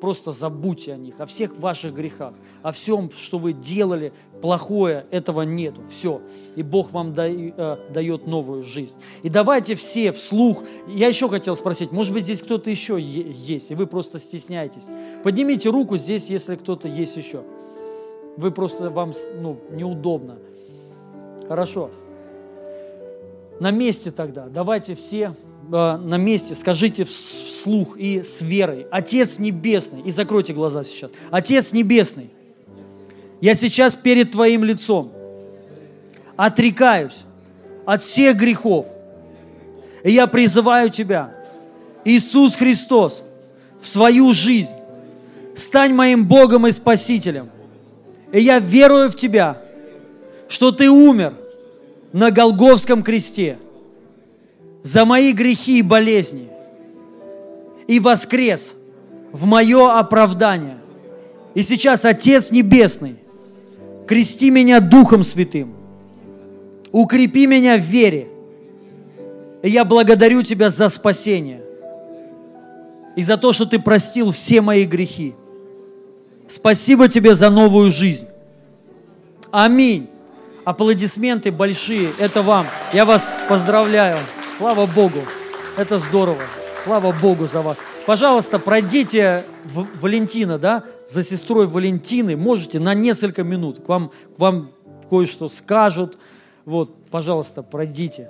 [0.00, 2.32] Просто забудьте о них, о всех ваших грехах,
[2.62, 5.82] о всем, что вы делали плохое, этого нету.
[5.90, 6.22] Все.
[6.56, 8.96] И Бог вам э, дает новую жизнь.
[9.22, 10.64] И давайте все вслух.
[10.88, 14.86] Я еще хотел спросить, может быть, здесь кто-то еще есть, и вы просто стесняетесь.
[15.22, 17.42] Поднимите руку здесь, если кто-то есть еще.
[18.38, 20.38] Вы просто, вам ну, неудобно.
[21.46, 21.90] Хорошо.
[23.58, 24.46] На месте тогда.
[24.46, 28.86] Давайте все Э, на месте, скажите вслух и с верой.
[28.90, 31.10] Отец Небесный, и закройте глаза сейчас.
[31.30, 32.30] Отец Небесный,
[33.40, 35.12] я сейчас перед Твоим лицом
[36.36, 37.18] отрекаюсь
[37.86, 38.86] от всех грехов.
[40.02, 41.32] И я призываю Тебя,
[42.04, 43.22] Иисус Христос,
[43.80, 44.74] в свою жизнь.
[45.54, 47.50] Стань моим Богом и Спасителем.
[48.32, 49.62] И я верую в Тебя,
[50.48, 51.34] что Ты умер
[52.12, 53.58] на Голговском кресте–
[54.82, 56.48] за мои грехи и болезни
[57.86, 58.74] и воскрес
[59.32, 60.78] в мое оправдание.
[61.54, 63.16] И сейчас, Отец Небесный,
[64.06, 65.74] крести меня Духом Святым,
[66.92, 68.28] укрепи меня в вере,
[69.62, 71.62] и я благодарю Тебя за спасение
[73.16, 75.34] и за то, что Ты простил все мои грехи.
[76.46, 78.26] Спасибо Тебе за новую жизнь.
[79.50, 80.08] Аминь.
[80.64, 82.12] Аплодисменты большие.
[82.18, 82.66] Это вам.
[82.92, 84.18] Я вас поздравляю.
[84.60, 85.20] Слава Богу.
[85.78, 86.42] Это здорово.
[86.84, 87.78] Слава Богу за вас.
[88.04, 89.46] Пожалуйста, пройдите
[90.02, 92.36] Валентина, да, за сестрой Валентины.
[92.36, 93.82] Можете на несколько минут.
[93.82, 94.72] К вам, к вам
[95.08, 96.18] кое-что скажут.
[96.66, 98.28] Вот, пожалуйста, пройдите.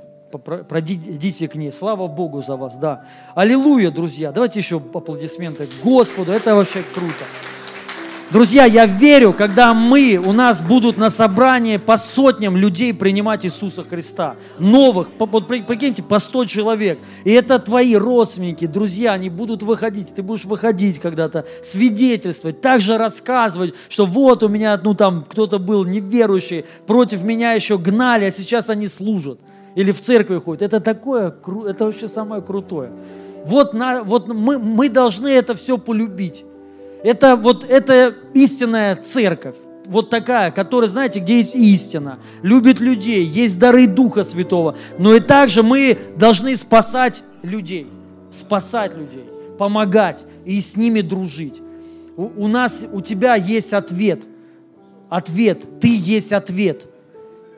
[0.69, 1.73] Пройдите к ней.
[1.73, 3.07] Слава Богу за вас, да.
[3.35, 4.31] Аллилуйя, друзья.
[4.31, 6.31] Давайте еще аплодисменты Господу.
[6.31, 7.25] Это вообще круто.
[8.31, 13.83] Друзья, я верю, когда мы, у нас будут на собрании по сотням людей принимать Иисуса
[13.83, 20.15] Христа, новых, вот прикиньте, по 100 человек, и это твои родственники, друзья, они будут выходить,
[20.15, 25.85] ты будешь выходить когда-то, свидетельствовать, также рассказывать, что вот у меня, ну там, кто-то был
[25.85, 29.41] неверующий, против меня еще гнали, а сейчас они служат,
[29.75, 31.35] или в церкви ходят, это такое,
[31.67, 32.93] это вообще самое крутое.
[33.45, 36.45] Вот, на, вот мы, мы должны это все полюбить.
[37.03, 39.57] Это вот это истинная церковь.
[39.87, 44.77] Вот такая, которая, знаете, где есть истина, любит людей, есть дары Духа Святого.
[44.99, 47.89] Но и также мы должны спасать людей,
[48.31, 49.25] спасать людей,
[49.59, 51.61] помогать и с ними дружить.
[52.17, 54.25] У, у нас, у тебя есть ответ.
[55.09, 55.81] Ответ.
[55.81, 56.87] Ты есть ответ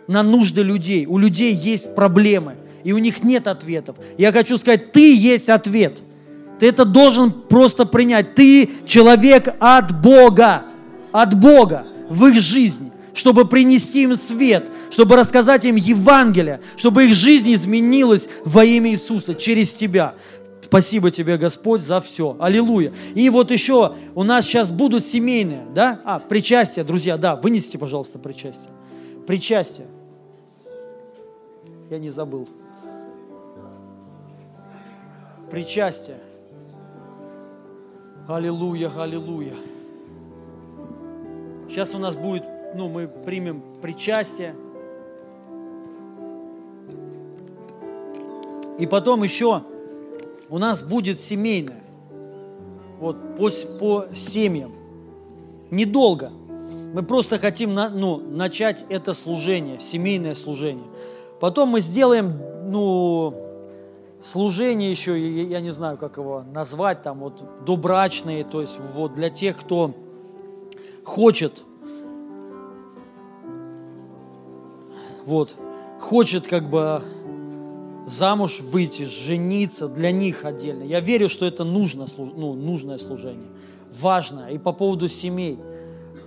[0.07, 1.05] на нужды людей.
[1.05, 3.97] У людей есть проблемы, и у них нет ответов.
[4.17, 6.03] Я хочу сказать, ты есть ответ–
[6.63, 8.37] ты это должен просто принять.
[8.37, 10.63] Ты человек от Бога,
[11.11, 17.15] от Бога в их жизни, чтобы принести им свет, чтобы рассказать им Евангелие, чтобы их
[17.15, 20.15] жизнь изменилась во имя Иисуса через тебя.
[20.63, 22.37] Спасибо тебе, Господь, за все.
[22.39, 22.93] Аллилуйя.
[23.17, 26.01] И вот еще у нас сейчас будут семейные, да?
[26.05, 28.71] А, причастие, друзья, да, вынесите, пожалуйста, причастие.
[29.27, 29.89] Причастие.
[31.91, 32.49] Я не забыл.
[35.51, 36.21] Причастие.
[38.29, 39.55] Аллилуйя, аллилуйя.
[41.69, 42.45] Сейчас у нас будет,
[42.77, 44.55] ну, мы примем причастие.
[48.79, 49.65] И потом еще
[50.49, 51.83] у нас будет семейное.
[53.01, 53.51] Вот по,
[53.81, 54.73] по семьям.
[55.73, 56.31] Недолго.
[56.95, 60.87] Мы просто хотим на, ну, начать это служение, семейное служение.
[61.41, 62.41] Потом мы сделаем,
[62.71, 63.42] ну,
[64.23, 69.31] служение еще, я не знаю, как его назвать, там вот добрачные, то есть вот для
[69.31, 69.95] тех, кто
[71.05, 71.63] хочет,
[75.27, 75.57] вот,
[76.01, 77.03] хочет как бы
[78.07, 80.83] замуж выйти, жениться, для них отдельно.
[80.83, 83.49] Я верю, что это нужно, ну, нужное служение,
[84.01, 84.51] важное.
[84.51, 85.59] И по поводу семей.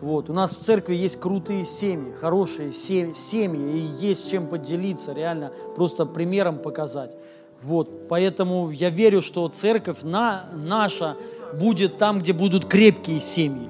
[0.01, 0.29] Вот.
[0.29, 6.05] У нас в церкви есть крутые семьи, хорошие семьи, и есть чем поделиться, реально просто
[6.05, 7.15] примером показать.
[7.61, 8.07] Вот.
[8.07, 11.17] Поэтому я верю, что церковь на, наша
[11.59, 13.69] будет там, где будут крепкие семьи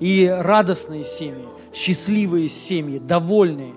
[0.00, 3.74] и радостные семьи, счастливые семьи, довольные.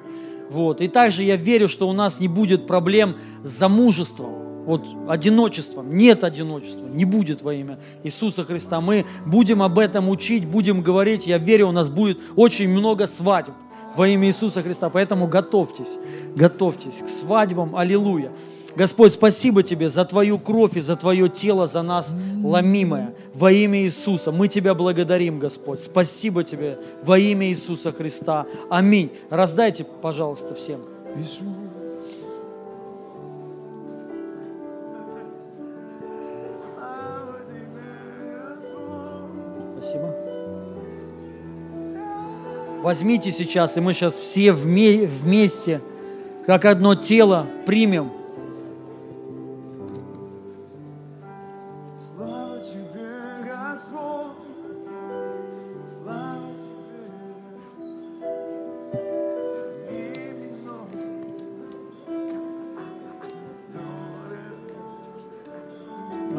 [0.50, 0.82] Вот.
[0.82, 5.94] И также я верю, что у нас не будет проблем с замужеством, вот одиночеством.
[5.94, 8.82] Нет одиночества, не будет во имя Иисуса Христа.
[8.82, 11.28] Мы будем об этом учить, будем говорить.
[11.28, 13.54] Я верю, у нас будет очень много свадеб
[13.96, 14.90] во имя Иисуса Христа.
[14.90, 15.98] Поэтому готовьтесь,
[16.36, 17.76] готовьтесь к свадьбам.
[17.76, 18.32] Аллилуйя.
[18.76, 23.14] Господь, спасибо Тебе за Твою кровь и за Твое тело за нас ломимое.
[23.34, 24.32] Во имя Иисуса.
[24.32, 25.80] Мы Тебя благодарим, Господь.
[25.80, 28.46] Спасибо Тебе во имя Иисуса Христа.
[28.70, 29.12] Аминь.
[29.30, 30.82] Раздайте, пожалуйста, всем.
[31.14, 31.52] Спасибо.
[42.84, 45.82] Возьмите сейчас, и мы сейчас все вместе,
[46.46, 48.12] как одно тело, примем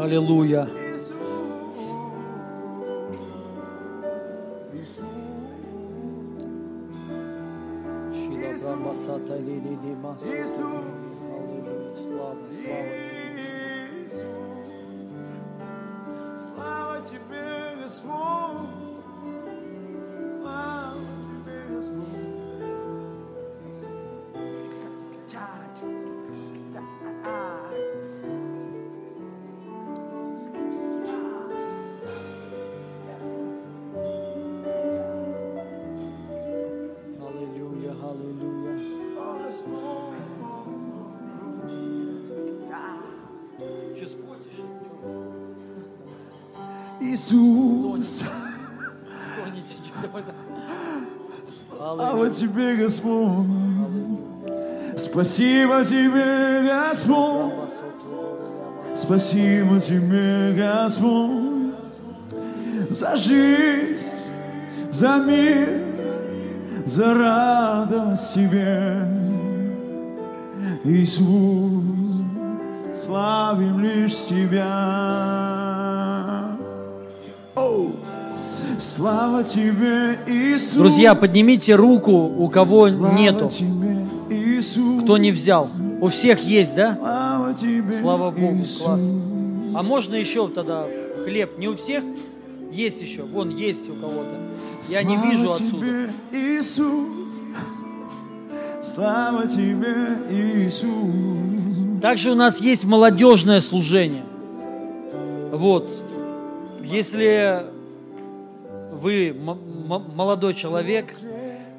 [0.06, 0.68] Аллилуйя.
[8.56, 8.96] Слава,
[11.96, 12.36] слава
[47.16, 48.24] Иисус.
[51.70, 53.47] Слава Тебе, Господь.
[54.98, 57.52] Спасибо Тебе, Господь.
[58.94, 61.74] Спасибо Тебе, Господь,
[62.90, 64.12] за жизнь,
[64.90, 65.68] за мир,
[66.84, 69.06] за радость Тебе.
[70.84, 71.82] Иисус,
[72.94, 74.95] славим лишь Тебя.
[78.97, 80.73] Слава тебе, Иисус.
[80.73, 83.48] Друзья, поднимите руку, у кого Слава нету.
[83.48, 85.02] Тебе, Иисус.
[85.02, 85.68] Кто не взял.
[86.01, 86.97] У всех есть, да?
[86.97, 88.82] Слава, тебе, Слава Богу, Иисус.
[88.82, 89.02] класс.
[89.74, 90.86] А можно еще тогда
[91.27, 91.59] хлеб?
[91.59, 92.05] Не у всех?
[92.73, 93.24] Есть еще.
[93.24, 94.35] Вон есть у кого-то.
[94.89, 95.77] Я Слава не вижу отсюда.
[95.77, 97.43] Тебе, Иисус.
[98.81, 102.01] Слава тебе, Иисус.
[102.01, 104.24] Также у нас есть молодежное служение.
[105.52, 105.86] Вот.
[106.82, 107.76] Если
[108.97, 111.14] вы молодой человек,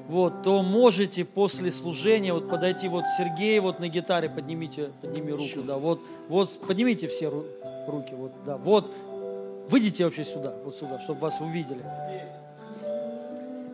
[0.07, 5.65] вот, то можете после служения вот подойти, вот Сергей вот на гитаре, поднимите, подними руку,
[5.65, 5.99] да, вот,
[6.30, 7.44] вот, поднимите все ру,
[7.88, 8.91] руки, вот, да, вот,
[9.69, 11.84] выйдите вообще сюда, вот сюда, чтобы вас увидели.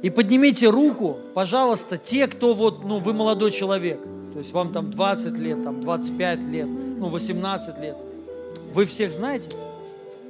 [0.02, 4.02] И поднимите руку, пожалуйста, те, кто вот, ну, вы молодой человек,
[4.34, 7.95] то есть вам там 20 лет, там 25 лет, ну, 18 лет.
[8.74, 9.49] Вы всех знаете?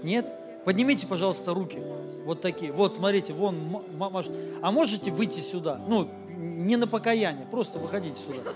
[0.04, 0.28] Нет?
[0.66, 1.80] Поднимите, пожалуйста, руки.
[2.26, 2.72] Вот такие.
[2.72, 4.34] Вот, смотрите, вон машут.
[4.62, 5.82] А можете выйти сюда?
[5.88, 8.52] Ну, не на покаяние, просто выходите сюда.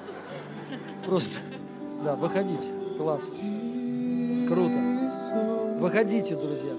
[1.06, 1.38] Просто,
[2.03, 2.68] да, выходите.
[2.98, 3.30] Класс.
[4.48, 4.77] Круто.
[5.80, 6.73] Выходите, друзья.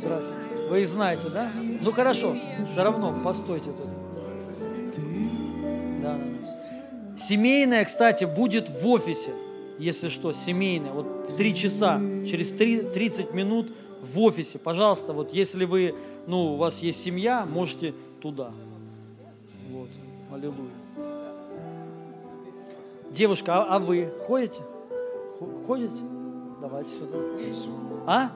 [0.00, 0.42] Здравствуйте.
[0.68, 1.50] Вы знаете, да?
[1.80, 2.36] Ну хорошо,
[2.70, 3.91] все равно постойте тут.
[7.16, 9.32] Семейная, кстати, будет в офисе,
[9.78, 10.92] если что, семейная.
[10.92, 13.72] Вот в 3 часа, через 3, 30 минут
[14.02, 14.58] в офисе.
[14.58, 15.94] Пожалуйста, вот если вы,
[16.26, 18.50] ну, у вас есть семья, можете туда.
[19.70, 19.88] Вот,
[20.32, 20.70] аллилуйя.
[23.10, 24.62] Девушка, а, а вы ходите?
[25.66, 26.02] Ходите?
[26.60, 27.18] Давайте сюда.
[28.06, 28.30] А?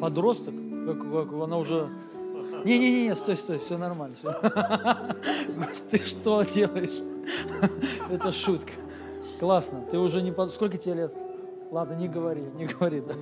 [0.00, 0.54] Подросток?
[0.86, 1.88] Как, как, она уже
[2.64, 4.16] не-не-не, стой, стой, все нормально.
[4.16, 4.32] Все.
[5.90, 7.15] Ты что делаешь?
[8.10, 8.72] Это шутка.
[9.38, 9.82] Классно.
[9.90, 10.32] Ты уже не...
[10.50, 11.14] Сколько тебе лет?
[11.70, 13.14] Ладно, не говори, не говори, да.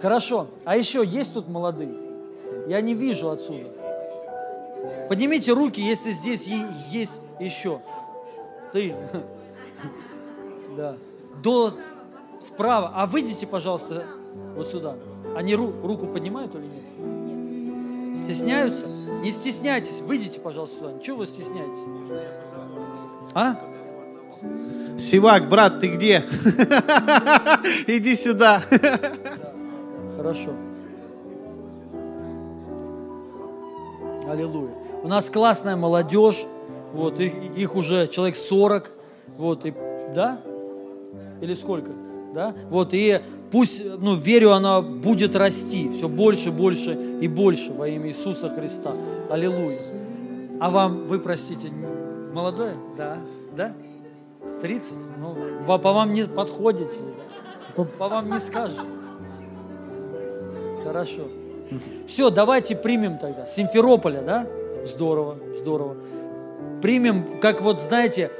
[0.00, 0.46] Хорошо.
[0.64, 1.94] А еще есть тут молодые?
[2.68, 3.68] Я не вижу отсюда.
[5.08, 6.46] Поднимите руки, если здесь
[6.90, 7.80] есть еще.
[8.72, 8.94] Ты.
[10.76, 10.94] Да.
[11.42, 11.72] До
[12.42, 12.92] справа.
[12.94, 14.04] А выйдите, пожалуйста,
[14.56, 14.96] вот сюда.
[15.34, 18.20] Они ру, руку поднимают или нет?
[18.20, 18.86] Стесняются?
[19.22, 20.02] Не стесняйтесь.
[20.02, 20.98] Выйдите, пожалуйста, сюда.
[21.00, 21.78] Чего вы стесняетесь?
[23.36, 23.58] А?
[24.96, 26.24] Сивак, брат, ты где?
[27.86, 28.62] Иди сюда.
[30.16, 30.52] Хорошо.
[34.26, 34.70] Аллилуйя.
[35.02, 36.46] У нас классная молодежь,
[36.94, 38.90] вот, их, их уже человек 40,
[39.36, 39.74] вот, и,
[40.14, 40.40] да?
[41.42, 41.90] Или сколько?
[42.34, 42.54] Да?
[42.70, 48.08] Вот, и пусть, ну, верю, она будет расти все больше, больше и больше во имя
[48.08, 48.92] Иисуса Христа.
[49.28, 49.78] Аллилуйя.
[50.58, 51.70] А вам, вы, простите,
[52.32, 52.76] молодое?
[52.96, 53.18] Да.
[53.56, 53.72] Да?
[54.60, 54.94] 30?
[55.18, 55.36] Ну,
[55.66, 56.94] по, по вам не подходите,
[57.74, 58.78] по, по вам не скажешь.
[60.82, 61.22] Хорошо.
[62.06, 63.46] Все, давайте примем тогда.
[63.46, 64.46] Симферополя, да?
[64.84, 65.96] Здорово, здорово.
[66.80, 68.30] Примем, как вот, знаете,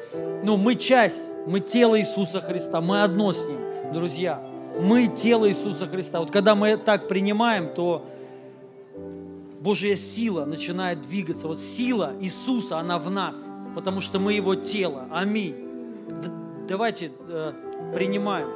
[0.44, 3.58] ну, мы часть, мы тело Иисуса Христа, мы одно с Ним,
[3.92, 4.40] друзья.
[4.80, 6.20] Мы тело Иисуса Христа.
[6.20, 8.04] Вот когда мы так принимаем, то
[9.60, 11.48] Божья сила начинает двигаться.
[11.48, 15.06] Вот сила Иисуса, она в нас, потому что мы Его тело.
[15.12, 15.54] Аминь.
[16.66, 17.52] Давайте э,
[17.94, 18.48] принимаем.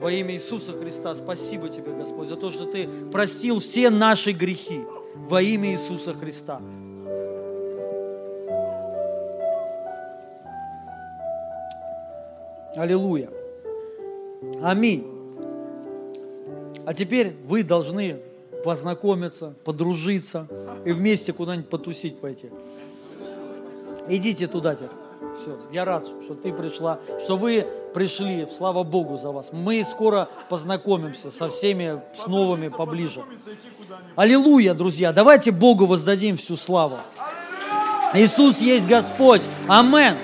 [0.00, 4.82] Во имя Иисуса Христа спасибо Тебе, Господь, за то, что Ты простил все наши грехи
[5.16, 6.62] во имя Иисуса Христа.
[12.76, 13.30] Аллилуйя.
[14.62, 15.04] Аминь.
[16.86, 18.20] А теперь вы должны
[18.62, 20.46] познакомиться, подружиться
[20.84, 22.50] и вместе куда-нибудь потусить пойти.
[24.08, 24.90] Идите туда теперь.
[25.40, 29.50] Все, я рад, что ты пришла, что вы пришли, слава Богу за вас.
[29.52, 33.22] Мы скоро познакомимся со всеми, с новыми поближе.
[34.16, 36.98] Аллилуйя, друзья, давайте Богу воздадим всю славу.
[38.14, 39.42] Иисус есть Господь.
[39.68, 40.16] Амен.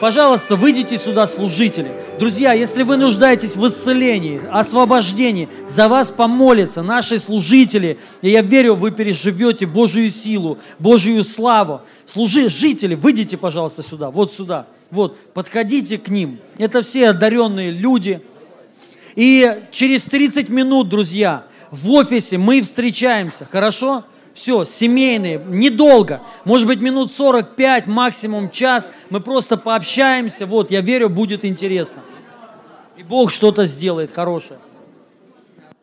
[0.00, 1.90] Пожалуйста, выйдите сюда, служители.
[2.18, 7.98] Друзья, если вы нуждаетесь в исцелении, освобождении, за вас помолятся наши служители.
[8.20, 11.80] И я верю, вы переживете Божью силу, Божью славу.
[12.04, 14.66] Служи, жители, выйдите, пожалуйста, сюда, вот сюда.
[14.90, 16.38] Вот, подходите к ним.
[16.58, 18.20] Это все одаренные люди.
[19.14, 24.04] И через 30 минут, друзья, в офисе мы встречаемся, хорошо?
[24.36, 31.08] Все, семейные, недолго, может быть минут 45, максимум час, мы просто пообщаемся, вот, я верю,
[31.08, 32.02] будет интересно.
[32.98, 34.58] И Бог что-то сделает хорошее.